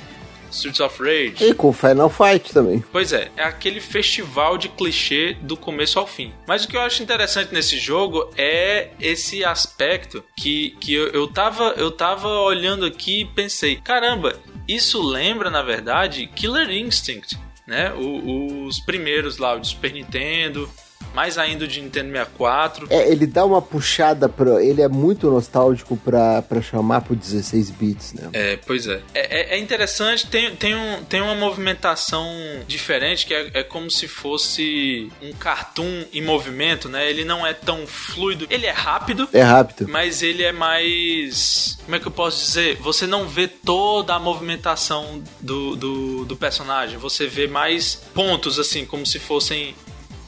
Streets 0.51 0.79
of 0.79 1.01
Rage. 1.01 1.43
E 1.43 1.53
com 1.53 1.71
Final 1.71 2.09
Fight 2.09 2.53
também. 2.53 2.83
Pois 2.91 3.13
é, 3.13 3.29
é 3.35 3.43
aquele 3.43 3.79
festival 3.79 4.57
de 4.57 4.69
clichê 4.69 5.35
do 5.41 5.55
começo 5.55 5.99
ao 5.99 6.07
fim. 6.07 6.33
Mas 6.47 6.63
o 6.63 6.67
que 6.67 6.77
eu 6.77 6.81
acho 6.81 7.03
interessante 7.03 7.53
nesse 7.53 7.77
jogo 7.77 8.29
é 8.37 8.89
esse 8.99 9.43
aspecto 9.43 10.23
que, 10.35 10.71
que 10.79 10.93
eu, 10.93 11.07
eu, 11.09 11.27
tava, 11.27 11.73
eu 11.77 11.91
tava 11.91 12.27
olhando 12.27 12.85
aqui 12.85 13.21
e 13.21 13.25
pensei: 13.25 13.75
caramba, 13.77 14.35
isso 14.67 15.01
lembra, 15.01 15.49
na 15.49 15.61
verdade, 15.61 16.27
Killer 16.27 16.69
Instinct. 16.69 17.37
Né? 17.65 17.93
O, 17.93 18.65
os 18.65 18.79
primeiros 18.79 19.37
lá, 19.37 19.53
o 19.53 19.59
de 19.59 19.67
Super 19.67 19.93
Nintendo, 19.93 20.69
mais 21.13 21.37
ainda 21.37 21.65
o 21.65 21.67
de 21.67 21.81
Nintendo 21.81 22.11
64. 22.11 22.87
É, 22.89 23.09
ele 23.09 23.25
dá 23.25 23.45
uma 23.45 23.61
puxada 23.61 24.29
para 24.29 24.63
ele 24.63 24.81
é 24.81 24.87
muito 24.87 25.29
nostálgico 25.29 25.97
para 25.97 26.61
chamar 26.61 27.01
pro 27.01 27.15
16 27.15 27.69
bits, 27.71 28.13
né? 28.13 28.29
É, 28.33 28.57
pois 28.57 28.87
é. 28.87 29.01
É, 29.13 29.53
é, 29.53 29.55
é 29.55 29.59
interessante, 29.59 30.27
tem, 30.27 30.55
tem, 30.55 30.75
um, 30.75 31.03
tem 31.03 31.21
uma 31.21 31.35
movimentação 31.35 32.27
diferente 32.67 33.25
que 33.25 33.33
é, 33.33 33.49
é 33.53 33.63
como 33.63 33.89
se 33.89 34.07
fosse 34.07 35.11
um 35.21 35.33
cartoon 35.33 36.05
em 36.13 36.21
movimento, 36.21 36.89
né? 36.89 37.09
Ele 37.09 37.23
não 37.23 37.45
é 37.45 37.53
tão 37.53 37.85
fluido, 37.87 38.47
ele 38.49 38.65
é 38.65 38.71
rápido. 38.71 39.27
É 39.33 39.41
rápido. 39.41 39.87
Mas 39.89 40.21
ele 40.21 40.43
é 40.43 40.51
mais. 40.51 41.77
Como 41.83 41.95
é 41.95 41.99
que 41.99 42.07
eu 42.07 42.11
posso 42.11 42.45
dizer? 42.45 42.77
Você 42.77 43.07
não 43.07 43.27
vê 43.27 43.47
toda 43.47 44.13
a 44.13 44.19
movimentação 44.19 45.21
do, 45.39 45.75
do, 45.75 46.25
do 46.25 46.35
personagem, 46.35 46.97
você 46.97 47.27
vê 47.27 47.47
mais 47.47 47.95
pontos, 48.13 48.59
assim, 48.59 48.85
como 48.85 49.05
se 49.05 49.19
fossem 49.19 49.75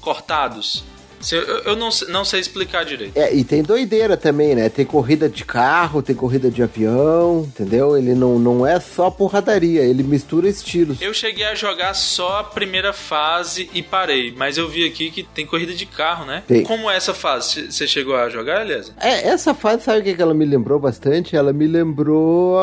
cortados. 0.01 0.83
Eu, 1.31 1.41
eu 1.41 1.75
não, 1.75 1.89
não 2.09 2.25
sei 2.25 2.39
explicar 2.39 2.83
direito. 2.85 3.17
É, 3.17 3.33
e 3.33 3.43
tem 3.43 3.61
doideira 3.61 4.17
também, 4.17 4.55
né? 4.55 4.69
Tem 4.69 4.85
corrida 4.85 5.29
de 5.29 5.43
carro, 5.43 6.01
tem 6.01 6.15
corrida 6.15 6.49
de 6.49 6.63
avião, 6.63 7.43
entendeu? 7.47 7.97
Ele 7.97 8.15
não, 8.15 8.39
não 8.39 8.65
é 8.65 8.79
só 8.79 9.09
porradaria, 9.09 9.81
ele 9.81 10.03
mistura 10.03 10.49
estilos. 10.49 11.01
Eu 11.01 11.13
cheguei 11.13 11.45
a 11.45 11.55
jogar 11.55 11.93
só 11.93 12.39
a 12.39 12.43
primeira 12.43 12.93
fase 12.93 13.69
e 13.73 13.83
parei, 13.83 14.33
mas 14.35 14.57
eu 14.57 14.67
vi 14.67 14.87
aqui 14.87 15.11
que 15.11 15.23
tem 15.23 15.45
corrida 15.45 15.73
de 15.73 15.85
carro, 15.85 16.25
né? 16.25 16.43
Tem. 16.47 16.63
Como 16.63 16.89
é 16.89 16.95
essa 16.95 17.13
fase? 17.13 17.71
Você 17.71 17.87
chegou 17.87 18.15
a 18.15 18.29
jogar, 18.29 18.65
Elisa? 18.65 18.93
É, 18.99 19.27
essa 19.27 19.53
fase, 19.53 19.83
sabe 19.83 19.99
o 19.99 20.15
que 20.15 20.21
ela 20.21 20.33
me 20.33 20.45
lembrou 20.45 20.79
bastante? 20.79 21.35
Ela 21.35 21.53
me 21.53 21.67
lembrou 21.67 22.59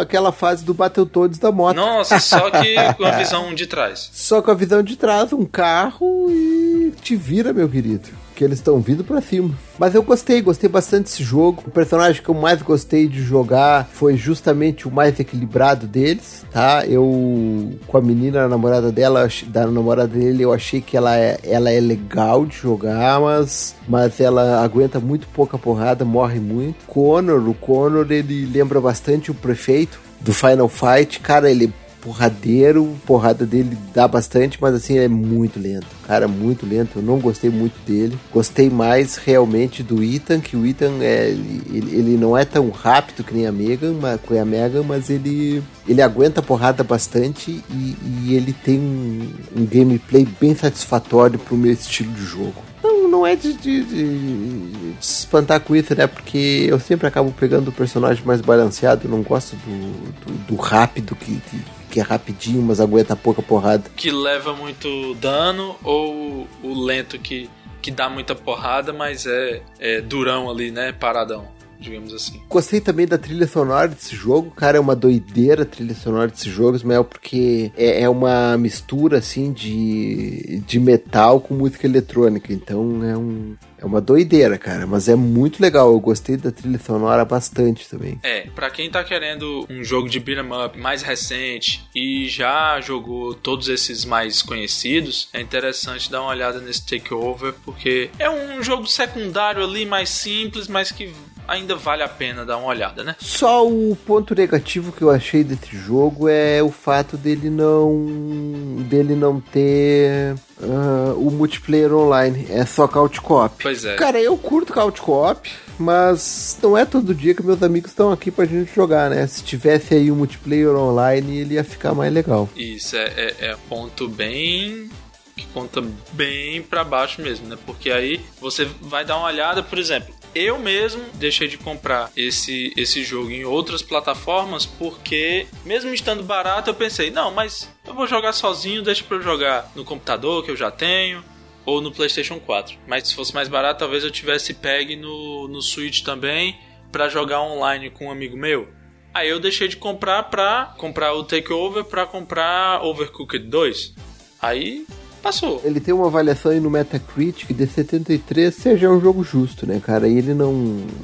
aquela 0.00 0.32
fase 0.32 0.64
do 0.64 0.74
Battletoads 0.74 1.38
da 1.38 1.52
moto. 1.52 1.76
Nossa, 1.76 2.18
só 2.20 2.50
que 2.50 2.74
com 2.96 3.04
a 3.04 3.12
visão 3.12 3.54
de 3.54 3.66
trás. 3.66 4.10
Só 4.12 4.42
com 4.42 4.50
a 4.50 4.54
visão 4.54 4.82
de 4.82 4.96
trás, 4.96 5.32
um 5.32 5.44
carro 5.44 6.26
e 6.30 6.92
te 7.00 7.16
vira, 7.16 7.52
meu 7.52 7.68
querido 7.68 8.01
que 8.42 8.46
eles 8.46 8.58
estão 8.58 8.80
vindo 8.80 9.04
para 9.04 9.20
cima. 9.20 9.54
Mas 9.78 9.94
eu 9.94 10.02
gostei, 10.02 10.42
gostei 10.42 10.68
bastante 10.68 11.04
desse 11.04 11.22
jogo. 11.22 11.62
O 11.64 11.70
personagem 11.70 12.20
que 12.20 12.28
eu 12.28 12.34
mais 12.34 12.60
gostei 12.60 13.06
de 13.06 13.22
jogar 13.22 13.88
foi 13.92 14.16
justamente 14.16 14.88
o 14.88 14.90
mais 14.90 15.18
equilibrado 15.20 15.86
deles, 15.86 16.44
tá? 16.50 16.84
Eu, 16.84 17.70
com 17.86 17.96
a 17.96 18.00
menina, 18.00 18.42
a 18.42 18.48
namorada 18.48 18.90
dela, 18.90 19.28
da 19.46 19.66
namorada 19.68 20.08
dele, 20.08 20.42
eu 20.42 20.52
achei 20.52 20.80
que 20.80 20.96
ela 20.96 21.16
é, 21.16 21.38
ela 21.44 21.70
é 21.70 21.78
legal 21.78 22.44
de 22.44 22.56
jogar, 22.56 23.20
mas, 23.20 23.76
mas 23.88 24.18
ela 24.18 24.64
aguenta 24.64 24.98
muito 24.98 25.28
pouca 25.28 25.56
porrada, 25.56 26.04
morre 26.04 26.40
muito. 26.40 26.84
Connor, 26.86 27.48
o 27.48 27.54
Connor, 27.54 28.10
ele 28.10 28.44
lembra 28.46 28.80
bastante 28.80 29.30
o 29.30 29.34
prefeito 29.34 30.00
do 30.20 30.34
Final 30.34 30.68
Fight. 30.68 31.20
Cara, 31.20 31.48
ele 31.48 31.72
porradeiro, 32.02 32.96
porrada 33.06 33.46
dele 33.46 33.78
dá 33.94 34.06
bastante, 34.08 34.58
mas 34.60 34.74
assim 34.74 34.98
é 34.98 35.06
muito 35.06 35.60
lento. 35.60 35.86
Cara, 36.06 36.26
muito 36.26 36.66
lento. 36.66 36.98
Eu 36.98 37.02
não 37.02 37.18
gostei 37.18 37.48
muito 37.48 37.74
dele. 37.86 38.18
Gostei 38.32 38.68
mais 38.68 39.16
realmente 39.16 39.82
do 39.82 40.02
Ethan, 40.02 40.40
que 40.40 40.56
o 40.56 40.66
Ethan 40.66 40.98
é, 41.00 41.28
ele, 41.28 41.96
ele 41.96 42.16
não 42.16 42.36
é 42.36 42.44
tão 42.44 42.68
rápido 42.70 43.22
que 43.22 43.32
nem 43.32 43.46
a 43.46 43.52
Megan, 43.52 43.94
mas, 44.00 44.20
com 44.20 44.38
a 44.38 44.44
Megan, 44.44 44.82
mas 44.82 45.08
ele 45.08 45.62
ele 45.86 46.02
aguenta 46.02 46.40
a 46.40 46.42
porrada 46.42 46.84
bastante 46.84 47.62
e, 47.70 47.96
e 48.24 48.34
ele 48.34 48.52
tem 48.52 48.78
um, 48.78 49.32
um, 49.56 49.66
gameplay 49.66 50.26
bem 50.40 50.54
satisfatório 50.54 51.38
pro 51.38 51.56
meu 51.56 51.72
estilo 51.72 52.12
de 52.12 52.24
jogo. 52.24 52.54
Não, 52.82 53.08
não 53.08 53.26
é 53.26 53.36
de, 53.36 53.52
de, 53.52 53.84
de, 53.84 54.70
de 54.70 54.96
espantar 55.00 55.60
com 55.60 55.74
isso, 55.74 55.94
né? 55.94 56.06
Porque 56.06 56.66
eu 56.68 56.80
sempre 56.80 57.06
acabo 57.06 57.32
pegando 57.32 57.68
o 57.68 57.72
personagem 57.72 58.24
mais 58.24 58.40
balanceado. 58.40 59.02
Eu 59.04 59.10
não 59.10 59.22
gosto 59.22 59.54
do, 59.56 60.14
do, 60.24 60.32
do 60.48 60.56
rápido 60.56 61.14
que, 61.14 61.40
que 61.48 61.60
que 61.92 62.00
é 62.00 62.02
rapidinho, 62.02 62.62
mas 62.62 62.80
aguenta 62.80 63.14
pouca 63.14 63.42
porrada. 63.42 63.84
Que 63.94 64.10
leva 64.10 64.54
muito 64.54 65.14
dano 65.16 65.76
ou 65.84 66.48
o 66.62 66.84
lento 66.84 67.18
que, 67.18 67.50
que 67.82 67.90
dá 67.90 68.08
muita 68.08 68.34
porrada, 68.34 68.94
mas 68.94 69.26
é, 69.26 69.62
é 69.78 70.00
durão 70.00 70.50
ali, 70.50 70.70
né? 70.70 70.90
Paradão 70.90 71.46
digamos 71.82 72.14
assim. 72.14 72.40
Gostei 72.48 72.80
também 72.80 73.06
da 73.06 73.18
trilha 73.18 73.46
sonora 73.46 73.88
desse 73.88 74.16
jogo, 74.16 74.50
cara, 74.50 74.78
é 74.78 74.80
uma 74.80 74.96
doideira 74.96 75.62
a 75.62 75.66
trilha 75.66 75.94
sonora 75.94 76.28
desse 76.28 76.48
jogo, 76.48 76.76
Ismael, 76.76 77.04
porque 77.04 77.70
é, 77.76 78.02
é, 78.02 78.08
uma 78.08 78.56
mistura, 78.56 79.18
assim, 79.18 79.52
de, 79.52 80.62
de 80.66 80.80
metal 80.80 81.40
com 81.40 81.54
música 81.54 81.86
eletrônica, 81.86 82.52
então 82.52 83.04
é 83.04 83.16
um... 83.16 83.56
É 83.78 83.84
uma 83.84 84.00
doideira, 84.00 84.56
cara, 84.58 84.86
mas 84.86 85.08
é 85.08 85.16
muito 85.16 85.60
legal. 85.60 85.90
Eu 85.90 85.98
gostei 85.98 86.36
da 86.36 86.52
trilha 86.52 86.78
sonora 86.78 87.24
bastante 87.24 87.88
também. 87.90 88.16
É, 88.22 88.42
para 88.54 88.70
quem 88.70 88.88
tá 88.88 89.02
querendo 89.02 89.66
um 89.68 89.82
jogo 89.82 90.08
de 90.08 90.20
beat'em 90.20 90.52
up 90.52 90.78
mais 90.78 91.02
recente 91.02 91.84
e 91.92 92.28
já 92.28 92.80
jogou 92.80 93.34
todos 93.34 93.66
esses 93.66 94.04
mais 94.04 94.40
conhecidos, 94.40 95.28
é 95.32 95.40
interessante 95.40 96.08
dar 96.08 96.20
uma 96.20 96.30
olhada 96.30 96.60
nesse 96.60 96.86
Takeover, 96.86 97.54
porque 97.64 98.08
é 98.20 98.30
um 98.30 98.62
jogo 98.62 98.86
secundário 98.86 99.64
ali 99.64 99.84
mais 99.84 100.10
simples, 100.10 100.68
mas 100.68 100.92
que 100.92 101.12
ainda 101.46 101.76
vale 101.76 102.02
a 102.02 102.08
pena 102.08 102.44
dar 102.44 102.56
uma 102.56 102.68
olhada, 102.68 103.02
né? 103.04 103.16
Só 103.18 103.66
o 103.66 103.96
ponto 104.06 104.34
negativo 104.34 104.92
que 104.92 105.02
eu 105.02 105.10
achei 105.10 105.44
desse 105.44 105.76
jogo 105.76 106.28
é 106.28 106.62
o 106.62 106.70
fato 106.70 107.16
dele 107.16 107.50
não 107.50 108.76
dele 108.88 109.14
não 109.14 109.40
ter 109.40 110.34
uh, 110.60 111.14
o 111.16 111.30
multiplayer 111.30 111.92
online, 111.94 112.46
é 112.50 112.64
só 112.64 112.86
couch 112.88 113.20
co-op. 113.20 113.62
Pois 113.62 113.84
é. 113.84 113.96
Cara, 113.96 114.20
eu 114.20 114.36
curto 114.36 114.72
couch 114.72 115.00
co-op, 115.00 115.50
mas 115.78 116.58
não 116.62 116.76
é 116.76 116.84
todo 116.84 117.14
dia 117.14 117.34
que 117.34 117.42
meus 117.42 117.62
amigos 117.62 117.90
estão 117.90 118.12
aqui 118.12 118.30
pra 118.30 118.44
gente 118.44 118.74
jogar, 118.74 119.10
né? 119.10 119.26
Se 119.26 119.42
tivesse 119.42 119.94
aí 119.94 120.10
o 120.10 120.14
um 120.14 120.18
multiplayer 120.18 120.74
online, 120.74 121.38
ele 121.38 121.54
ia 121.54 121.64
ficar 121.64 121.94
mais 121.94 122.12
legal. 122.12 122.48
Isso 122.56 122.96
é, 122.96 123.04
é, 123.16 123.34
é 123.40 123.56
ponto 123.68 124.08
bem 124.08 124.90
que 125.36 125.46
conta 125.46 125.82
bem 126.12 126.62
para 126.62 126.84
baixo 126.84 127.20
mesmo, 127.20 127.48
né? 127.48 127.56
Porque 127.64 127.90
aí 127.90 128.20
você 128.40 128.64
vai 128.80 129.04
dar 129.04 129.16
uma 129.16 129.26
olhada, 129.26 129.62
por 129.62 129.78
exemplo, 129.78 130.14
eu 130.34 130.58
mesmo 130.58 131.02
deixei 131.14 131.48
de 131.48 131.58
comprar 131.58 132.10
esse, 132.16 132.72
esse 132.76 133.02
jogo 133.04 133.30
em 133.30 133.44
outras 133.44 133.82
plataformas 133.82 134.66
porque, 134.66 135.46
mesmo 135.64 135.92
estando 135.92 136.22
barato, 136.22 136.70
eu 136.70 136.74
pensei, 136.74 137.10
não, 137.10 137.30
mas 137.30 137.68
eu 137.86 137.94
vou 137.94 138.06
jogar 138.06 138.32
sozinho, 138.32 138.82
deixa 138.82 139.04
pra 139.04 139.16
eu 139.18 139.22
jogar 139.22 139.70
no 139.74 139.84
computador 139.84 140.44
que 140.44 140.50
eu 140.50 140.56
já 140.56 140.70
tenho 140.70 141.22
ou 141.64 141.80
no 141.80 141.92
PlayStation 141.92 142.40
4. 142.40 142.76
Mas 142.86 143.08
se 143.08 143.14
fosse 143.14 143.34
mais 143.34 143.48
barato, 143.48 143.80
talvez 143.80 144.04
eu 144.04 144.10
tivesse 144.10 144.54
pegue 144.54 144.96
no, 144.96 145.48
no 145.48 145.62
Switch 145.62 146.02
também 146.02 146.58
para 146.90 147.08
jogar 147.08 147.42
online 147.42 147.90
com 147.90 148.06
um 148.06 148.10
amigo 148.10 148.36
meu. 148.36 148.68
Aí 149.14 149.28
eu 149.28 149.38
deixei 149.38 149.68
de 149.68 149.76
comprar 149.76 150.24
pra 150.24 150.74
comprar 150.78 151.12
o 151.14 151.22
Takeover 151.22 151.84
pra 151.84 152.06
comprar 152.06 152.82
Overcooked 152.82 153.46
2. 153.46 153.94
Aí 154.40 154.86
passou. 155.22 155.60
Ele 155.64 155.80
tem 155.80 155.94
uma 155.94 156.06
avaliação 156.06 156.50
aí 156.52 156.60
no 156.60 156.70
Metacritic 156.70 157.52
de 157.52 157.66
73, 157.66 158.54
seja 158.54 158.90
um 158.90 159.00
jogo 159.00 159.22
justo, 159.22 159.66
né, 159.66 159.80
cara? 159.84 160.08
E 160.08 160.18
ele 160.18 160.34
não, 160.34 160.52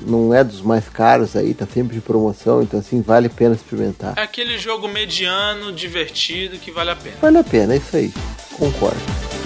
não 0.06 0.34
é 0.34 0.42
dos 0.42 0.60
mais 0.60 0.88
caros 0.88 1.36
aí, 1.36 1.54
tá 1.54 1.66
sempre 1.66 1.94
de 1.94 2.00
promoção, 2.00 2.62
então 2.62 2.80
assim, 2.80 3.00
vale 3.00 3.28
a 3.28 3.30
pena 3.30 3.54
experimentar. 3.54 4.14
É 4.16 4.22
aquele 4.22 4.58
jogo 4.58 4.88
mediano, 4.88 5.72
divertido, 5.72 6.58
que 6.58 6.70
vale 6.70 6.90
a 6.90 6.96
pena. 6.96 7.16
Vale 7.20 7.38
a 7.38 7.44
pena, 7.44 7.74
é 7.74 7.76
isso 7.76 7.96
aí. 7.96 8.12
Concordo. 8.58 9.38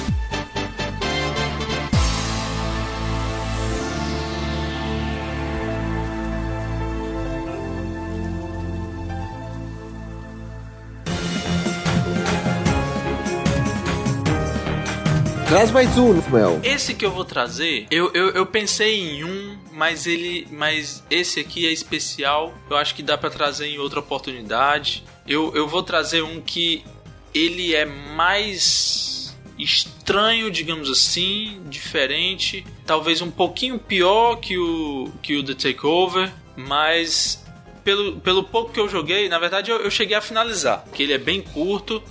Traz 15.63 15.71
mais 15.71 15.97
um, 15.97 16.19
Ismael. 16.19 16.61
Esse 16.65 16.93
que 16.93 17.07
eu 17.07 17.13
vou 17.13 17.25
trazer, 17.25 17.87
eu, 17.89 18.11
eu, 18.15 18.31
eu 18.31 18.45
pensei 18.45 18.99
em 18.99 19.23
um, 19.23 19.57
mas 19.73 20.09
ele. 20.09 20.49
Mas 20.51 21.05
esse 21.09 21.39
aqui 21.39 21.69
é 21.69 21.71
especial. 21.71 22.53
Eu 22.69 22.77
acho 22.77 22.93
que 22.97 23.01
dá 23.01 23.17
para 23.17 23.31
trazer 23.31 23.69
em 23.69 23.79
outra 23.79 24.01
oportunidade. 24.01 25.05
Eu, 25.25 25.55
eu 25.55 25.69
vou 25.69 25.81
trazer 25.85 26.21
um 26.21 26.41
que 26.41 26.85
ele 27.33 27.77
é 27.77 27.85
mais 27.85 29.37
estranho, 29.57 30.51
digamos 30.51 30.91
assim, 30.91 31.63
diferente, 31.67 32.67
talvez 32.85 33.23
um 33.23 33.31
pouquinho 33.31 33.79
pior 33.79 34.41
que 34.41 34.59
o 34.59 35.13
que 35.23 35.37
o 35.37 35.45
The 35.45 35.55
Takeover, 35.55 36.33
mas 36.57 37.41
pelo, 37.85 38.17
pelo 38.17 38.43
pouco 38.43 38.73
que 38.73 38.81
eu 38.81 38.89
joguei, 38.89 39.29
na 39.29 39.39
verdade 39.39 39.71
eu, 39.71 39.77
eu 39.77 39.93
cheguei 39.93 40.17
a 40.17 40.21
finalizar, 40.21 40.85
que 40.93 41.05
ele 41.05 41.13
é 41.13 41.19
bem 41.19 41.41
curto 41.41 42.03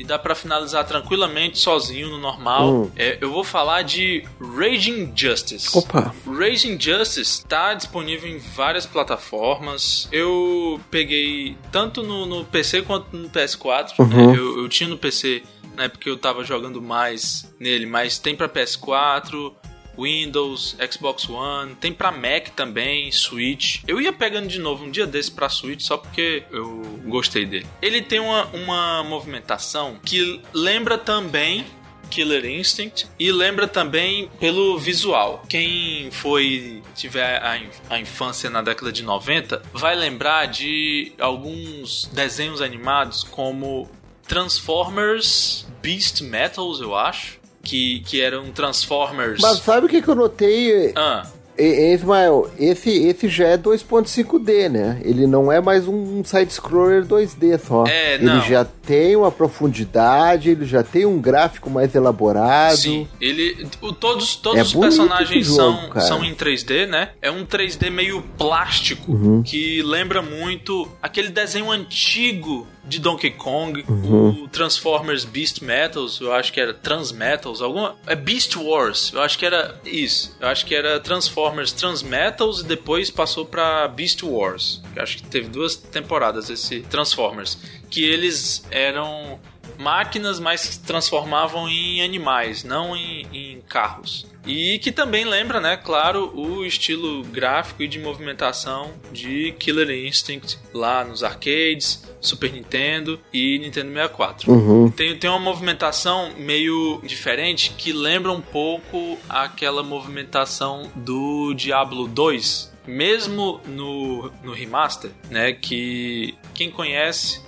e 0.00 0.04
dá 0.04 0.18
para 0.18 0.34
finalizar 0.34 0.86
tranquilamente 0.86 1.58
sozinho 1.58 2.08
no 2.08 2.16
normal. 2.16 2.72
Hum. 2.72 2.90
É, 2.96 3.18
eu 3.20 3.30
vou 3.30 3.44
falar 3.44 3.82
de 3.82 4.24
Raging 4.40 5.12
Justice. 5.14 5.76
Opa. 5.76 6.14
Raging 6.26 6.80
Justice 6.80 7.20
está 7.20 7.74
disponível 7.74 8.30
em 8.30 8.38
várias 8.38 8.86
plataformas. 8.86 10.08
Eu 10.10 10.80
peguei 10.90 11.54
tanto 11.70 12.02
no, 12.02 12.24
no 12.24 12.46
PC 12.46 12.80
quanto 12.80 13.14
no 13.14 13.28
PS4. 13.28 13.98
Uhum. 13.98 14.06
Né? 14.06 14.38
Eu, 14.38 14.62
eu 14.62 14.68
tinha 14.70 14.88
no 14.88 14.96
PC 14.96 15.42
na 15.76 15.84
época 15.84 16.08
eu 16.08 16.16
tava 16.16 16.44
jogando 16.44 16.82
mais 16.82 17.50
nele, 17.58 17.86
mas 17.86 18.18
tem 18.18 18.34
para 18.34 18.48
PS4, 18.48 19.52
Windows, 20.00 20.76
Xbox 20.90 21.28
One, 21.28 21.74
tem 21.74 21.92
pra 21.92 22.10
Mac 22.10 22.48
também, 22.56 23.10
Switch. 23.12 23.82
Eu 23.86 24.00
ia 24.00 24.12
pegando 24.12 24.48
de 24.48 24.58
novo 24.58 24.84
um 24.84 24.90
dia 24.90 25.06
desse 25.06 25.30
pra 25.30 25.48
Switch 25.48 25.82
só 25.82 25.96
porque 25.96 26.44
eu 26.50 26.82
gostei 27.06 27.44
dele. 27.44 27.66
Ele 27.82 28.00
tem 28.00 28.20
uma, 28.20 28.46
uma 28.46 29.04
movimentação 29.04 29.98
que 30.04 30.40
lembra 30.52 30.96
também 30.96 31.64
Killer 32.10 32.44
Instinct 32.44 33.06
e 33.18 33.30
lembra 33.30 33.68
também 33.68 34.28
pelo 34.40 34.78
visual. 34.78 35.44
Quem 35.48 36.10
foi 36.10 36.82
tiver 36.94 37.40
a, 37.88 37.98
infância 37.98 38.50
na 38.50 38.60
década 38.60 38.92
de 38.92 39.02
90 39.02 39.62
vai 39.72 39.94
lembrar 39.94 40.46
de 40.46 41.12
alguns 41.18 42.06
desenhos 42.06 42.60
animados 42.60 43.22
como 43.22 43.88
Transformers 44.26 45.66
Beast 45.80 46.20
Metals, 46.20 46.80
eu 46.80 46.94
acho 46.94 47.39
que, 47.62 48.00
que 48.00 48.20
eram 48.20 48.50
Transformers. 48.50 49.40
Mas 49.40 49.58
sabe 49.58 49.86
o 49.86 49.88
que, 49.88 50.00
que 50.02 50.08
eu 50.08 50.14
notei? 50.14 50.92
Ah. 50.96 51.26
E, 51.58 51.92
Ismael, 51.92 52.50
esse, 52.58 52.88
esse 52.90 53.28
já 53.28 53.48
é 53.48 53.58
2.5D, 53.58 54.70
né? 54.70 54.98
Ele 55.04 55.26
não 55.26 55.52
é 55.52 55.60
mais 55.60 55.86
um 55.86 56.24
side-scroller 56.24 57.04
2D 57.04 57.58
só. 57.58 57.84
É, 57.86 58.14
ele 58.14 58.24
não. 58.24 58.40
já 58.40 58.64
tem 58.64 59.14
uma 59.14 59.30
profundidade, 59.30 60.48
ele 60.50 60.64
já 60.64 60.82
tem 60.82 61.04
um 61.04 61.20
gráfico 61.20 61.68
mais 61.68 61.94
elaborado. 61.94 62.76
Sim, 62.78 63.06
ele. 63.20 63.66
O, 63.82 63.92
todos 63.92 64.36
todos 64.36 64.58
É 64.58 64.62
os 64.62 64.72
personagens 64.74 65.46
jogo, 65.46 65.56
são, 65.56 65.88
cara. 65.90 66.06
são 66.06 66.24
em 66.24 66.34
3D, 66.34 66.86
né? 66.86 67.10
É 67.20 67.30
um 67.30 67.44
3D 67.44 67.90
meio 67.90 68.22
plástico 68.38 69.12
Uhum. 69.12 69.42
que 69.42 69.82
lembra 69.82 70.22
muito 70.22 70.88
aquele 71.02 71.28
desenho 71.28 71.70
antigo 71.70 72.66
de 72.84 72.98
Donkey 72.98 73.30
Kong, 73.30 73.84
Uhum. 73.88 74.44
o 74.44 74.48
Transformers 74.48 75.24
Beast 75.24 75.60
Metals, 75.62 76.20
eu 76.20 76.32
acho 76.32 76.52
que 76.52 76.60
era 76.60 76.72
Transmetals, 76.74 77.60
alguma. 77.60 77.96
É 78.06 78.14
Beast 78.14 78.56
Wars, 78.56 79.12
eu 79.14 79.20
acho 79.20 79.38
que 79.38 79.46
era 79.46 79.78
isso. 79.84 80.36
Eu 80.40 80.48
acho 80.48 80.64
que 80.66 80.74
era 80.74 80.98
Transformers 81.00 81.72
Transmetals 81.72 82.60
e 82.60 82.64
depois 82.64 83.10
passou 83.10 83.44
pra 83.44 83.86
Beast 83.88 84.22
Wars. 84.22 84.80
Eu 84.96 85.02
acho 85.02 85.18
que 85.18 85.22
teve 85.24 85.48
duas 85.48 85.76
temporadas 85.76 86.50
esse 86.50 86.80
Transformers. 86.82 87.58
Que 87.90 88.04
eles 88.04 88.64
eram 88.70 89.38
máquinas, 89.80 90.38
mas 90.38 90.60
que 90.60 90.74
se 90.74 90.80
transformavam 90.80 91.68
em 91.68 92.02
animais, 92.02 92.62
não 92.62 92.94
em, 92.94 93.26
em 93.32 93.60
carros. 93.62 94.26
E 94.46 94.78
que 94.78 94.92
também 94.92 95.24
lembra, 95.24 95.60
né, 95.60 95.76
claro, 95.76 96.32
o 96.34 96.64
estilo 96.64 97.22
gráfico 97.24 97.82
e 97.82 97.88
de 97.88 97.98
movimentação 97.98 98.92
de 99.12 99.52
Killer 99.58 99.90
Instinct 99.90 100.58
lá 100.72 101.04
nos 101.04 101.22
arcades, 101.22 102.08
Super 102.20 102.52
Nintendo 102.52 103.18
e 103.32 103.58
Nintendo 103.58 103.92
64. 103.92 104.50
Uhum. 104.50 104.90
Tem, 104.90 105.16
tem 105.16 105.30
uma 105.30 105.38
movimentação 105.38 106.30
meio 106.38 107.00
diferente 107.04 107.74
que 107.76 107.92
lembra 107.92 108.32
um 108.32 108.40
pouco 108.40 109.18
aquela 109.28 109.82
movimentação 109.82 110.90
do 110.94 111.54
Diablo 111.54 112.06
2. 112.06 112.70
Mesmo 112.86 113.60
no, 113.66 114.32
no 114.42 114.52
remaster, 114.52 115.10
né? 115.30 115.52
Que 115.52 116.34
quem 116.54 116.70
conhece 116.70 117.42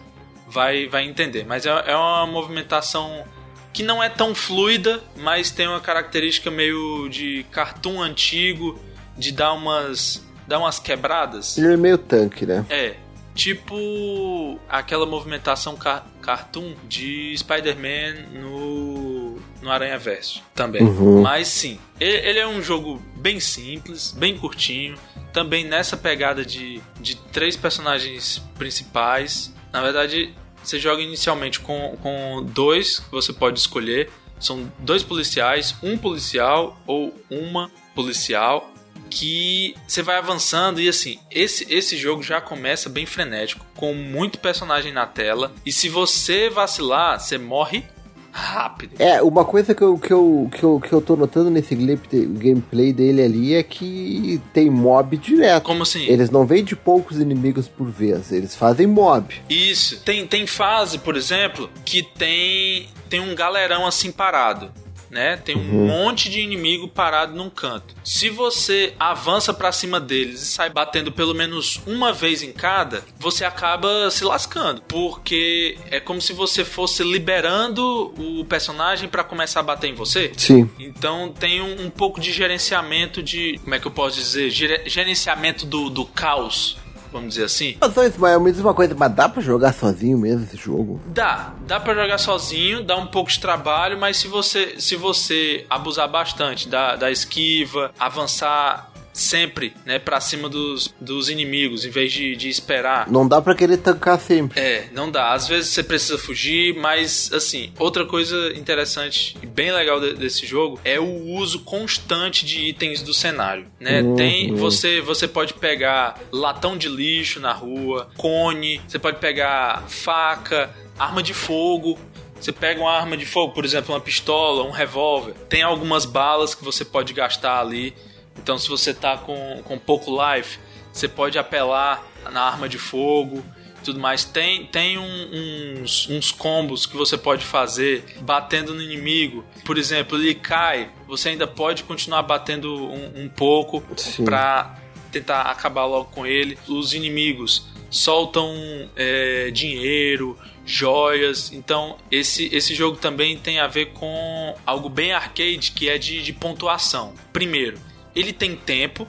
vai, 0.53 0.87
vai 0.87 1.05
entender. 1.05 1.45
Mas 1.47 1.67
é, 1.67 1.71
é 1.87 1.97
uma 1.97 2.27
movimentação 2.27 3.25
que 3.73 3.83
não 3.83 4.03
é 4.03 4.09
tão 4.09 4.35
fluida, 4.35 5.03
mas 5.17 5.51
tem 5.51 5.67
uma 5.67 5.81
característica 5.81 6.51
meio 6.51 7.09
de 7.09 7.45
cartoon 7.51 8.03
antigo, 8.03 8.79
de 9.17 9.33
dar 9.33 9.55
umas, 9.55 10.23
dar 10.47 10.59
umas 10.59 10.79
quebradas. 10.79 11.57
Ele 11.57 11.73
é 11.73 11.77
meio 11.77 11.97
tanque, 11.97 12.45
né? 12.45 12.67
É, 12.69 12.97
tipo 13.35 14.59
aquela 14.69 15.07
movimentação 15.07 15.75
ca- 15.77 16.05
cartoon 16.21 16.75
de 16.87 17.35
Spider-Man 17.39 18.29
no, 18.41 19.39
no 19.63 19.71
Aranha 19.71 19.99
Verso 19.99 20.43
também. 20.55 20.83
Uhum. 20.83 21.23
Mas 21.23 21.49
sim, 21.49 21.79
ele, 21.99 22.29
ele 22.29 22.39
é 22.39 22.47
um 22.47 22.61
jogo 22.63 23.03
bem 23.17 23.41
simples, 23.41 24.13
bem 24.13 24.37
curtinho, 24.37 24.97
também 25.33 25.65
nessa 25.65 25.97
pegada 25.97 26.45
de, 26.45 26.81
de 27.01 27.17
três 27.17 27.57
personagens 27.57 28.43
principais. 28.59 29.51
Na 29.73 29.81
verdade, 29.81 30.35
você 30.63 30.79
joga 30.79 31.03
inicialmente 31.03 31.61
com, 31.61 31.97
com 32.03 32.43
dois 32.45 33.01
que 33.01 33.11
você 33.11 33.33
pode 33.33 33.59
escolher. 33.59 34.11
São 34.41 34.71
dois 34.79 35.03
policiais, 35.03 35.75
um 35.83 35.97
policial 35.97 36.81
ou 36.87 37.15
uma 37.31 37.71
policial 37.95 38.73
que 39.09 39.75
você 39.87 40.03
vai 40.03 40.17
avançando 40.17 40.81
e 40.81 40.89
assim, 40.89 41.19
esse, 41.31 41.67
esse 41.73 41.97
jogo 41.97 42.23
já 42.23 42.41
começa 42.41 42.89
bem 42.89 43.05
frenético, 43.05 43.65
com 43.77 43.93
muito 43.95 44.39
personagem 44.39 44.91
na 44.91 45.07
tela, 45.07 45.53
e 45.67 45.71
se 45.71 45.89
você 45.89 46.49
vacilar, 46.49 47.21
você 47.21 47.37
morre 47.37 47.85
rápido. 48.33 48.95
É, 48.99 49.23
uma 49.23 49.45
coisa 49.45 49.75
que 49.75 49.83
eu, 49.83 49.99
que 49.99 50.13
eu, 50.13 50.51
que 50.51 50.63
eu, 50.65 50.81
que 50.81 50.93
eu 50.93 51.01
tô 51.01 51.15
notando 51.15 51.51
nesse 51.51 51.75
gameplay- 51.75 52.27
gameplay 52.27 52.93
dele 52.93 53.23
ali 53.23 53.55
é 53.55 53.63
que 53.63 54.41
tem 54.53 54.71
mob 54.71 55.17
direto. 55.17 55.63
Como 55.65 55.83
assim? 55.83 56.05
Eles 56.07 56.31
não 56.31 56.47
vêm 56.47 56.65
de 56.65 56.75
poucos 56.75 57.19
inimigos 57.19 57.69
por 57.69 57.89
vez, 57.89 58.33
eles 58.33 58.57
fazem 58.57 58.87
mob. 58.87 59.35
Isso. 59.49 60.01
Tem, 60.01 60.27
tem 60.27 60.47
fase, 60.47 60.99
por 60.99 61.17
exemplo, 61.17 61.69
que 61.85 62.03
tem, 62.03 62.89
tem 63.09 63.21
um 63.21 63.35
galerão 63.35 63.87
assim 63.87 64.11
parado. 64.11 64.73
Né? 65.13 65.37
Tem 65.37 65.55
um 65.55 65.87
monte 65.89 66.31
de 66.31 66.41
inimigo 66.41 66.89
parado 66.89 67.37
num 67.37 67.51
canto. 67.51 67.95
Se 68.03 68.31
você 68.31 68.95
avança 68.99 69.53
pra 69.53 69.71
cima 69.71 70.01
deles 70.01 70.41
e 70.41 70.47
sai 70.47 70.71
batendo 70.71 71.13
pelo 71.13 71.35
menos 71.35 71.79
uma 71.87 72.15
vez 72.15 72.43
em 72.43 72.51
cada, 72.51 73.05
você 73.19 73.45
acaba 73.45 74.11
se 74.11 74.25
lascando, 74.25 74.81
porque 74.89 75.77
é 75.91 76.01
como 76.01 76.19
se 76.19 76.33
você 76.33 76.65
fosse 76.65 77.05
liberando 77.05 78.15
o 78.19 78.43
personagem 78.47 79.07
pra 79.07 79.23
começar 79.23 79.61
a 79.61 79.63
bater 79.63 79.89
em 79.91 79.95
você. 79.95 80.33
Sim. 80.35 80.71
Então 80.79 81.29
tem 81.39 81.61
um, 81.61 81.87
um 81.87 81.91
pouco 81.91 82.19
de 82.19 82.33
gerenciamento 82.33 83.23
de. 83.23 83.59
Como 83.63 83.75
é 83.75 83.79
que 83.79 83.87
eu 83.87 83.91
posso 83.93 84.17
dizer? 84.17 84.49
Gere- 84.49 84.83
gerenciamento 84.89 85.67
do, 85.67 85.91
do 85.91 86.07
caos, 86.07 86.79
vamos 87.13 87.35
dizer 87.35 87.45
assim. 87.45 87.77
Mas, 87.81 87.97
ó, 87.97 88.03
Ismael, 88.05 88.41
me 88.41 88.51
diz 88.51 88.61
uma 88.61 88.75
coisa, 88.75 88.95
mas 88.97 89.13
dá 89.15 89.29
pra 89.29 89.43
jogar 89.43 89.73
sozinho 89.73 90.19
mesmo 90.19 90.45
esse 90.45 90.57
jogo? 90.57 91.01
Dá, 91.07 91.53
dá 91.67 91.79
pra 91.79 91.95
jogar 91.95 92.19
sozinho, 92.19 92.83
dá 92.83 92.97
um 92.97 93.07
pouco 93.07 93.31
de 93.31 93.39
trabalho, 93.39 93.99
mas 93.99 94.17
se 94.17 94.29
você 94.29 94.75
se 94.79 94.97
você 94.97 95.67
abusar 95.69 96.09
bastante 96.09 96.69
da, 96.69 96.97
da 96.97 97.11
esquiva, 97.11 97.93
avançar 97.99 98.92
sempre, 99.13 99.75
né, 99.85 99.99
para 99.99 100.21
cima 100.21 100.49
dos, 100.49 100.95
dos 101.01 101.29
inimigos, 101.29 101.85
em 101.85 101.91
vez 101.91 102.13
de, 102.13 102.35
de 102.35 102.49
esperar. 102.49 103.11
Não 103.11 103.29
dá 103.29 103.41
pra 103.43 103.55
querer 103.55 103.77
tancar 103.77 104.19
sempre. 104.19 104.59
É, 104.59 104.89
não 104.93 105.11
dá. 105.11 105.33
Às 105.33 105.47
vezes 105.47 105.71
você 105.71 105.83
precisa 105.83 106.17
fugir, 106.19 106.75
mas 106.77 107.31
assim, 107.33 107.73
outra 107.79 108.07
coisa 108.07 108.53
interessante 108.57 109.37
e 109.43 109.47
bem 109.47 109.71
legal 109.73 110.01
de- 110.01 110.15
desse 110.15 110.47
jogo 110.47 110.81
é 110.85 110.99
o 110.99 111.27
uso 111.35 111.61
constante 111.61 112.45
de 112.47 112.61
itens 112.61 113.03
do 113.03 113.13
cenário, 113.13 113.67
né? 113.79 114.01
Uhum. 114.03 114.17
Tem 114.17 114.55
você 114.55 115.01
você 115.01 115.29
pode 115.29 115.55
pegar 115.55 116.19
latão 116.31 116.77
de 116.77 116.89
lixo 116.89 117.39
na 117.41 117.53
rua, 117.53 118.09
cone, 118.17 118.81
você 118.89 118.99
pode 118.99 119.19
pegar 119.19 119.85
faca, 119.89 120.71
arma 120.99 121.23
de 121.23 121.35
fogo. 121.35 121.99
Você 122.41 122.51
pega 122.51 122.81
uma 122.81 122.91
arma 122.91 123.17
de 123.17 123.25
fogo, 123.25 123.53
por 123.53 123.65
exemplo, 123.65 123.95
uma 123.95 124.01
pistola, 124.01 124.65
um 124.65 124.73
revólver. 124.73 125.33
Tem 125.49 125.63
algumas 125.63 126.05
balas 126.05 126.57
que 126.57 126.65
você 126.65 126.85
pode 126.85 127.13
gastar 127.13 127.61
ali. 127.61 127.95
Então, 128.39 128.59
se 128.59 128.69
você 128.69 128.93
tá 128.95 129.17
com, 129.19 129.61
com 129.65 129.79
pouco 129.79 130.11
life, 130.11 130.59
você 130.93 131.09
pode 131.09 131.39
apelar 131.39 132.05
na 132.31 132.43
arma 132.43 132.69
de 132.69 132.79
fogo 132.79 133.43
e 133.81 133.85
tudo 133.85 133.99
mais. 134.01 134.25
Tem, 134.25 134.67
tem 134.67 134.99
um- 134.99 135.81
uns, 135.83 136.09
uns 136.09 136.31
combos 136.31 136.87
que 136.87 136.97
você 136.97 137.17
pode 137.17 137.45
fazer 137.45 138.05
batendo 138.21 138.75
no 138.75 138.83
inimigo. 138.83 139.45
Por 139.65 139.79
exemplo, 139.79 140.19
ele 140.19 140.35
cai, 140.35 140.91
você 141.07 141.31
ainda 141.31 141.47
pode 141.47 141.85
continuar 141.85 142.23
batendo 142.23 142.75
um, 142.75 143.25
um 143.25 143.29
pouco 143.29 143.83
pra 144.25 144.77
tentar 145.11 145.43
acabar 145.43 145.85
logo 145.87 146.07
com 146.11 146.27
ele. 146.27 146.59
Os 146.69 146.95
inimigos. 146.95 147.71
soltam 147.91 148.51
é, 148.97 149.51
dinheiro, 149.51 150.39
joias. 150.65 151.53
Então, 151.53 151.99
esse, 152.11 152.49
esse 152.55 152.75
jogo 152.75 152.97
também 152.97 153.37
tem 153.37 153.61
a 153.61 153.67
ver 153.67 153.93
com 153.93 154.55
algo 154.65 154.89
bem 154.89 155.13
arcade, 155.13 155.73
que 155.73 155.89
é 155.91 155.99
de, 155.99 156.23
de 156.23 156.33
pontuação. 156.33 157.13
Primeiro, 157.35 157.79
ele 158.15 158.33
tem 158.33 158.57
tempo, 158.57 159.07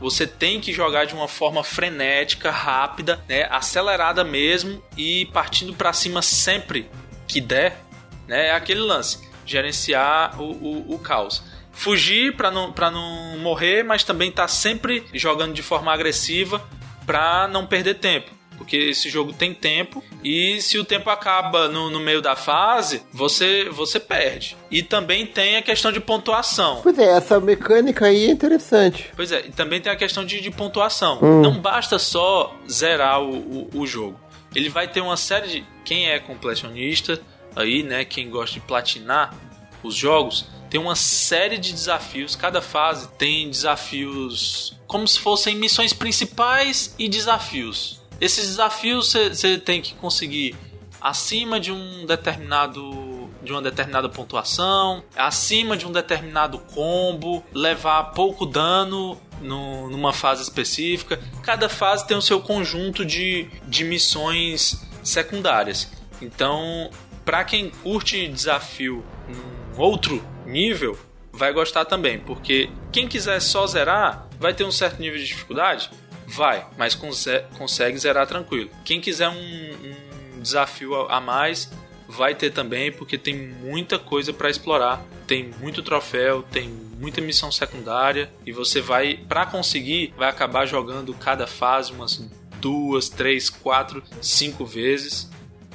você 0.00 0.26
tem 0.26 0.60
que 0.60 0.72
jogar 0.72 1.04
de 1.04 1.14
uma 1.14 1.28
forma 1.28 1.64
frenética, 1.64 2.50
rápida, 2.50 3.22
né, 3.28 3.46
acelerada 3.50 4.22
mesmo 4.22 4.82
e 4.96 5.26
partindo 5.26 5.74
para 5.74 5.92
cima 5.92 6.22
sempre 6.22 6.88
que 7.26 7.40
der, 7.40 7.82
né, 8.26 8.48
é 8.48 8.52
aquele 8.52 8.80
lance, 8.80 9.28
gerenciar 9.44 10.40
o, 10.40 10.52
o, 10.52 10.94
o 10.94 10.98
caos. 10.98 11.42
Fugir 11.72 12.34
para 12.34 12.50
não, 12.50 12.72
não 12.72 13.38
morrer, 13.38 13.84
mas 13.84 14.02
também 14.02 14.32
tá 14.32 14.48
sempre 14.48 15.04
jogando 15.14 15.54
de 15.54 15.62
forma 15.62 15.92
agressiva 15.92 16.66
para 17.06 17.46
não 17.48 17.66
perder 17.66 17.94
tempo 17.94 18.37
porque 18.58 18.76
esse 18.76 19.08
jogo 19.08 19.32
tem 19.32 19.54
tempo 19.54 20.04
e 20.22 20.60
se 20.60 20.76
o 20.78 20.84
tempo 20.84 21.08
acaba 21.08 21.68
no, 21.68 21.88
no 21.88 22.00
meio 22.00 22.20
da 22.20 22.36
fase, 22.36 23.02
você, 23.12 23.68
você 23.70 23.98
perde. 23.98 24.56
E 24.70 24.82
também 24.82 25.24
tem 25.24 25.56
a 25.56 25.62
questão 25.62 25.90
de 25.92 26.00
pontuação. 26.00 26.80
Pois 26.82 26.98
é, 26.98 27.16
essa 27.16 27.40
mecânica 27.40 28.06
aí 28.06 28.26
é 28.26 28.30
interessante. 28.30 29.10
Pois 29.14 29.32
é, 29.32 29.46
e 29.46 29.50
também 29.52 29.80
tem 29.80 29.90
a 29.90 29.96
questão 29.96 30.24
de, 30.24 30.40
de 30.40 30.50
pontuação. 30.50 31.20
Hum. 31.22 31.40
Não 31.40 31.58
basta 31.58 31.98
só 31.98 32.54
zerar 32.68 33.22
o, 33.22 33.68
o, 33.72 33.80
o 33.80 33.86
jogo. 33.86 34.20
Ele 34.54 34.68
vai 34.68 34.88
ter 34.88 35.00
uma 35.00 35.16
série 35.16 35.48
de. 35.48 35.64
Quem 35.84 36.10
é 36.10 36.18
completionista 36.18 37.20
aí, 37.54 37.82
né? 37.82 38.04
Quem 38.04 38.28
gosta 38.28 38.54
de 38.54 38.60
platinar 38.60 39.34
os 39.82 39.94
jogos, 39.94 40.46
tem 40.68 40.80
uma 40.80 40.96
série 40.96 41.56
de 41.56 41.72
desafios. 41.72 42.34
Cada 42.34 42.60
fase 42.60 43.08
tem 43.16 43.48
desafios 43.48 44.76
como 44.86 45.06
se 45.06 45.20
fossem 45.20 45.54
missões 45.54 45.92
principais 45.92 46.94
e 46.98 47.08
desafios. 47.08 47.97
Esses 48.20 48.48
desafios 48.48 49.12
você 49.12 49.58
tem 49.58 49.80
que 49.80 49.94
conseguir 49.94 50.56
acima 51.00 51.60
de 51.60 51.70
um 51.70 52.04
determinado 52.04 53.18
de 53.42 53.52
uma 53.52 53.62
determinada 53.62 54.08
pontuação, 54.08 55.02
acima 55.16 55.76
de 55.76 55.86
um 55.86 55.92
determinado 55.92 56.58
combo, 56.58 57.42
levar 57.54 58.02
pouco 58.12 58.44
dano 58.44 59.18
no, 59.40 59.88
numa 59.88 60.12
fase 60.12 60.42
específica. 60.42 61.20
Cada 61.42 61.68
fase 61.68 62.06
tem 62.06 62.16
o 62.16 62.20
seu 62.22 62.40
conjunto 62.40 63.04
de, 63.04 63.48
de 63.66 63.84
missões 63.84 64.84
secundárias. 65.02 65.90
Então, 66.20 66.90
para 67.24 67.44
quem 67.44 67.70
curte 67.70 68.26
desafio 68.28 69.04
num 69.28 69.80
outro 69.80 70.22
nível, 70.44 70.98
vai 71.32 71.52
gostar 71.52 71.84
também, 71.84 72.18
porque 72.18 72.68
quem 72.90 73.06
quiser 73.06 73.40
só 73.40 73.66
zerar 73.66 74.26
vai 74.38 74.52
ter 74.52 74.64
um 74.64 74.72
certo 74.72 75.00
nível 75.00 75.18
de 75.18 75.26
dificuldade 75.26 75.90
Vai, 76.28 76.66
mas 76.76 76.94
consegue 76.94 77.96
zerar 77.98 78.26
tranquilo. 78.26 78.68
Quem 78.84 79.00
quiser 79.00 79.30
um, 79.30 79.34
um 79.34 80.40
desafio 80.40 80.94
a 81.08 81.20
mais, 81.20 81.70
vai 82.06 82.34
ter 82.34 82.50
também, 82.50 82.92
porque 82.92 83.16
tem 83.16 83.34
muita 83.34 83.98
coisa 83.98 84.32
para 84.32 84.50
explorar. 84.50 85.02
Tem 85.26 85.50
muito 85.58 85.82
troféu, 85.82 86.42
tem 86.42 86.68
muita 86.68 87.20
missão 87.20 87.50
secundária 87.50 88.30
e 88.44 88.52
você 88.52 88.80
vai, 88.80 89.18
para 89.28 89.46
conseguir, 89.46 90.12
vai 90.16 90.28
acabar 90.28 90.66
jogando 90.66 91.14
cada 91.14 91.46
fase 91.46 91.92
umas 91.92 92.22
duas, 92.60 93.08
três, 93.08 93.48
quatro, 93.48 94.02
cinco 94.20 94.66
vezes 94.66 95.30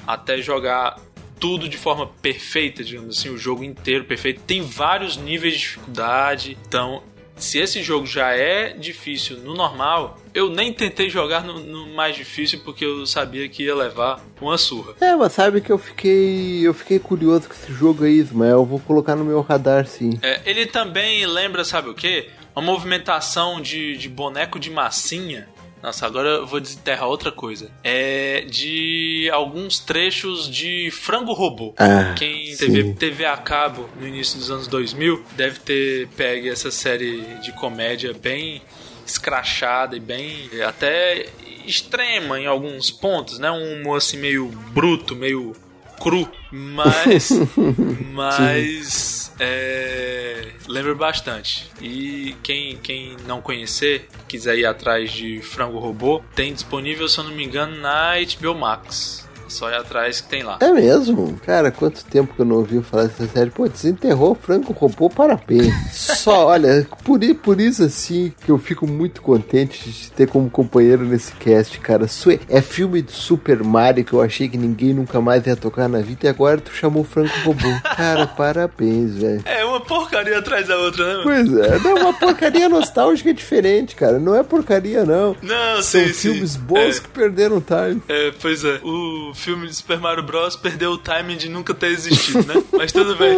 até 0.06 0.41
jogar 0.41 0.99
tudo 1.39 1.68
de 1.68 1.78
forma 1.78 2.08
perfeita, 2.08 2.84
digamos 2.84 3.18
assim, 3.18 3.30
o 3.30 3.38
jogo 3.38 3.64
inteiro 3.64 4.06
perfeito. 4.06 4.41
Tem 4.41 4.62
vários 4.62 5.18
níveis 5.18 5.54
de 5.54 5.60
dificuldade, 5.62 6.58
então 6.68 7.04
se 7.36 7.60
esse 7.60 7.82
jogo 7.82 8.06
já 8.06 8.32
é 8.32 8.70
difícil 8.74 9.38
no 9.38 9.54
normal, 9.54 10.18
eu 10.34 10.50
nem 10.50 10.72
tentei 10.72 11.10
jogar 11.10 11.44
no, 11.44 11.60
no, 11.60 11.88
mais 11.94 12.16
difícil 12.16 12.62
porque 12.64 12.86
eu 12.86 13.06
sabia 13.06 13.48
que 13.50 13.64
ia 13.64 13.76
levar 13.76 14.24
uma 14.40 14.58
surra. 14.58 14.94
É, 15.02 15.16
mas 15.16 15.34
sabe 15.34 15.62
que 15.62 15.72
eu 15.72 15.78
fiquei. 15.78 16.66
Eu 16.66 16.74
fiquei 16.74 17.00
curioso 17.00 17.48
com 17.48 17.54
esse 17.54 17.72
jogo 17.74 18.04
aí, 18.04 18.14
Ismael. 18.14 18.60
Eu 18.60 18.66
vou 18.66 18.80
colocar 18.80 19.16
no 19.16 19.26
meu 19.26 19.42
radar 19.42 19.88
sim. 19.88 20.20
É, 20.22 20.42
ele 20.46 20.66
também 20.66 21.26
lembra, 21.26 21.64
sabe 21.64 21.90
o 21.90 21.94
que? 21.94 22.30
Uma 22.56 22.66
movimentação 22.66 23.60
de, 23.60 23.98
de 23.98 24.08
boneco 24.08 24.60
de 24.60 24.70
massinha 24.70 25.48
nossa, 25.84 26.06
agora 26.06 26.30
eu 26.30 26.48
vou 26.48 26.62
desenterrar 26.62 27.10
outra 27.10 27.30
coisa. 27.30 27.70
É 27.84 28.46
de 28.50 29.30
alguns 29.34 29.80
trechos 29.80 30.50
de 30.50 30.90
Frango 30.92 31.34
Robô. 31.34 31.74
Ah, 31.78 32.16
Quem 32.16 32.56
teve 32.56 32.94
TV 32.94 33.26
a 33.26 33.36
cabo 33.36 33.90
no 34.00 34.08
início 34.08 34.40
dos 34.40 34.50
anos 34.50 34.68
2000 34.68 35.22
deve 35.36 35.60
ter 35.60 36.08
pego 36.16 36.48
essa 36.48 36.72
série 36.72 37.22
de 37.42 37.52
comédia 37.52 38.14
bem 38.14 38.62
escrachada 39.06 39.98
e 39.98 40.00
bem 40.00 40.50
até 40.66 41.26
extrema 41.66 42.40
em 42.40 42.48
alguns 42.48 42.90
pontos, 42.90 43.38
né? 43.38 43.52
Um 43.52 43.82
humor 43.82 43.98
assim 43.98 44.18
meio 44.18 44.48
bruto, 44.74 45.14
meio 45.14 45.54
cru, 46.00 46.30
mas 46.50 47.30
mas 48.14 49.22
é, 49.40 50.52
lembra 50.68 50.96
bastante. 50.96 51.70
E 51.82 52.36
quem, 52.44 52.78
quem 52.78 53.18
não 53.26 53.42
conhecer, 53.42 54.08
quiser 54.28 54.58
ir 54.58 54.66
atrás 54.66 55.12
de 55.12 55.42
Frango 55.42 55.80
Robô, 55.80 56.24
tem 56.36 56.54
disponível, 56.54 57.08
se 57.08 57.20
eu 57.20 57.24
não 57.26 57.32
me 57.32 57.44
engano, 57.44 57.76
na 57.78 58.14
HBO 58.40 58.56
Max. 58.56 59.22
Só 59.48 59.70
ir 59.70 59.76
atrás 59.76 60.22
que 60.22 60.30
tem 60.30 60.44
lá. 60.44 60.58
É 60.62 60.72
mesmo? 60.72 61.39
Cara, 61.46 61.72
quanto 61.72 62.04
tempo 62.06 62.34
que 62.34 62.41
eu 62.41 62.46
não 62.46 62.58
ouvi 62.58 62.82
falar 62.82 63.04
dessa 63.04 63.28
série. 63.28 63.50
Pô, 63.50 63.68
desenterrou 63.68 64.36
Franco 64.36 64.74
Robô, 64.74 65.10
parabéns. 65.10 65.74
Só, 65.91 66.48
olha, 66.48 66.88
por, 67.04 67.20
por 67.36 67.60
isso 67.60 67.84
assim 67.84 68.34
que 68.44 68.50
eu 68.50 68.58
fico 68.58 68.88
muito 68.88 69.22
contente 69.22 69.84
de 69.84 69.94
te 69.94 70.12
ter 70.12 70.28
como 70.28 70.50
companheiro 70.50 71.04
nesse 71.04 71.34
cast, 71.34 71.80
cara. 71.80 72.08
É 72.50 72.62
filme 72.62 73.02
do 73.02 73.12
Super 73.12 73.64
Mario 73.64 74.06
que 74.06 74.14
eu 74.14 74.22
achei 74.22 74.48
que 74.48 74.58
ninguém 74.58 74.94
nunca 74.94 75.20
mais 75.22 75.46
ia 75.46 75.56
tocar 75.56 75.88
na 75.88 76.00
vida 76.00 76.26
e 76.26 76.30
agora 76.30 76.60
tu 76.60 76.72
chamou 76.72 77.04
Franco 77.04 77.34
Robô. 77.44 77.70
Cara, 77.96 78.28
parabéns, 78.36 79.16
velho. 79.16 79.41
É 79.46 79.64
uma 79.66 79.82
porcaria 79.82 80.38
atrás 80.38 80.68
da 80.68 80.78
outra, 80.78 81.06
né? 81.06 81.24
Mano? 81.24 81.24
Pois 81.24 81.58
é, 81.58 81.80
não, 81.80 81.96
uma 81.96 82.14
porcaria 82.14 82.70
nostálgica 82.70 83.30
é 83.30 83.34
diferente, 83.34 83.96
cara. 83.96 84.20
Não 84.20 84.36
é 84.36 84.44
porcaria, 84.44 85.06
não. 85.06 85.36
Não, 85.41 85.82
São 85.82 86.02
sim, 86.08 86.14
filmes 86.14 86.52
sim. 86.52 86.60
bons 86.60 86.98
é. 86.98 87.00
que 87.00 87.08
perderam 87.10 87.62
time. 87.62 88.02
É, 88.08 88.32
pois 88.41 88.64
é. 88.64 88.80
O 88.84 89.34
filme 89.44 89.68
de 89.68 89.76
Super 89.76 90.00
Mario 90.00 90.24
Bros. 90.24 90.56
perdeu 90.56 90.91
o 90.91 90.98
timing 90.98 91.36
de 91.36 91.50
nunca 91.50 91.74
ter 91.74 91.88
existido, 91.88 92.44
né? 92.46 92.64
Mas 92.72 92.91
tudo 92.91 93.16
bem. 93.16 93.36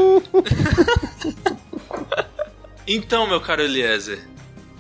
então, 2.87 3.27
meu 3.27 3.41
caro 3.41 3.63
Eliezer, 3.63 4.19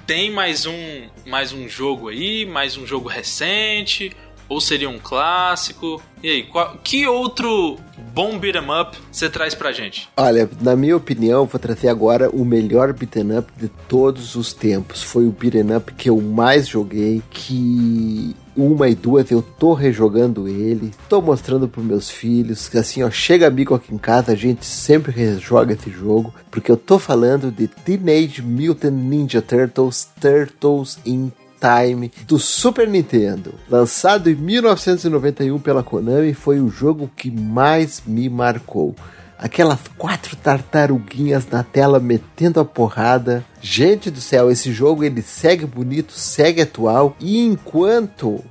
tem 0.05 0.31
mais 0.31 0.67
um, 0.67 1.07
mais 1.25 1.51
um 1.51 1.67
jogo 1.67 2.09
aí, 2.09 2.45
mais 2.45 2.77
um 2.77 2.85
jogo 2.85 3.09
recente, 3.09 4.15
ou 4.47 4.61
seria 4.61 4.87
um 4.87 4.99
clássico? 4.99 5.99
E 6.21 6.29
aí, 6.29 6.43
qual, 6.43 6.77
que 6.83 7.07
outro 7.07 7.79
bom 8.13 8.37
beat'em 8.37 8.69
up 8.69 8.95
você 9.11 9.27
traz 9.27 9.55
pra 9.55 9.71
gente? 9.71 10.07
Olha, 10.15 10.47
na 10.61 10.75
minha 10.75 10.95
opinião, 10.95 11.47
vou 11.47 11.59
trazer 11.59 11.89
agora 11.89 12.29
o 12.29 12.45
melhor 12.45 12.93
beat'em 12.93 13.39
up 13.39 13.51
de 13.57 13.67
todos 13.67 14.35
os 14.35 14.53
tempos. 14.53 15.01
Foi 15.01 15.25
o 15.25 15.31
beat'em 15.31 15.75
up 15.75 15.91
que 15.93 16.07
eu 16.07 16.21
mais 16.21 16.67
joguei, 16.67 17.23
que 17.31 18.35
uma 18.55 18.87
e 18.87 18.95
duas 18.95 19.29
eu 19.31 19.41
tô 19.41 19.73
rejogando 19.73 20.47
ele, 20.47 20.91
tô 21.09 21.21
mostrando 21.21 21.67
pros 21.67 21.85
meus 21.85 22.09
filhos, 22.09 22.67
que 22.69 22.77
assim, 22.77 23.03
ó, 23.03 23.09
chega 23.09 23.47
amigo 23.47 23.75
aqui 23.75 23.93
em 23.93 23.97
casa, 23.97 24.31
a 24.31 24.35
gente 24.35 24.65
sempre 24.65 25.11
rejoga 25.11 25.73
esse 25.73 25.89
jogo, 25.89 26.33
porque 26.49 26.71
eu 26.71 26.77
tô 26.77 26.97
falando 26.97 27.51
de 27.51 27.67
Teenage 27.67 28.41
Mutant 28.41 28.93
Ninja 28.93 29.41
Turtles, 29.41 30.07
Turtles 30.19 30.97
in 31.05 31.31
Time 31.59 32.11
do 32.27 32.37
Super 32.37 32.87
Nintendo. 32.87 33.55
Lançado 33.69 34.29
em 34.29 34.35
1991 34.35 35.59
pela 35.59 35.83
Konami, 35.83 36.33
foi 36.33 36.59
o 36.59 36.69
jogo 36.69 37.09
que 37.15 37.31
mais 37.31 38.03
me 38.05 38.29
marcou. 38.29 38.95
Aquelas 39.37 39.79
quatro 39.97 40.35
tartaruguinhas 40.35 41.47
na 41.47 41.63
tela 41.63 41.99
metendo 41.99 42.59
a 42.59 42.65
porrada. 42.65 43.45
Gente 43.61 44.09
do 44.09 44.21
céu, 44.21 44.49
esse 44.49 44.71
jogo 44.71 45.03
ele 45.03 45.21
segue 45.21 45.65
bonito, 45.65 46.13
segue 46.13 46.61
atual. 46.61 47.15
E 47.19 47.45
enquanto 47.45 48.43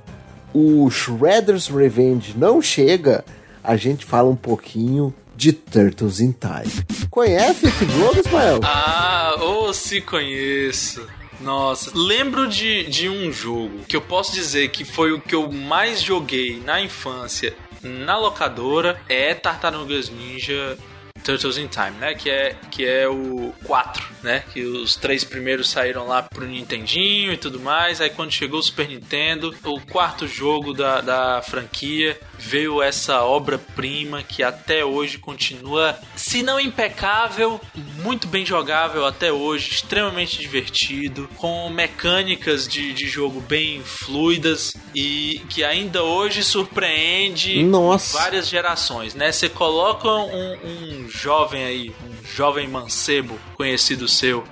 o 0.53 0.89
Shredder's 0.89 1.67
Revenge 1.67 2.35
não 2.37 2.61
chega, 2.61 3.25
a 3.63 3.75
gente 3.75 4.05
fala 4.05 4.29
um 4.29 4.35
pouquinho 4.35 5.13
de 5.35 5.51
Turtles 5.51 6.19
in 6.19 6.31
Time. 6.31 6.85
Conhece 7.09 7.67
esse 7.67 7.85
jogo, 7.85 8.19
Ismael? 8.19 8.59
Ah, 8.63 9.35
ou 9.39 9.69
oh, 9.69 9.73
se 9.73 9.99
conheço. 9.99 11.05
Nossa, 11.41 11.91
lembro 11.93 12.47
de, 12.47 12.85
de 12.85 13.09
um 13.09 13.31
jogo 13.31 13.79
que 13.87 13.95
eu 13.95 14.01
posso 14.01 14.33
dizer 14.33 14.69
que 14.69 14.85
foi 14.85 15.11
o 15.11 15.19
que 15.19 15.35
eu 15.35 15.51
mais 15.51 16.01
joguei 16.01 16.61
na 16.63 16.81
infância 16.81 17.53
na 17.87 18.17
locadora 18.17 18.99
é 19.07 19.33
Tartarugas 19.33 20.09
Ninja 20.09 20.77
Turtles 21.23 21.57
in 21.57 21.67
Time, 21.67 21.97
né? 21.99 22.13
Que 22.13 22.29
é, 22.29 22.55
que 22.69 22.85
é 22.85 23.07
o 23.07 23.51
4, 23.63 24.05
né? 24.21 24.43
Que 24.53 24.61
os 24.61 24.95
três 24.95 25.23
primeiros 25.23 25.69
saíram 25.69 26.07
lá 26.07 26.21
pro 26.21 26.45
Nintendinho 26.45 27.33
e 27.33 27.37
tudo 27.37 27.59
mais. 27.59 27.99
Aí 27.99 28.11
quando 28.11 28.31
chegou 28.31 28.59
o 28.59 28.63
Super 28.63 28.87
Nintendo, 28.87 29.53
o 29.63 29.81
quarto 29.81 30.27
jogo 30.27 30.71
da, 30.71 31.01
da 31.01 31.41
franquia 31.41 32.19
veio 32.37 32.81
essa 32.81 33.23
obra-prima 33.23 34.23
que 34.23 34.43
até 34.43 34.83
hoje 34.83 35.17
continua, 35.17 35.97
se 36.15 36.43
não 36.43 36.59
impecável, 36.59 37.59
muito 38.03 38.27
bem 38.27 38.45
jogável 38.45 39.05
até 39.05 39.31
hoje, 39.31 39.71
extremamente 39.71 40.39
divertido, 40.39 41.29
com 41.37 41.69
mecânicas 41.69 42.67
de, 42.67 42.93
de 42.93 43.07
jogo 43.07 43.41
bem 43.41 43.81
fluidas 43.83 44.75
e 44.93 45.41
que 45.49 45.63
ainda 45.63 46.03
hoje 46.03 46.43
surpreende 46.43 47.63
Nossa. 47.63 48.17
várias 48.17 48.47
gerações, 48.47 49.13
né? 49.15 49.31
Você 49.31 49.49
coloca 49.49 50.07
um, 50.07 50.57
um 50.63 51.09
jovem 51.09 51.63
aí, 51.63 51.89
um 51.89 52.25
jovem 52.25 52.67
mancebo 52.67 53.39
conhecido 53.55 54.07
seu, 54.07 54.43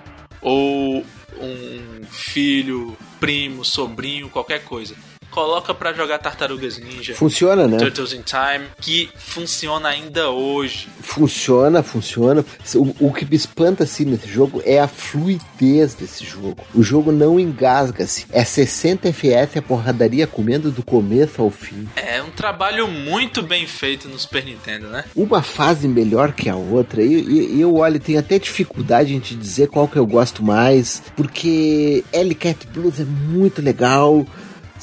ou 0.42 1.06
um 1.40 2.04
filho, 2.10 2.98
primo, 3.20 3.64
sobrinho, 3.66 4.30
qualquer 4.30 4.64
coisa 4.64 4.96
coloca 5.34 5.74
para 5.74 5.92
jogar 5.94 6.20
Tartarugas 6.20 6.78
Ninja. 6.78 7.16
Funciona, 7.16 7.68
né? 7.68 7.78
Turtles 7.78 8.14
in 8.14 8.22
Time, 8.22 8.68
que 8.80 9.10
funciona 9.16 9.90
ainda 9.90 10.30
hoje. 10.30 10.88
Funciona, 11.02 11.82
funciona. 11.82 12.46
O, 12.76 13.08
o 13.08 13.14
que 13.14 13.26
me 13.26 13.36
espanta 13.36 13.84
assim 13.84 14.06
nesse 14.06 14.28
jogo 14.28 14.62
é 14.64 14.80
a 14.80 14.88
fluidez 14.88 15.96
desse 15.96 16.24
jogo. 16.24 16.58
O 16.74 16.84
jogo 16.84 17.12
não 17.12 17.40
engasga-se. 17.40 18.28
É 18.32 18.44
60 18.44 19.10
FPS 19.10 19.58
a 19.58 19.62
porradaria 19.62 20.28
comendo 20.28 20.70
do 20.70 20.84
começo 20.84 21.42
ao 21.42 21.50
fim. 21.50 21.88
É 21.96 22.22
um 22.22 22.30
trabalho 22.30 22.88
muito 22.88 23.42
bem 23.42 23.66
feito 23.66 24.08
no 24.08 24.20
Super 24.20 24.46
Nintendo, 24.46 24.88
né? 24.88 25.04
Uma 25.16 25.42
fase 25.42 25.88
melhor 25.88 26.34
que 26.34 26.50
a 26.50 26.56
outra. 26.56 27.02
E 27.02 27.60
eu, 27.60 27.60
eu, 27.60 27.76
olha, 27.78 28.00
tenho 28.00 28.20
até 28.20 28.38
dificuldade 28.38 29.16
em 29.16 29.20
te 29.20 29.36
dizer 29.36 29.68
qual 29.68 29.88
que 29.88 29.98
eu 29.98 30.06
gosto 30.06 30.44
mais, 30.44 31.02
porque 31.16 32.04
Ellie 32.14 32.36
Cat 32.36 32.68
Blues 32.68 33.00
é 33.00 33.06
muito 33.06 33.62
legal. 33.62 34.26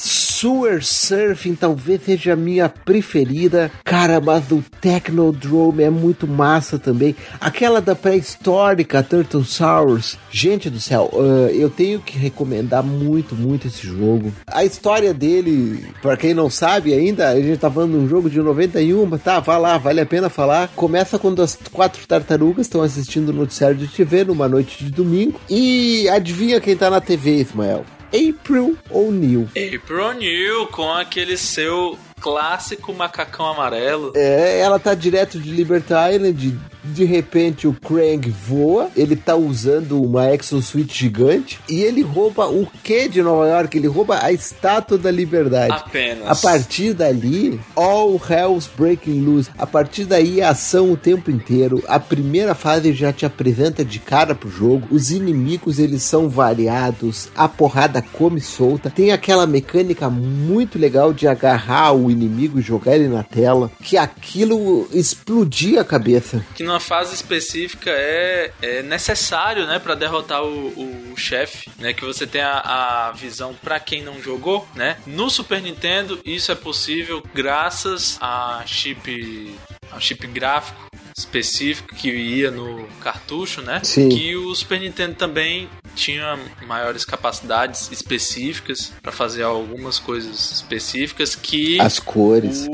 Sewer 0.01 0.83
Surfing 0.83 1.55
talvez 1.55 2.03
seja 2.03 2.33
a 2.33 2.37
minha 2.37 2.71
preferida. 2.71 3.71
Cara, 3.85 4.19
mas 4.19 4.51
o 4.51 4.65
Technodrome 4.81 5.83
é 5.83 5.91
muito 5.91 6.27
massa 6.27 6.79
também. 6.79 7.15
Aquela 7.39 7.83
da 7.83 7.95
pré-histórica, 7.95 9.03
Turtle 9.03 9.45
Sours. 9.45 10.17
Gente 10.31 10.71
do 10.71 10.81
céu, 10.81 11.11
uh, 11.13 11.51
eu 11.51 11.69
tenho 11.69 12.01
que 12.01 12.17
recomendar 12.17 12.83
muito, 12.83 13.35
muito 13.35 13.67
esse 13.67 13.87
jogo. 13.87 14.33
A 14.47 14.65
história 14.65 15.13
dele, 15.13 15.85
para 16.01 16.17
quem 16.17 16.33
não 16.33 16.49
sabe 16.49 16.95
ainda, 16.95 17.29
a 17.29 17.41
gente 17.41 17.59
tá 17.59 17.71
falando 17.71 17.99
de 17.99 18.05
um 18.05 18.09
jogo 18.09 18.31
de 18.31 18.41
91, 18.41 19.19
tá, 19.19 19.41
vá 19.41 19.59
lá, 19.59 19.77
vale 19.77 20.01
a 20.01 20.07
pena 20.07 20.31
falar. 20.31 20.69
Começa 20.75 21.19
quando 21.19 21.43
as 21.43 21.59
quatro 21.71 22.07
tartarugas 22.07 22.67
estão 22.67 22.81
assistindo 22.81 23.29
o 23.29 23.35
noticiário 23.35 23.77
de 23.77 23.89
TV 23.89 24.25
numa 24.25 24.49
noite 24.49 24.83
de 24.83 24.91
domingo. 24.91 25.39
E 25.51 26.09
adivinha 26.09 26.61
quem 26.61 26.75
tá 26.75 26.89
na 26.89 27.03
TV, 27.03 27.43
Ismael? 27.43 27.85
April 28.13 28.77
O'Neil. 28.91 29.49
April 29.51 30.05
O'Neil 30.05 30.67
com 30.69 30.93
aquele 30.93 31.37
seu 31.37 31.99
clássico 32.21 32.93
macacão 32.93 33.47
amarelo. 33.47 34.13
É, 34.15 34.61
ela 34.61 34.79
tá 34.79 34.95
direto 34.95 35.39
de 35.41 35.51
Liberty 35.51 35.93
Island, 36.15 36.59
de 36.83 37.05
repente 37.05 37.67
o 37.67 37.73
Krang 37.73 38.29
voa, 38.31 38.89
ele 38.97 39.17
tá 39.17 39.37
usando 39.37 40.03
uma 40.03 40.33
exosuite 40.35 40.99
gigante 40.99 41.59
e 41.69 41.83
ele 41.83 42.03
rouba 42.03 42.49
o 42.49 42.67
que 42.83 43.09
de 43.09 43.23
Nova 43.23 43.49
York? 43.49 43.77
Ele 43.77 43.87
rouba 43.87 44.19
a 44.23 44.33
estátua 44.33 44.99
da 44.99 45.11
liberdade. 45.11 45.73
Apenas. 45.73 46.29
A 46.29 46.35
partir 46.35 46.95
dali, 46.95 47.61
all 47.77 48.21
hell's 48.29 48.69
breaking 48.77 49.21
loose. 49.21 49.51
A 49.59 49.67
partir 49.67 50.05
daí, 50.05 50.43
ação 50.43 50.93
o 50.93 50.97
tempo 50.97 51.31
inteiro. 51.31 51.83
A 51.87 51.99
primeira 51.99 52.55
fase 52.55 52.93
já 52.93 53.13
te 53.13 53.25
apresenta 53.27 53.85
de 53.85 53.99
cara 53.99 54.35
pro 54.35 54.51
jogo. 54.51 54.89
Os 54.91 55.11
inimigos, 55.11 55.79
eles 55.79 56.03
são 56.03 56.29
variados. 56.29 57.29
A 57.37 57.49
porrada 57.49 58.03
come 58.03 58.41
solta. 58.41 58.91
Tem 58.91 59.13
aquela 59.13 59.47
mecânica 59.47 60.09
muito 60.11 60.79
legal 60.79 61.13
de 61.13 61.27
agarrar 61.27 61.93
o 61.93 62.11
inimigo 62.11 62.59
e 62.59 62.63
jogar 62.63 62.97
ele 62.97 63.09
na 63.09 63.23
tela. 63.23 63.71
Que 63.83 63.97
aquilo 63.97 64.89
explodia 64.93 65.81
a 65.81 65.85
cabeça. 65.85 66.45
Que 66.55 66.65
numa 66.71 66.81
fase 66.81 67.15
específica 67.15 67.91
é, 67.91 68.53
é 68.63 68.83
necessário, 68.83 69.67
né, 69.67 69.79
para 69.79 69.95
derrotar 69.95 70.43
o, 70.45 71.13
o 71.13 71.17
chefe, 71.17 71.69
né, 71.79 71.93
que 71.93 72.05
você 72.05 72.27
tem 72.27 72.41
a, 72.41 73.09
a 73.09 73.13
visão 73.13 73.55
para 73.55 73.81
quem 73.81 74.03
não 74.03 74.23
jogou, 74.23 74.67
né? 74.75 74.97
No 75.07 75.29
Super 75.29 75.61
Nintendo 75.61 76.21
isso 76.25 76.53
é 76.53 76.55
possível 76.55 77.23
graças 77.35 78.17
a 78.21 78.63
chip 78.67 79.55
a 79.91 79.99
chip 79.99 80.27
gráfico 80.29 80.81
específico 81.17 81.95
que 81.95 82.09
ia 82.09 82.51
no 82.51 82.87
cartucho, 83.01 83.61
né? 83.61 83.81
Sim. 83.83 84.09
Que 84.09 84.37
o 84.37 84.55
Super 84.55 84.81
Nintendo 84.81 85.15
também 85.15 85.69
tinha 85.95 86.39
maiores 86.67 87.05
capacidades 87.05 87.91
específicas 87.91 88.93
para 89.03 89.11
fazer 89.11 89.43
algumas 89.43 89.99
coisas 89.99 90.53
específicas 90.53 91.35
que 91.35 91.81
as 91.81 91.99
cores 91.99 92.67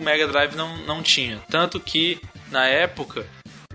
Mega 0.00 0.26
Drive 0.26 0.54
não, 0.54 0.76
não 0.78 1.02
tinha. 1.02 1.38
Tanto 1.50 1.78
que 1.78 2.20
na 2.50 2.66
época 2.66 3.26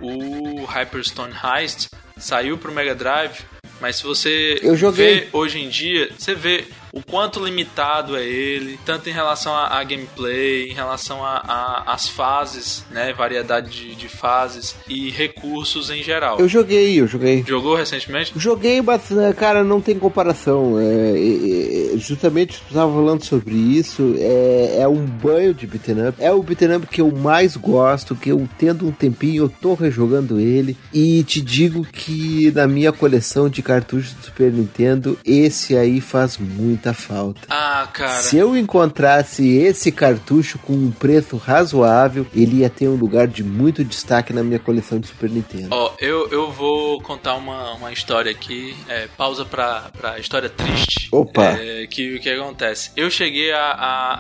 o 0.02 0.66
Hyperstone 0.66 1.34
Heist 1.34 1.88
saiu 2.18 2.58
pro 2.58 2.72
Mega 2.74 2.94
Drive, 2.96 3.40
mas 3.80 3.98
se 3.98 4.04
você 4.04 4.60
Eu 4.62 4.76
joguei. 4.76 5.22
vê 5.22 5.28
hoje 5.34 5.60
em 5.60 5.70
dia, 5.70 6.10
você 6.18 6.34
vê 6.36 6.66
o 6.96 7.04
quanto 7.04 7.44
limitado 7.44 8.16
é 8.16 8.26
ele, 8.26 8.80
tanto 8.86 9.10
em 9.10 9.12
relação 9.12 9.54
a, 9.54 9.80
a 9.80 9.84
gameplay, 9.84 10.70
em 10.70 10.74
relação 10.74 11.20
às 11.26 12.08
fases, 12.08 12.86
né, 12.90 13.12
variedade 13.12 13.70
de, 13.70 13.96
de, 13.96 14.08
fases 14.08 14.74
e 14.88 15.10
recursos 15.10 15.90
em 15.90 16.02
geral. 16.02 16.40
Eu 16.40 16.48
joguei, 16.48 17.02
eu 17.02 17.06
joguei. 17.06 17.44
Jogou 17.46 17.76
recentemente? 17.76 18.32
Joguei, 18.38 18.82
mas, 18.82 19.10
né, 19.10 19.34
cara, 19.34 19.62
não 19.62 19.82
tem 19.82 20.00
comparação. 20.00 20.80
É, 20.80 21.96
é, 21.96 21.98
justamente, 21.98 22.60
tu 22.60 22.70
estava 22.70 22.90
falando 22.90 23.26
sobre 23.26 23.56
isso, 23.56 24.16
é, 24.18 24.78
é 24.80 24.88
um 24.88 25.06
banho 25.06 25.54
de 25.54 25.68
beat'em 25.68 26.08
up. 26.08 26.18
É 26.18 26.32
o 26.32 26.42
beat'em 26.42 26.78
up 26.78 26.88
que 26.88 27.02
eu 27.02 27.12
mais 27.12 27.58
gosto, 27.58 28.16
que 28.16 28.32
eu 28.32 28.48
tendo 28.58 28.88
um 28.88 28.92
tempinho, 28.94 29.44
eu 29.44 29.50
tô 29.50 29.74
rejogando 29.74 30.40
ele, 30.40 30.78
e 30.94 31.26
te 31.26 31.42
digo 31.42 31.84
que 31.84 32.54
na 32.56 32.66
minha 32.66 32.94
coleção 32.94 33.50
de 33.50 33.62
cartuchos 33.62 34.14
do 34.14 34.24
Super 34.24 34.50
Nintendo, 34.50 35.20
esse 35.26 35.76
aí 35.76 36.00
faz 36.00 36.38
muito 36.38 36.85
muita 36.86 36.94
falta. 36.94 37.42
Ah, 37.50 37.88
cara. 37.92 38.22
Se 38.22 38.38
eu 38.38 38.56
encontrasse 38.56 39.58
esse 39.58 39.92
cartucho 39.92 40.60
com 40.60 40.74
um 40.74 40.92
preço 40.92 41.38
razoável, 41.38 42.28
ele 42.34 42.58
ia 42.58 42.70
ter 42.70 42.88
um 42.88 42.96
lugar 42.96 43.28
de 43.28 43.44
muito 43.44 43.84
destaque 43.84 44.32
na 44.32 44.44
minha 44.44 44.60
coleção 44.60 45.00
de 45.00 45.08
Super 45.08 45.30
Nintendo. 45.30 45.70
Ó, 45.72 45.88
oh, 45.88 46.04
eu, 46.04 46.30
eu 46.30 46.52
vou 46.52 47.02
contar 47.02 47.36
uma, 47.36 47.74
uma 47.74 47.92
história 47.92 48.32
aqui. 48.32 48.76
É, 48.88 49.08
pausa 49.18 49.44
pra, 49.46 49.90
pra 49.98 50.20
história 50.20 50.50
triste. 50.50 51.10
Opa! 51.12 51.58
É, 51.60 51.88
que 51.88 52.16
o 52.16 52.20
que 52.20 52.30
acontece? 52.30 52.92
Eu 52.96 53.10
cheguei 53.10 53.52
a, 53.52 53.72
a, 53.72 54.14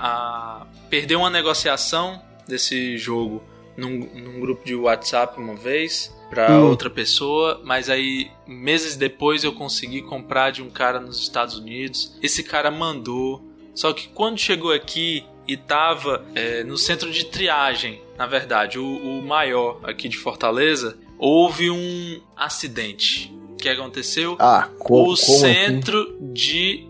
a 0.62 0.66
perder 0.90 1.16
uma 1.16 1.30
negociação 1.30 2.22
desse 2.48 2.98
jogo 2.98 3.44
num, 3.78 4.10
num 4.14 4.40
grupo 4.40 4.66
de 4.66 4.76
WhatsApp 4.76 5.40
uma 5.40 5.56
vez 5.56 6.14
para 6.30 6.52
hum. 6.52 6.70
outra 6.70 6.90
pessoa, 6.90 7.62
mas 7.64 7.90
aí 7.90 8.32
meses 8.48 8.96
depois 8.96 9.44
eu 9.44 9.54
consegui 9.54 10.02
comprar 10.02 10.52
de 10.52 10.62
um 10.62 10.70
cara 10.70 11.00
nos 11.00 11.20
Estados 11.22 11.58
Unidos. 11.58 12.18
Esse 12.22 12.44
cara 12.44 12.72
mandou, 12.72 13.44
só 13.74 13.94
que 13.94 14.08
quando 14.10 14.40
chegou 14.40 14.72
aqui 14.72 15.24
e 15.48 15.56
tava 15.56 16.26
é, 16.34 16.64
no 16.64 16.78
centro 16.78 17.12
de 17.12 17.26
triagem, 17.26 18.02
na 18.18 18.26
verdade, 18.26 18.80
o, 18.80 18.86
o 18.86 19.22
maior 19.22 19.80
aqui 19.84 20.10
de 20.10 20.18
Fortaleza, 20.18 20.98
houve 21.18 21.70
um 21.70 22.22
acidente. 22.36 23.34
O 23.52 23.56
que 23.56 23.70
aconteceu? 23.70 24.36
Ah, 24.40 24.70
co 24.80 25.02
o 25.02 25.04
como 25.04 25.18
centro 25.18 26.02
assim? 26.02 26.34
de 26.34 26.88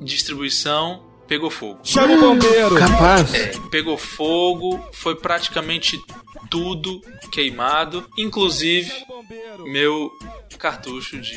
distribuição 0.00 1.02
pegou 1.26 1.50
fogo. 1.50 1.80
Chama 1.82 2.14
o 2.14 2.20
bombeiro! 2.20 2.76
Capaz! 2.76 3.34
É, 3.34 3.52
pegou 3.70 3.96
fogo, 3.96 4.80
foi 4.92 5.16
praticamente 5.16 6.00
tudo 6.56 7.02
queimado, 7.30 8.08
inclusive 8.16 8.90
meu 9.66 10.10
cartucho 10.56 11.20
de 11.20 11.36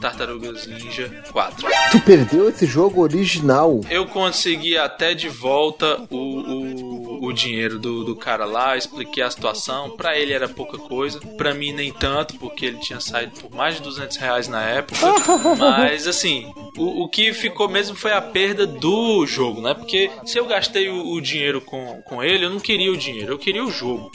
Tartarugas 0.00 0.66
Ninja 0.66 1.22
4. 1.32 1.66
Tu 1.90 2.00
perdeu 2.00 2.48
esse 2.48 2.66
jogo 2.66 3.02
original? 3.02 3.80
Eu 3.90 4.06
consegui 4.06 4.76
até 4.76 5.14
de 5.14 5.28
volta 5.28 6.00
o, 6.10 6.16
o, 6.16 7.26
o 7.26 7.32
dinheiro 7.32 7.78
do, 7.78 8.04
do 8.04 8.16
cara 8.16 8.44
lá, 8.44 8.76
expliquei 8.76 9.22
a 9.22 9.30
situação. 9.30 9.96
Pra 9.96 10.18
ele 10.18 10.32
era 10.32 10.48
pouca 10.48 10.78
coisa, 10.78 11.20
pra 11.36 11.54
mim 11.54 11.72
nem 11.72 11.92
tanto, 11.92 12.34
porque 12.36 12.66
ele 12.66 12.78
tinha 12.78 13.00
saído 13.00 13.32
por 13.40 13.54
mais 13.54 13.76
de 13.76 13.82
200 13.82 14.16
reais 14.16 14.48
na 14.48 14.62
época. 14.62 14.98
Mas 15.58 16.06
assim, 16.06 16.52
o, 16.76 17.04
o 17.04 17.08
que 17.08 17.32
ficou 17.32 17.68
mesmo 17.68 17.96
foi 17.96 18.12
a 18.12 18.20
perda 18.20 18.66
do 18.66 19.26
jogo, 19.26 19.60
né? 19.60 19.74
Porque 19.74 20.10
se 20.24 20.38
eu 20.38 20.46
gastei 20.46 20.88
o, 20.88 21.12
o 21.12 21.20
dinheiro 21.20 21.60
com, 21.60 22.02
com 22.02 22.22
ele, 22.22 22.44
eu 22.44 22.50
não 22.50 22.60
queria 22.60 22.92
o 22.92 22.96
dinheiro, 22.96 23.32
eu 23.32 23.38
queria 23.38 23.64
o 23.64 23.70
jogo. 23.70 24.10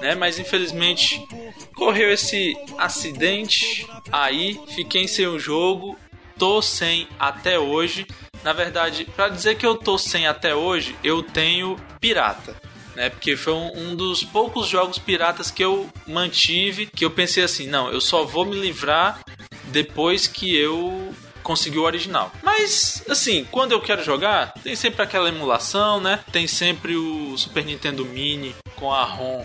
Né? 0.00 0.14
Mas 0.14 0.38
infelizmente 0.38 1.22
correu 1.74 2.10
esse 2.10 2.56
acidente 2.78 3.85
aí, 4.10 4.60
fiquei 4.74 5.08
sem 5.08 5.26
o 5.26 5.38
jogo, 5.38 5.98
tô 6.38 6.60
sem 6.62 7.08
até 7.18 7.58
hoje. 7.58 8.06
Na 8.42 8.52
verdade, 8.52 9.04
para 9.04 9.28
dizer 9.28 9.56
que 9.56 9.66
eu 9.66 9.76
tô 9.76 9.98
sem 9.98 10.26
até 10.26 10.54
hoje, 10.54 10.96
eu 11.02 11.22
tenho 11.22 11.76
pirata. 12.00 12.56
Né, 12.94 13.10
porque 13.10 13.36
foi 13.36 13.52
um, 13.52 13.90
um, 13.90 13.94
dos 13.94 14.24
poucos 14.24 14.66
jogos 14.66 14.98
piratas 14.98 15.50
que 15.50 15.62
eu 15.62 15.86
mantive, 16.06 16.86
que 16.86 17.04
eu 17.04 17.10
pensei 17.10 17.44
assim, 17.44 17.66
não, 17.66 17.92
eu 17.92 18.00
só 18.00 18.24
vou 18.24 18.46
me 18.46 18.58
livrar 18.58 19.20
depois 19.66 20.26
que 20.26 20.56
eu 20.56 21.14
conseguir 21.42 21.78
o 21.78 21.84
original. 21.84 22.32
Mas, 22.42 23.04
assim, 23.08 23.46
quando 23.50 23.72
eu 23.72 23.80
quero 23.80 24.02
jogar, 24.02 24.54
tem 24.64 24.74
sempre 24.74 25.02
aquela 25.02 25.28
emulação, 25.28 26.00
né? 26.00 26.20
Tem 26.32 26.46
sempre 26.46 26.96
o 26.96 27.36
Super 27.36 27.64
Nintendo 27.64 28.04
Mini 28.04 28.54
com 28.74 28.92
a 28.92 29.04
ROM 29.04 29.44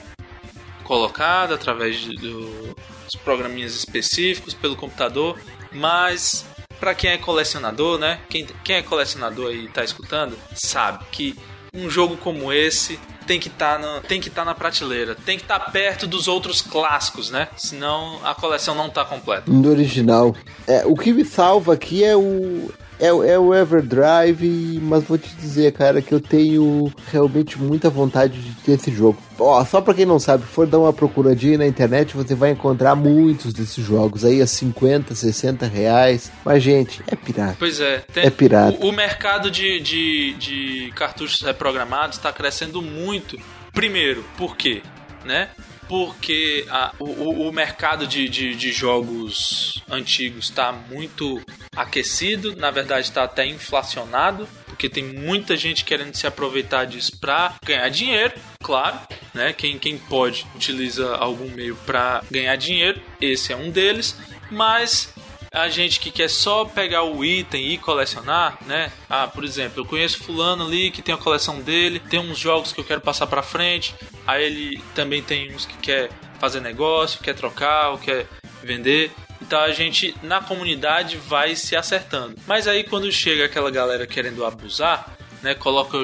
colocada 0.84 1.56
através 1.56 2.04
do, 2.06 2.76
dos 3.12 3.22
programinhas 3.22 3.76
específicos 3.76 4.54
pelo 4.54 4.76
computador. 4.76 5.40
Mas, 5.72 6.46
para 6.80 6.96
quem 6.96 7.12
é 7.12 7.18
colecionador, 7.18 7.98
né? 7.98 8.20
Quem, 8.30 8.48
quem 8.64 8.78
é 8.78 8.82
colecionador 8.82 9.54
e 9.54 9.68
tá 9.68 9.84
escutando, 9.84 10.38
sabe 10.54 11.06
que 11.12 11.38
um 11.74 11.90
jogo 11.90 12.18
como 12.18 12.52
esse 12.52 13.00
tem 13.26 13.40
que 13.40 13.48
estar 13.48 13.80
tá 13.80 14.02
tem 14.02 14.20
que 14.20 14.28
estar 14.28 14.42
tá 14.42 14.46
na 14.46 14.54
prateleira, 14.54 15.16
tem 15.16 15.38
que 15.38 15.44
estar 15.44 15.60
tá 15.60 15.72
perto 15.72 16.06
dos 16.06 16.28
outros 16.28 16.62
clássicos, 16.62 17.30
né? 17.30 17.48
Senão 17.56 18.20
a 18.26 18.36
coleção 18.36 18.76
não 18.76 18.88
está 18.88 19.06
completa. 19.06 19.50
Do 19.50 19.70
original. 19.70 20.36
É, 20.68 20.86
o 20.86 20.96
que 20.96 21.14
me 21.14 21.24
salva 21.24 21.74
aqui 21.74 22.04
é 22.04 22.16
o 22.16 22.72
é, 23.02 23.08
é 23.08 23.40
o 23.40 23.54
Everdrive, 23.54 24.80
mas 24.80 25.04
vou 25.04 25.18
te 25.18 25.34
dizer, 25.36 25.72
cara, 25.74 26.04
que 26.04 26.14
eu 26.14 26.20
tenho 26.22 26.94
realmente 27.12 27.58
muita 27.58 27.90
vontade 27.90 28.40
de 28.40 28.54
ter 28.62 28.74
esse 28.74 28.92
jogo. 28.92 29.18
Ó, 29.40 29.66
só 29.66 29.82
pra 29.82 29.96
quem 29.96 30.06
não 30.06 30.20
sabe, 30.20 30.46
for 30.46 30.68
dar 30.68 30.78
uma 30.78 30.94
procuradinha 30.94 31.58
na 31.58 31.66
internet, 31.66 32.16
você 32.16 32.36
vai 32.36 32.52
encontrar 32.52 32.96
muitos 32.96 33.54
desses 33.54 33.84
jogos 33.84 34.24
aí 34.24 34.40
a 34.40 34.46
50, 34.46 35.16
60 35.16 35.66
reais. 35.66 36.32
Mas, 36.46 36.62
gente, 36.62 37.02
é 37.08 37.16
pirata. 37.16 37.56
Pois 37.58 37.80
é. 37.80 38.04
é 38.16 38.30
pirata. 38.30 38.78
O, 38.86 38.90
o 38.90 38.92
mercado 38.92 39.50
de, 39.50 39.80
de, 39.80 40.34
de 40.36 40.94
cartuchos 40.96 41.42
reprogramados 41.42 42.18
está 42.18 42.32
crescendo 42.32 42.84
muito. 42.84 43.36
Primeiro, 43.74 44.24
por 44.38 44.56
quê? 44.56 44.84
Né? 45.26 45.50
Porque 45.92 46.66
a, 46.70 46.94
o, 47.00 47.50
o, 47.50 47.52
mercado 47.52 48.08
de, 48.08 48.30
de, 48.30 48.56
de 48.56 48.72
jogos 48.72 49.84
antigos 49.90 50.46
está 50.46 50.72
muito 50.72 51.42
aquecido, 51.76 52.56
na 52.56 52.72
verdade 52.72 53.08
está 53.08 53.26
até 53.26 53.46
inflacionado, 53.46 54.48
porque 54.66 54.88
tem 54.88 55.04
muita 55.04 55.58
gente 55.58 55.84
querendo 55.84 56.16
se 56.16 56.26
aproveitar 56.26 56.86
disso 56.86 57.20
para 57.20 57.56
ganhar 57.66 57.90
dinheiro, 57.90 58.34
claro, 58.64 59.02
né? 59.34 59.52
Quem, 59.52 59.78
quem 59.78 59.98
pode 59.98 60.48
utiliza 60.56 61.14
algum 61.18 61.50
meio 61.50 61.76
para 61.86 62.24
ganhar 62.32 62.56
dinheiro, 62.56 63.02
esse 63.20 63.52
é 63.52 63.56
um 63.58 63.70
deles, 63.70 64.16
mas 64.50 65.14
a 65.54 65.68
gente 65.68 66.00
que 66.00 66.10
quer 66.10 66.30
só 66.30 66.64
pegar 66.64 67.04
o 67.04 67.26
item 67.26 67.74
e 67.74 67.78
colecionar, 67.78 68.58
né? 68.66 68.92
Ah, 69.10 69.28
por 69.28 69.44
exemplo, 69.44 69.82
eu 69.82 69.86
conheço 69.86 70.24
fulano 70.24 70.66
ali 70.66 70.90
que 70.92 71.02
tem 71.02 71.14
a 71.14 71.18
coleção 71.18 71.60
dele, 71.60 72.00
tem 72.00 72.20
uns 72.20 72.38
jogos 72.38 72.72
que 72.72 72.80
eu 72.80 72.86
quero 72.86 73.02
passar 73.02 73.28
para 73.28 73.44
frente, 73.44 73.94
aí 74.26 74.46
ele 74.46 74.82
também 74.96 75.22
tem 75.22 75.54
uns 75.54 75.66
que 75.66 75.76
quer 75.78 76.10
fazer 76.40 76.62
negócio, 76.62 77.22
quer 77.22 77.36
trocar, 77.36 77.90
ou 77.90 77.98
quer 77.98 78.28
vender. 78.64 79.12
Então 79.42 79.60
a 79.60 79.72
gente 79.72 80.16
na 80.24 80.40
comunidade 80.40 81.18
vai 81.18 81.56
se 81.56 81.76
acertando. 81.76 82.36
Mas 82.48 82.66
aí 82.66 82.86
quando 82.86 83.12
chega 83.12 83.46
aquela 83.46 83.70
galera 83.70 84.08
querendo 84.08 84.46
abusar, 84.46 85.18
né, 85.42 85.54
coloca 85.54 85.98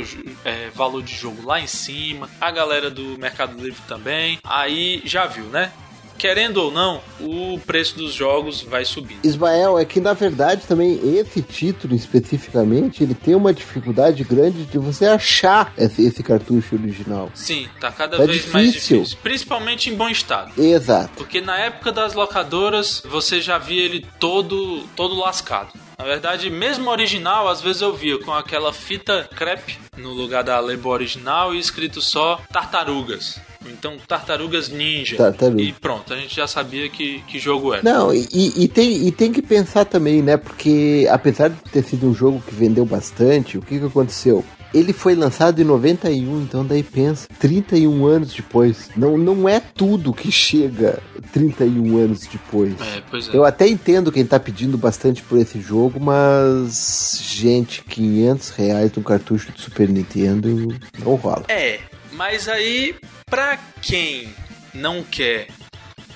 é, 0.44 0.70
valor 0.72 1.02
de 1.02 1.16
jogo 1.16 1.46
lá 1.46 1.60
em 1.60 1.68
cima, 1.68 2.30
a 2.42 2.52
galera 2.52 2.90
do 2.90 3.18
Mercado 3.18 3.56
Livre 3.64 3.82
também, 3.88 4.40
aí 4.44 5.02
já 5.06 5.26
viu, 5.26 5.46
né? 5.46 5.72
Querendo 6.18 6.58
ou 6.58 6.72
não, 6.72 7.02
o 7.20 7.60
preço 7.66 7.98
dos 7.98 8.14
jogos 8.14 8.62
vai 8.62 8.86
subir. 8.86 9.18
Ismael, 9.24 9.78
é 9.78 9.86
que 9.86 10.00
na 10.00 10.14
verdade 10.14 10.64
também 10.68 11.00
esse 11.18 11.42
título 11.42 11.96
especificamente, 11.96 13.04
ele 13.04 13.14
tem 13.14 13.36
uma 13.36 13.54
dificuldade 13.54 14.24
grande 14.24 14.66
de 14.66 14.78
você 14.78 15.06
achar 15.06 15.74
esse, 15.78 16.06
esse 16.06 16.24
cartucho 16.24 16.76
original. 16.76 17.30
Sim, 17.34 17.68
tá 17.80 17.92
cada 17.92 18.18
tá 18.18 18.24
vez 18.24 18.38
difícil. 18.38 18.54
mais 18.54 18.74
difícil. 18.74 19.18
Principalmente 19.22 19.90
em 19.90 19.96
bom 19.96 20.10
estado. 20.10 20.52
Exato. 20.58 21.12
Porque 21.16 21.42
na 21.42 21.58
época 21.58 21.92
das 21.92 22.14
locadoras, 22.14 23.02
você 23.06 23.40
já 23.40 23.58
via 23.58 23.84
ele 23.84 24.06
todo, 24.20 24.84
todo 24.96 25.16
lascado. 25.16 25.70
Na 25.98 26.06
verdade, 26.06 26.50
mesmo 26.50 26.92
original, 26.92 27.48
às 27.48 27.60
vezes 27.60 27.82
eu 27.82 27.92
via 27.92 28.20
com 28.20 28.32
aquela 28.32 28.72
fita 28.72 29.28
crepe 29.36 29.80
no 29.98 30.12
lugar 30.12 30.44
da 30.44 30.60
label 30.60 30.92
original 30.92 31.56
e 31.56 31.60
escrito 31.60 32.02
só 32.02 32.40
tartarugas. 32.54 33.40
Então, 33.66 33.98
Tartarugas 34.08 34.70
Ninja. 34.70 35.18
Tartaruga. 35.18 35.62
E 35.62 35.72
pronto, 35.74 36.14
a 36.14 36.18
gente 36.18 36.36
já 36.36 36.48
sabia 36.48 36.90
que, 36.90 37.22
que 37.28 37.40
jogo 37.40 37.74
era. 37.74 37.84
Não, 37.84 38.14
e, 38.14 38.28
e, 38.32 38.68
tem, 38.68 39.08
e 39.08 39.12
tem 39.12 39.32
que 39.32 39.42
pensar 39.42 39.86
também, 39.86 40.22
né? 40.22 40.38
Porque 40.38 41.08
apesar 41.10 41.50
de 41.50 41.58
ter 41.72 41.84
sido 41.84 42.08
um 42.08 42.14
jogo 42.14 42.42
que 42.46 42.54
vendeu 42.54 42.86
bastante, 42.86 43.58
o 43.58 43.62
que, 43.62 43.80
que 43.80 43.86
aconteceu? 43.86 44.44
Ele 44.74 44.92
foi 44.92 45.16
lançado 45.16 45.62
em 45.62 45.64
91, 45.64 46.42
então 46.42 46.66
daí 46.66 46.84
pensa, 46.84 47.28
31 47.40 48.06
anos 48.06 48.34
depois. 48.34 48.90
Não, 48.98 49.18
não 49.18 49.48
é 49.48 49.60
tudo 49.60 50.14
que 50.14 50.32
chega 50.32 51.00
31 51.32 51.98
anos 51.98 52.28
depois. 52.28 52.74
É, 52.82 53.02
pois 53.10 53.30
é. 53.30 53.36
Eu 53.36 53.46
até 53.46 53.68
entendo 53.68 54.12
quem 54.12 54.26
tá 54.26 54.40
pedindo 54.40 54.78
bastante 54.78 55.24
por 55.24 55.40
esse 55.40 55.62
jogo, 55.62 56.00
mas, 56.00 57.20
gente, 57.24 57.84
500 57.84 58.50
reais 58.50 58.92
num 58.96 59.04
cartucho 59.04 59.52
de 59.52 59.62
Super 59.62 59.88
Nintendo 59.90 60.76
não 61.00 61.16
rola. 61.16 61.46
É, 61.48 61.80
mas 62.18 62.50
aí, 62.50 62.96
pra 63.30 63.60
quem 63.80 64.34
não 64.74 65.04
quer 65.04 65.50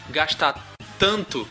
gastar 0.10 0.76
tanto 0.98 1.48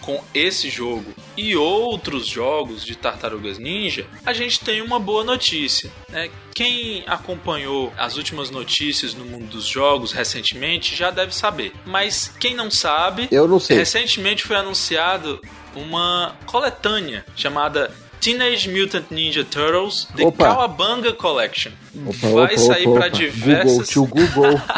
com 0.00 0.24
esse 0.32 0.70
jogo 0.70 1.14
e 1.36 1.54
outros 1.54 2.26
jogos 2.26 2.82
de 2.82 2.96
Tartarugas 2.96 3.58
Ninja, 3.58 4.06
a 4.24 4.32
gente 4.32 4.58
tem 4.60 4.80
uma 4.80 4.98
boa 4.98 5.22
notícia. 5.22 5.92
Né? 6.08 6.30
Quem 6.54 7.04
acompanhou 7.06 7.92
as 7.98 8.16
últimas 8.16 8.50
notícias 8.50 9.12
no 9.12 9.26
mundo 9.26 9.50
dos 9.50 9.66
jogos 9.66 10.12
recentemente 10.12 10.96
já 10.96 11.10
deve 11.10 11.34
saber. 11.34 11.74
Mas 11.84 12.34
quem 12.40 12.54
não 12.54 12.70
sabe, 12.70 13.28
eu 13.30 13.46
não 13.46 13.60
sei. 13.60 13.76
Recentemente 13.76 14.44
foi 14.44 14.56
anunciado 14.56 15.42
uma 15.76 16.34
coletânea 16.46 17.24
chamada 17.36 17.94
Teenage 18.20 18.68
Mutant 18.68 19.10
Ninja 19.10 19.44
Turtles 19.44 20.06
The 20.14 20.24
opa. 20.24 20.44
Cowabunga 20.46 21.12
Collection. 21.12 21.72
Opa, 22.06 22.28
Vai 22.28 22.54
opa, 22.54 22.58
sair 22.58 22.84
para 22.92 23.08
diversas. 23.08 23.94
Google, 23.94 24.26
Google. 24.26 24.62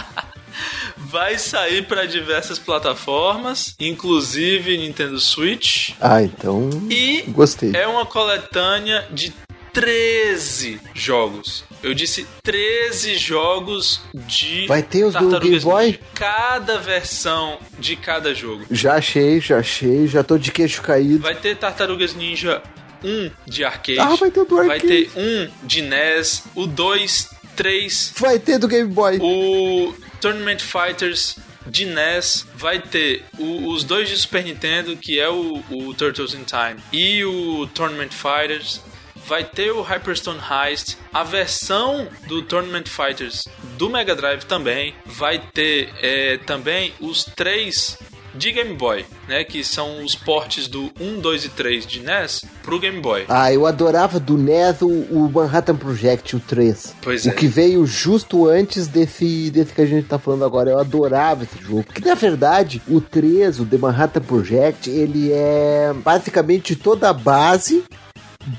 Vai 0.96 1.36
sair 1.36 1.86
para 1.86 2.06
diversas 2.06 2.58
plataformas, 2.58 3.74
inclusive 3.78 4.78
Nintendo 4.78 5.20
Switch. 5.20 5.90
Ah, 6.00 6.22
então. 6.22 6.70
E 6.90 7.22
gostei. 7.28 7.72
É 7.74 7.86
uma 7.86 8.06
coletânea 8.06 9.06
de 9.10 9.30
13 9.74 10.80
jogos. 10.94 11.64
Eu 11.82 11.92
disse 11.94 12.26
13 12.42 13.16
jogos 13.16 14.00
de. 14.14 14.66
Vai 14.66 14.82
ter 14.82 15.04
os 15.04 15.14
do 15.14 15.40
Game 15.40 15.60
Boy? 15.60 15.98
Cada 16.14 16.78
versão 16.78 17.58
de 17.78 17.96
cada 17.96 18.34
jogo. 18.34 18.64
Já 18.70 18.94
achei, 18.94 19.40
já 19.40 19.58
achei, 19.58 20.06
já 20.06 20.22
tô 20.22 20.38
de 20.38 20.52
queixo 20.52 20.80
caído. 20.80 21.18
Vai 21.20 21.34
ter 21.34 21.56
Tartarugas 21.56 22.14
Ninja 22.14 22.62
um 23.04 23.30
de 23.46 23.64
arcade. 23.64 23.98
Ah, 23.98 24.14
vai 24.14 24.30
ter 24.30 24.44
do 24.44 24.58
arcade. 24.58 24.86
Vai 24.86 24.88
ter 24.88 25.10
um 25.16 25.50
de 25.66 25.82
NES, 25.82 26.44
o 26.54 26.66
2, 26.66 27.30
3. 27.56 28.14
Vai 28.18 28.38
ter 28.38 28.58
do 28.58 28.68
Game 28.68 28.92
Boy. 28.92 29.18
O 29.20 29.94
Tournament 30.20 30.60
Fighters 30.60 31.36
de 31.66 31.86
NES 31.86 32.46
vai 32.54 32.80
ter 32.80 33.24
o, 33.38 33.70
os 33.70 33.84
dois 33.84 34.08
de 34.08 34.16
Super 34.16 34.44
Nintendo, 34.44 34.96
que 34.96 35.18
é 35.18 35.28
o, 35.28 35.62
o, 35.70 35.94
Turtles 35.94 36.34
in 36.34 36.44
Time 36.44 36.82
e 36.92 37.24
o 37.24 37.66
Tournament 37.68 38.10
Fighters. 38.10 38.80
Vai 39.24 39.44
ter 39.44 39.70
o 39.70 39.82
Hyperstone 39.82 40.40
Heist, 40.40 40.96
a 41.12 41.22
versão 41.22 42.08
do 42.26 42.42
Tournament 42.42 42.88
Fighters 42.88 43.46
do 43.78 43.88
Mega 43.88 44.16
Drive 44.16 44.44
também. 44.44 44.94
Vai 45.06 45.38
ter 45.38 45.90
é, 46.02 46.38
também 46.38 46.92
os 47.00 47.24
três 47.24 47.96
de 48.34 48.52
Game 48.52 48.74
Boy, 48.74 49.04
né? 49.28 49.44
Que 49.44 49.64
são 49.64 50.04
os 50.04 50.14
portes 50.14 50.68
do 50.68 50.90
1, 51.00 51.20
2 51.20 51.44
e 51.44 51.48
3 51.50 51.86
de 51.86 52.00
NES 52.00 52.44
pro 52.62 52.78
Game 52.78 53.00
Boy. 53.00 53.24
Ah, 53.28 53.52
eu 53.52 53.66
adorava 53.66 54.18
do 54.18 54.36
NES 54.36 54.82
o, 54.82 54.88
o 54.88 55.30
Manhattan 55.30 55.76
Project, 55.76 56.36
o 56.36 56.40
3. 56.40 56.94
Pois 57.02 57.24
o 57.24 57.30
é. 57.30 57.32
que 57.32 57.46
veio 57.46 57.84
justo 57.86 58.48
antes 58.48 58.86
desse, 58.86 59.50
desse 59.50 59.72
que 59.72 59.80
a 59.80 59.86
gente 59.86 60.08
tá 60.08 60.18
falando 60.18 60.44
agora. 60.44 60.70
Eu 60.70 60.78
adorava 60.78 61.44
esse 61.44 61.62
jogo. 61.62 61.84
Porque 61.84 62.06
na 62.06 62.14
verdade, 62.14 62.82
o 62.88 63.00
3, 63.00 63.60
o 63.60 63.66
The 63.66 63.78
Manhattan 63.78 64.20
Project, 64.20 64.90
ele 64.90 65.32
é 65.32 65.92
basicamente 65.94 66.76
toda 66.76 67.10
a 67.10 67.12
base 67.12 67.84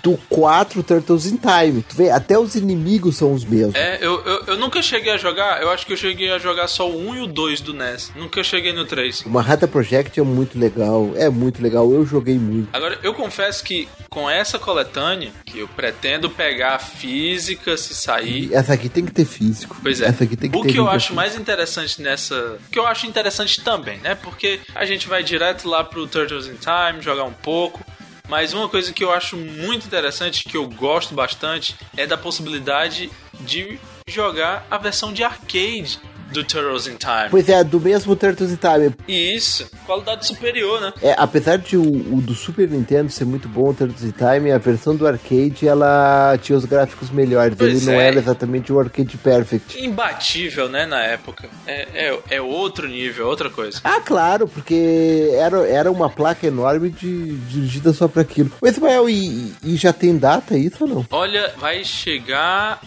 do 0.01 0.17
4 0.29 0.81
Turtles 0.83 1.25
in 1.25 1.37
Time. 1.37 1.81
Tu 1.81 1.95
vê, 1.95 2.09
até 2.09 2.37
os 2.37 2.55
inimigos 2.55 3.17
são 3.17 3.33
os 3.33 3.45
mesmos. 3.45 3.75
É, 3.75 3.97
eu, 4.01 4.23
eu, 4.25 4.43
eu, 4.47 4.57
nunca 4.57 4.81
cheguei 4.81 5.11
a 5.11 5.17
jogar, 5.17 5.61
eu 5.61 5.69
acho 5.69 5.85
que 5.85 5.93
eu 5.93 5.97
cheguei 5.97 6.31
a 6.31 6.37
jogar 6.37 6.67
só 6.67 6.89
o 6.89 7.09
1 7.09 7.15
e 7.15 7.21
o 7.21 7.27
2 7.27 7.61
do 7.61 7.73
NES. 7.73 8.11
Nunca 8.15 8.43
cheguei 8.43 8.73
no 8.73 8.85
3. 8.85 9.21
O 9.21 9.29
Manhattan 9.29 9.67
Project 9.67 10.19
é 10.19 10.23
muito 10.23 10.57
legal, 10.57 11.11
é 11.15 11.29
muito 11.29 11.61
legal, 11.61 11.91
eu 11.91 12.05
joguei 12.05 12.37
muito. 12.37 12.69
Agora, 12.73 12.99
eu 13.03 13.13
confesso 13.13 13.63
que 13.63 13.87
com 14.09 14.29
essa 14.29 14.59
coletânea, 14.59 15.31
que 15.45 15.59
eu 15.59 15.67
pretendo 15.67 16.29
pegar 16.29 16.79
física 16.79 17.75
se 17.77 17.93
sair. 17.95 18.53
Essa 18.53 18.73
aqui 18.73 18.89
tem 18.89 19.05
que 19.05 19.11
ter 19.11 19.25
físico. 19.25 19.77
Pois 19.81 20.01
é. 20.01 20.05
Essa 20.05 20.23
aqui 20.23 20.35
tem 20.35 20.49
que 20.49 20.57
o 20.57 20.61
ter 20.61 20.71
que 20.71 20.79
eu 20.79 20.87
acho 20.87 21.13
mais 21.13 21.35
interessante 21.35 22.01
nessa. 22.01 22.35
O 22.35 22.71
que 22.71 22.79
eu 22.79 22.85
acho 22.85 23.07
interessante 23.07 23.61
também, 23.61 23.97
né? 23.99 24.15
Porque 24.15 24.59
a 24.75 24.85
gente 24.85 25.07
vai 25.07 25.23
direto 25.23 25.67
lá 25.67 25.83
pro 25.83 26.07
Turtles 26.07 26.47
in 26.47 26.55
Time, 26.55 27.01
jogar 27.01 27.23
um 27.23 27.33
pouco. 27.33 27.83
Mas 28.27 28.53
uma 28.53 28.69
coisa 28.69 28.93
que 28.93 29.03
eu 29.03 29.11
acho 29.11 29.35
muito 29.35 29.85
interessante, 29.85 30.47
que 30.47 30.55
eu 30.55 30.67
gosto 30.67 31.13
bastante, 31.13 31.75
é 31.95 32.07
da 32.07 32.17
possibilidade 32.17 33.11
de 33.41 33.79
jogar 34.07 34.65
a 34.71 34.77
versão 34.77 35.11
de 35.11 35.23
arcade 35.23 35.99
do 36.33 36.43
Turtles 36.43 36.87
in 36.87 36.95
Time. 36.95 37.29
Pois 37.29 37.47
é, 37.47 37.63
do 37.63 37.79
mesmo 37.79 38.15
Turtles 38.15 38.51
in 38.51 38.57
Time. 38.57 38.93
Isso, 39.07 39.69
qualidade 39.85 40.25
superior, 40.25 40.81
né? 40.81 40.93
É, 41.01 41.15
apesar 41.17 41.57
de 41.57 41.77
o, 41.77 41.81
o, 41.81 42.21
do 42.21 42.33
Super 42.33 42.69
Nintendo 42.69 43.11
ser 43.11 43.25
muito 43.25 43.47
bom, 43.47 43.69
o 43.69 43.73
Turtles 43.73 44.03
in 44.03 44.11
Time, 44.11 44.51
a 44.51 44.57
versão 44.57 44.95
do 44.95 45.07
arcade, 45.07 45.67
ela 45.67 46.37
tinha 46.41 46.57
os 46.57 46.65
gráficos 46.65 47.09
melhores. 47.09 47.55
Pois 47.57 47.83
Ele 47.83 47.91
é. 47.91 47.93
não 47.93 48.01
era 48.01 48.17
exatamente 48.17 48.73
o 48.73 48.79
arcade 48.79 49.15
perfect. 49.17 49.79
Imbatível, 49.79 50.67
né, 50.67 50.85
na 50.85 51.01
época. 51.01 51.47
É, 51.67 52.09
é, 52.09 52.19
é, 52.31 52.41
outro 52.41 52.87
nível, 52.87 53.27
outra 53.27 53.49
coisa. 53.49 53.79
Ah, 53.83 54.01
claro, 54.01 54.47
porque 54.47 55.29
era, 55.33 55.67
era 55.67 55.91
uma 55.91 56.09
placa 56.09 56.47
enorme 56.47 56.89
de, 56.89 57.35
dirigida 57.37 57.93
só 57.93 58.07
para 58.07 58.21
aquilo. 58.23 58.51
Mas, 58.61 58.73
Ismael, 58.73 59.09
e, 59.09 59.53
e 59.63 59.75
já 59.75 59.93
tem 59.93 60.17
data 60.17 60.57
isso 60.57 60.83
ou 60.83 60.89
não? 60.89 61.05
Olha, 61.11 61.53
vai 61.57 61.83
chegar 61.83 62.81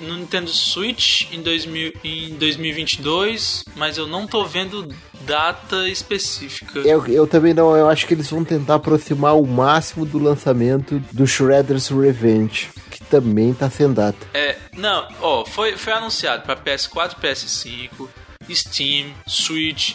no 0.00 0.16
Nintendo 0.16 0.50
Switch 0.50 1.32
em, 1.32 1.40
2000, 1.42 1.92
em 2.02 2.34
2022, 2.34 3.64
mas 3.76 3.96
eu 3.96 4.06
não 4.06 4.26
tô 4.26 4.44
vendo 4.44 4.88
data 5.22 5.88
específica. 5.88 6.80
Eu, 6.80 7.06
eu 7.06 7.26
também 7.26 7.54
não, 7.54 7.76
eu 7.76 7.88
acho 7.88 8.06
que 8.06 8.14
eles 8.14 8.28
vão 8.28 8.44
tentar 8.44 8.76
aproximar 8.76 9.36
o 9.36 9.46
máximo 9.46 10.04
do 10.04 10.18
lançamento 10.18 10.98
do 11.12 11.26
Shredder's 11.26 11.88
Revenge, 11.88 12.70
que 12.90 13.02
também 13.04 13.54
tá 13.54 13.70
sem 13.70 13.92
data. 13.92 14.18
É, 14.34 14.56
não, 14.76 15.06
ó, 15.20 15.44
foi, 15.44 15.76
foi 15.76 15.92
anunciado 15.92 16.42
para 16.42 16.56
PS4, 16.56 17.16
PS5, 17.20 18.08
Steam, 18.50 19.12
Switch, 19.26 19.94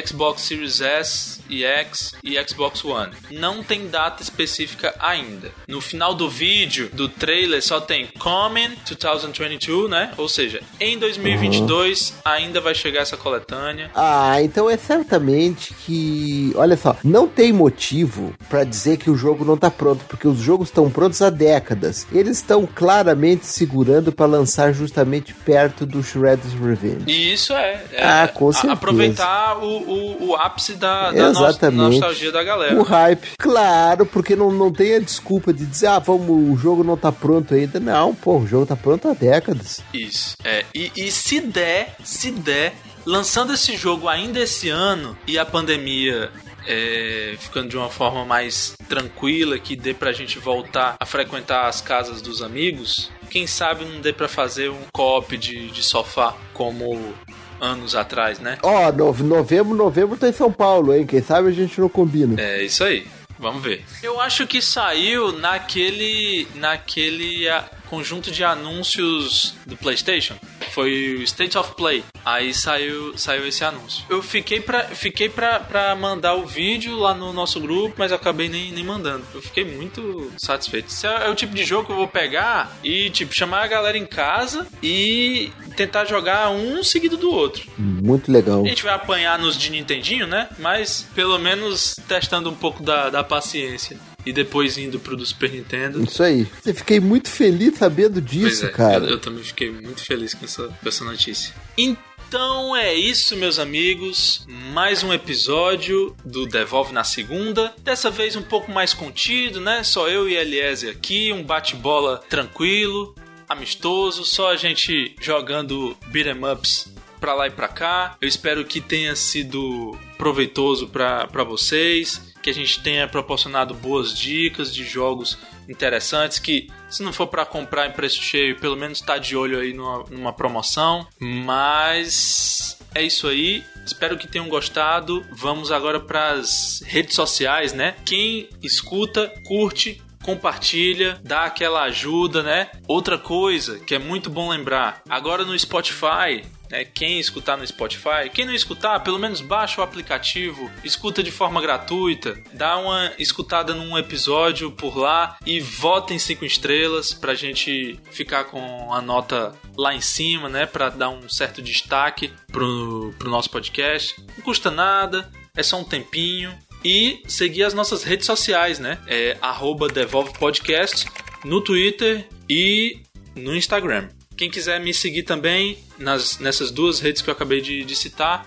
Xbox 0.00 0.42
Series 0.42 0.80
S 0.80 1.40
e 1.48 1.64
X 1.64 2.14
e 2.22 2.36
Xbox 2.46 2.84
One. 2.84 3.12
Não 3.30 3.62
tem 3.62 3.88
data 3.88 4.22
específica 4.22 4.94
ainda. 4.98 5.50
No 5.68 5.80
final 5.80 6.14
do 6.14 6.28
vídeo, 6.28 6.90
do 6.92 7.08
trailer, 7.08 7.62
só 7.62 7.80
tem 7.80 8.08
Coming 8.18 8.74
2022, 8.84 9.90
né? 9.90 10.12
Ou 10.16 10.28
seja, 10.28 10.60
em 10.80 10.98
2022 10.98 12.10
uhum. 12.10 12.16
ainda 12.24 12.60
vai 12.60 12.74
chegar 12.74 13.02
essa 13.02 13.16
coletânea. 13.16 13.90
Ah, 13.94 14.40
então 14.42 14.68
é 14.68 14.76
certamente 14.76 15.74
que, 15.74 16.52
olha 16.56 16.76
só, 16.76 16.96
não 17.04 17.26
tem 17.28 17.52
motivo 17.52 18.34
para 18.48 18.64
dizer 18.64 18.98
que 18.98 19.10
o 19.10 19.16
jogo 19.16 19.44
não 19.44 19.56
tá 19.56 19.70
pronto, 19.70 20.04
porque 20.06 20.26
os 20.26 20.38
jogos 20.38 20.68
estão 20.68 20.90
prontos 20.90 21.20
há 21.22 21.30
décadas. 21.30 22.06
Eles 22.12 22.38
estão 22.38 22.66
claramente 22.66 23.46
segurando 23.46 24.12
para 24.12 24.26
lançar 24.26 24.72
justamente 24.72 25.34
perto 25.34 25.86
do 25.86 26.02
Shredder's 26.02 26.54
Revenge. 26.54 27.04
E 27.06 27.32
isso 27.32 27.52
é, 27.52 27.84
é 27.92 28.04
ah, 28.04 28.28
com 28.28 28.52
certeza. 28.52 28.74
aproveitar 28.74 29.58
o, 29.58 29.83
o, 29.86 30.28
o 30.28 30.36
ápice 30.36 30.74
da, 30.74 31.10
da 31.10 31.28
Exatamente. 31.28 31.98
nostalgia 31.98 32.32
da 32.32 32.42
galera. 32.42 32.78
O 32.78 32.82
hype. 32.82 33.28
Claro, 33.38 34.06
porque 34.06 34.34
não, 34.36 34.50
não 34.50 34.72
tem 34.72 34.96
a 34.96 35.00
desculpa 35.00 35.52
de 35.52 35.64
dizer, 35.64 35.88
ah, 35.88 35.98
vamos, 35.98 36.52
o 36.52 36.56
jogo 36.56 36.82
não 36.82 36.96
tá 36.96 37.12
pronto 37.12 37.54
ainda. 37.54 37.78
Não, 37.78 38.14
pô, 38.14 38.38
o 38.38 38.46
jogo 38.46 38.66
tá 38.66 38.76
pronto 38.76 39.08
há 39.08 39.14
décadas. 39.14 39.82
Isso. 39.92 40.36
É, 40.44 40.64
e, 40.74 40.90
e 40.96 41.10
se 41.10 41.40
der, 41.40 41.96
se 42.02 42.30
der, 42.30 42.74
lançando 43.04 43.52
esse 43.52 43.76
jogo 43.76 44.08
ainda 44.08 44.40
esse 44.40 44.68
ano 44.68 45.16
e 45.26 45.38
a 45.38 45.44
pandemia 45.44 46.30
é, 46.66 47.36
ficando 47.38 47.68
de 47.68 47.76
uma 47.76 47.90
forma 47.90 48.24
mais 48.24 48.74
tranquila, 48.88 49.58
que 49.58 49.76
dê 49.76 49.92
pra 49.92 50.12
gente 50.12 50.38
voltar 50.38 50.96
a 50.98 51.06
frequentar 51.06 51.68
as 51.68 51.80
casas 51.80 52.22
dos 52.22 52.42
amigos, 52.42 53.10
quem 53.30 53.46
sabe 53.46 53.84
não 53.84 54.00
dê 54.00 54.12
pra 54.12 54.28
fazer 54.28 54.70
um 54.70 54.82
co-op 54.92 55.36
de, 55.36 55.68
de 55.70 55.82
sofá 55.82 56.34
como 56.52 57.14
anos 57.60 57.94
atrás, 57.94 58.38
né? 58.38 58.58
Ó, 58.62 58.88
oh, 58.88 59.22
novembro, 59.22 59.74
novembro 59.74 60.16
tá 60.16 60.28
em 60.28 60.32
São 60.32 60.52
Paulo, 60.52 60.94
hein? 60.94 61.06
Quem 61.06 61.22
sabe 61.22 61.48
a 61.48 61.52
gente 61.52 61.80
não 61.80 61.88
combina. 61.88 62.40
É 62.40 62.62
isso 62.62 62.84
aí. 62.84 63.06
Vamos 63.38 63.62
ver. 63.62 63.84
Eu 64.02 64.20
acho 64.20 64.46
que 64.46 64.62
saiu 64.62 65.32
naquele 65.32 66.46
naquele 66.54 67.46
conjunto 67.90 68.30
de 68.30 68.42
anúncios 68.44 69.54
do 69.66 69.76
PlayStation. 69.76 70.34
Foi 70.74 71.14
o 71.14 71.22
State 71.22 71.56
of 71.56 71.74
Play. 71.76 72.02
Aí 72.24 72.52
saiu, 72.52 73.16
saiu 73.16 73.46
esse 73.46 73.64
anúncio. 73.64 74.04
Eu 74.10 74.20
fiquei 74.20 74.60
pra, 74.60 74.82
fiquei 74.84 75.28
pra, 75.28 75.60
pra 75.60 75.94
mandar 75.94 76.34
o 76.34 76.44
vídeo 76.44 76.98
lá 76.98 77.14
no 77.14 77.32
nosso 77.32 77.60
grupo, 77.60 77.94
mas 77.96 78.10
eu 78.10 78.16
acabei 78.16 78.48
nem, 78.48 78.72
nem 78.72 78.82
mandando. 78.82 79.24
Eu 79.32 79.40
fiquei 79.40 79.64
muito 79.64 80.32
satisfeito. 80.36 80.88
Esse 80.88 81.06
é, 81.06 81.26
é 81.26 81.30
o 81.30 81.34
tipo 81.36 81.54
de 81.54 81.64
jogo 81.64 81.86
que 81.86 81.92
eu 81.92 81.96
vou 81.96 82.08
pegar 82.08 82.76
e, 82.82 83.08
tipo, 83.10 83.32
chamar 83.32 83.62
a 83.62 83.68
galera 83.68 83.96
em 83.96 84.06
casa 84.06 84.66
e 84.82 85.52
tentar 85.76 86.06
jogar 86.06 86.50
um 86.50 86.82
seguido 86.82 87.16
do 87.16 87.30
outro. 87.30 87.70
Muito 87.78 88.32
legal. 88.32 88.64
A 88.64 88.68
gente 88.68 88.82
vai 88.82 88.94
apanhar 88.94 89.38
nos 89.38 89.56
de 89.56 89.70
Nintendinho, 89.70 90.26
né? 90.26 90.48
Mas 90.58 91.06
pelo 91.14 91.38
menos 91.38 91.94
testando 92.08 92.50
um 92.50 92.54
pouco 92.54 92.82
da, 92.82 93.10
da 93.10 93.22
paciência 93.22 93.96
e 94.24 94.32
depois 94.32 94.78
indo 94.78 94.98
pro 94.98 95.16
do 95.16 95.24
Super 95.24 95.50
Nintendo. 95.50 96.02
Isso 96.02 96.22
aí. 96.22 96.46
Eu 96.64 96.74
fiquei 96.74 97.00
muito 97.00 97.28
feliz 97.28 97.78
sabendo 97.78 98.20
disso, 98.20 98.66
é, 98.66 98.70
cara. 98.70 99.04
Eu, 99.04 99.10
eu, 99.10 99.18
também 99.18 99.42
fiquei 99.42 99.70
muito 99.70 100.02
feliz 100.02 100.34
com 100.34 100.44
essa, 100.44 100.68
com 100.68 100.88
essa 100.88 101.04
notícia. 101.04 101.54
Então 101.76 102.74
é 102.74 102.94
isso, 102.94 103.36
meus 103.36 103.58
amigos. 103.58 104.46
Mais 104.72 105.02
um 105.02 105.12
episódio 105.12 106.16
do 106.24 106.46
Devolve 106.46 106.92
na 106.92 107.04
segunda. 107.04 107.74
Dessa 107.82 108.10
vez 108.10 108.34
um 108.36 108.42
pouco 108.42 108.72
mais 108.72 108.94
contido, 108.94 109.60
né? 109.60 109.82
Só 109.82 110.08
eu 110.08 110.28
e 110.28 110.36
Eliezer 110.36 110.90
aqui, 110.90 111.32
um 111.32 111.42
bate-bola 111.42 112.22
tranquilo, 112.28 113.14
amistoso, 113.48 114.24
só 114.24 114.50
a 114.50 114.56
gente 114.56 115.14
jogando 115.20 115.96
beat'em 116.06 116.44
ups 116.44 116.92
pra 117.20 117.34
lá 117.34 117.46
e 117.46 117.50
pra 117.50 117.68
cá. 117.68 118.16
Eu 118.20 118.28
espero 118.28 118.64
que 118.64 118.80
tenha 118.80 119.14
sido 119.14 119.96
proveitoso 120.18 120.88
para 120.88 121.44
vocês 121.44 122.33
que 122.44 122.50
a 122.50 122.54
gente 122.54 122.82
tenha 122.82 123.08
proporcionado 123.08 123.72
boas 123.72 124.14
dicas 124.14 124.72
de 124.72 124.84
jogos 124.84 125.38
interessantes 125.66 126.38
que 126.38 126.70
se 126.90 127.02
não 127.02 127.10
for 127.10 127.26
para 127.26 127.46
comprar 127.46 127.86
em 127.86 127.92
preço 127.92 128.22
cheio, 128.22 128.60
pelo 128.60 128.76
menos 128.76 129.00
está 129.00 129.16
de 129.16 129.34
olho 129.34 129.58
aí 129.58 129.72
numa, 129.72 130.04
numa 130.10 130.32
promoção. 130.32 131.06
Mas 131.18 132.78
é 132.94 133.02
isso 133.02 133.26
aí. 133.28 133.64
Espero 133.86 134.18
que 134.18 134.28
tenham 134.28 134.46
gostado. 134.46 135.24
Vamos 135.32 135.72
agora 135.72 135.98
para 135.98 136.32
as 136.32 136.82
redes 136.84 137.14
sociais, 137.14 137.72
né? 137.72 137.96
Quem 138.04 138.50
escuta, 138.62 139.32
curte, 139.46 140.02
compartilha, 140.24 141.20
dá 141.22 141.44
aquela 141.44 141.82
ajuda, 141.82 142.42
né? 142.42 142.70
Outra 142.88 143.18
coisa 143.18 143.78
que 143.78 143.94
é 143.94 143.98
muito 143.98 144.30
bom 144.30 144.48
lembrar, 144.48 145.02
agora 145.08 145.44
no 145.44 145.56
Spotify 145.58 146.42
é, 146.70 146.84
quem 146.84 147.20
escutar 147.20 147.56
no 147.56 147.64
Spotify, 147.64 148.28
quem 148.32 148.44
não 148.44 148.52
escutar, 148.52 148.98
pelo 149.00 149.18
menos 149.18 149.40
baixa 149.40 149.80
o 149.80 149.84
aplicativo, 149.84 150.68
escuta 150.82 151.22
de 151.22 151.30
forma 151.30 151.60
gratuita, 151.60 152.36
dá 152.52 152.76
uma 152.78 153.12
escutada 153.16 153.74
num 153.74 153.96
episódio 153.96 154.72
por 154.72 154.96
lá 154.96 155.36
e 155.46 155.60
vota 155.60 156.12
em 156.12 156.18
cinco 156.18 156.44
estrelas 156.44 157.14
pra 157.14 157.34
gente 157.34 158.00
ficar 158.10 158.44
com 158.44 158.92
a 158.92 159.00
nota 159.00 159.54
lá 159.76 159.94
em 159.94 160.00
cima, 160.00 160.48
né? 160.48 160.66
Pra 160.66 160.88
dar 160.88 161.10
um 161.10 161.28
certo 161.28 161.62
destaque 161.62 162.32
pro, 162.50 163.14
pro 163.18 163.30
nosso 163.30 163.50
podcast. 163.50 164.20
Não 164.36 164.42
custa 164.42 164.68
nada, 164.68 165.30
é 165.56 165.62
só 165.62 165.78
um 165.78 165.84
tempinho. 165.84 166.52
E 166.84 167.22
seguir 167.26 167.62
as 167.62 167.72
nossas 167.72 168.02
redes 168.02 168.26
sociais, 168.26 168.78
né? 168.78 168.98
É 169.06 169.36
arroba 169.40 169.88
Devolve 169.88 170.32
Podcast 170.38 171.06
no 171.44 171.60
Twitter 171.60 172.26
e 172.48 173.00
no 173.34 173.56
Instagram. 173.56 174.08
Quem 174.36 174.50
quiser 174.50 174.80
me 174.80 174.92
seguir 174.92 175.22
também 175.22 175.78
nas, 175.96 176.38
nessas 176.40 176.70
duas 176.70 176.98
redes 176.98 177.22
que 177.22 177.30
eu 177.30 177.32
acabei 177.32 177.60
de, 177.60 177.84
de 177.84 177.94
citar, 177.94 178.44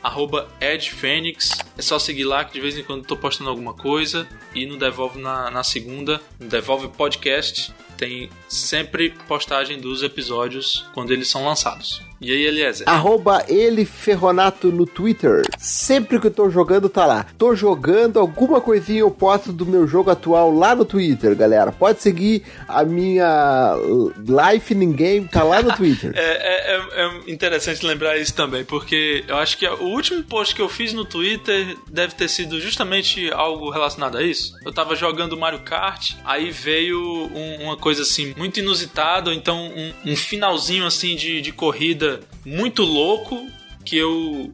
EdFênix, 0.59 1.51
é 1.77 1.81
só 1.81 1.97
seguir 1.97 2.25
lá 2.25 2.43
que 2.43 2.53
de 2.53 2.59
vez 2.59 2.77
em 2.77 2.83
quando 2.83 3.03
estou 3.03 3.17
postando 3.17 3.49
alguma 3.49 3.73
coisa. 3.73 4.27
E 4.53 4.65
no 4.65 4.77
Devolve 4.77 5.19
na, 5.19 5.49
na 5.49 5.63
segunda, 5.63 6.21
no 6.39 6.47
Devolve 6.47 6.89
Podcast, 6.89 7.73
tem 7.97 8.29
sempre 8.49 9.11
postagem 9.27 9.79
dos 9.79 10.03
episódios 10.03 10.85
quando 10.93 11.11
eles 11.11 11.29
são 11.29 11.45
lançados. 11.45 12.01
E 12.19 12.31
aí, 12.31 12.45
Eliezer? 12.45 12.89
Arroba 12.89 13.45
ele 13.47 13.85
Ferronato 13.85 14.71
no 14.71 14.85
Twitter. 14.85 15.43
Sempre 15.57 16.19
que 16.19 16.27
eu 16.27 16.31
tô 16.31 16.49
jogando, 16.49 16.89
tá 16.89 17.05
lá. 17.05 17.25
Tô 17.37 17.55
jogando 17.55 18.19
alguma 18.19 18.59
coisinha 18.59 19.01
eu 19.01 19.11
posto 19.11 19.51
do 19.51 19.65
meu 19.65 19.87
jogo 19.87 20.09
atual 20.09 20.53
lá 20.53 20.75
no 20.75 20.83
Twitter, 20.83 21.35
galera. 21.35 21.71
Pode 21.71 22.01
seguir 22.01 22.43
a 22.67 22.83
minha 22.83 23.75
Life 24.17 24.73
in 24.73 24.91
Game, 24.93 25.27
tá 25.27 25.43
lá 25.43 25.61
no 25.61 25.75
Twitter. 25.75 26.11
é, 26.17 26.75
é, 26.75 27.05
é, 27.05 27.31
interessante 27.31 27.85
lembrar 27.85 28.17
isso 28.17 28.33
também, 28.33 28.63
porque 28.65 29.23
eu 29.27 29.37
acho 29.37 29.57
que 29.57 29.67
o 29.67 29.85
último 29.85 30.23
post 30.23 30.55
que 30.55 30.61
eu 30.61 30.69
fiz 30.69 30.93
no 30.93 31.05
Twitter 31.05 31.77
deve 31.89 32.15
ter 32.15 32.27
sido 32.27 32.59
justamente 32.59 33.31
algo 33.31 33.69
relacionado 33.69 34.17
a 34.17 34.23
isso. 34.23 34.55
Eu 34.65 34.73
tava 34.73 34.95
jogando 34.95 35.37
Mario 35.37 35.59
Kart, 35.59 36.13
aí 36.25 36.49
veio 36.49 36.99
um, 36.99 37.63
uma 37.65 37.77
coisa 37.77 38.01
assim 38.01 38.33
muito 38.35 38.59
inusitada, 38.59 39.29
ou 39.29 39.35
então 39.35 39.67
um, 39.67 40.11
um 40.11 40.15
finalzinho 40.15 40.85
assim 40.85 41.15
de, 41.15 41.41
de 41.41 41.51
corrida 41.51 42.06
muito 42.45 42.83
louco 42.83 43.47
que 43.83 43.97
eu 43.97 44.51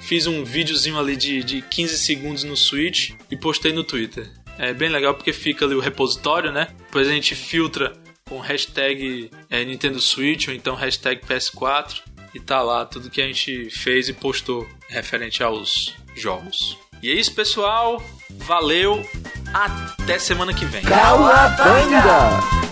fiz 0.00 0.26
um 0.26 0.44
videozinho 0.44 0.98
ali 0.98 1.16
de, 1.16 1.42
de 1.42 1.62
15 1.62 1.98
segundos 1.98 2.44
no 2.44 2.56
Switch 2.56 3.12
e 3.30 3.36
postei 3.36 3.72
no 3.72 3.84
Twitter. 3.84 4.30
É 4.58 4.72
bem 4.72 4.88
legal 4.88 5.14
porque 5.14 5.32
fica 5.32 5.64
ali 5.64 5.74
o 5.74 5.80
repositório, 5.80 6.52
né? 6.52 6.68
Depois 6.78 7.08
a 7.08 7.12
gente 7.12 7.34
filtra 7.34 7.92
com 8.28 8.38
hashtag 8.38 9.30
é, 9.50 9.64
Nintendo 9.64 10.00
Switch 10.00 10.48
ou 10.48 10.54
então 10.54 10.74
hashtag 10.74 11.20
PS4 11.26 12.00
e 12.34 12.40
tá 12.40 12.62
lá 12.62 12.84
tudo 12.84 13.10
que 13.10 13.20
a 13.20 13.26
gente 13.26 13.68
fez 13.70 14.08
e 14.08 14.12
postou 14.12 14.66
referente 14.88 15.42
aos 15.42 15.94
jogos. 16.14 16.78
E 17.02 17.10
é 17.10 17.14
isso, 17.14 17.34
pessoal. 17.34 18.02
Valeu. 18.30 19.04
Até 19.52 20.18
semana 20.18 20.54
que 20.54 20.64
vem. 20.64 20.82
Calabanga! 20.82 22.71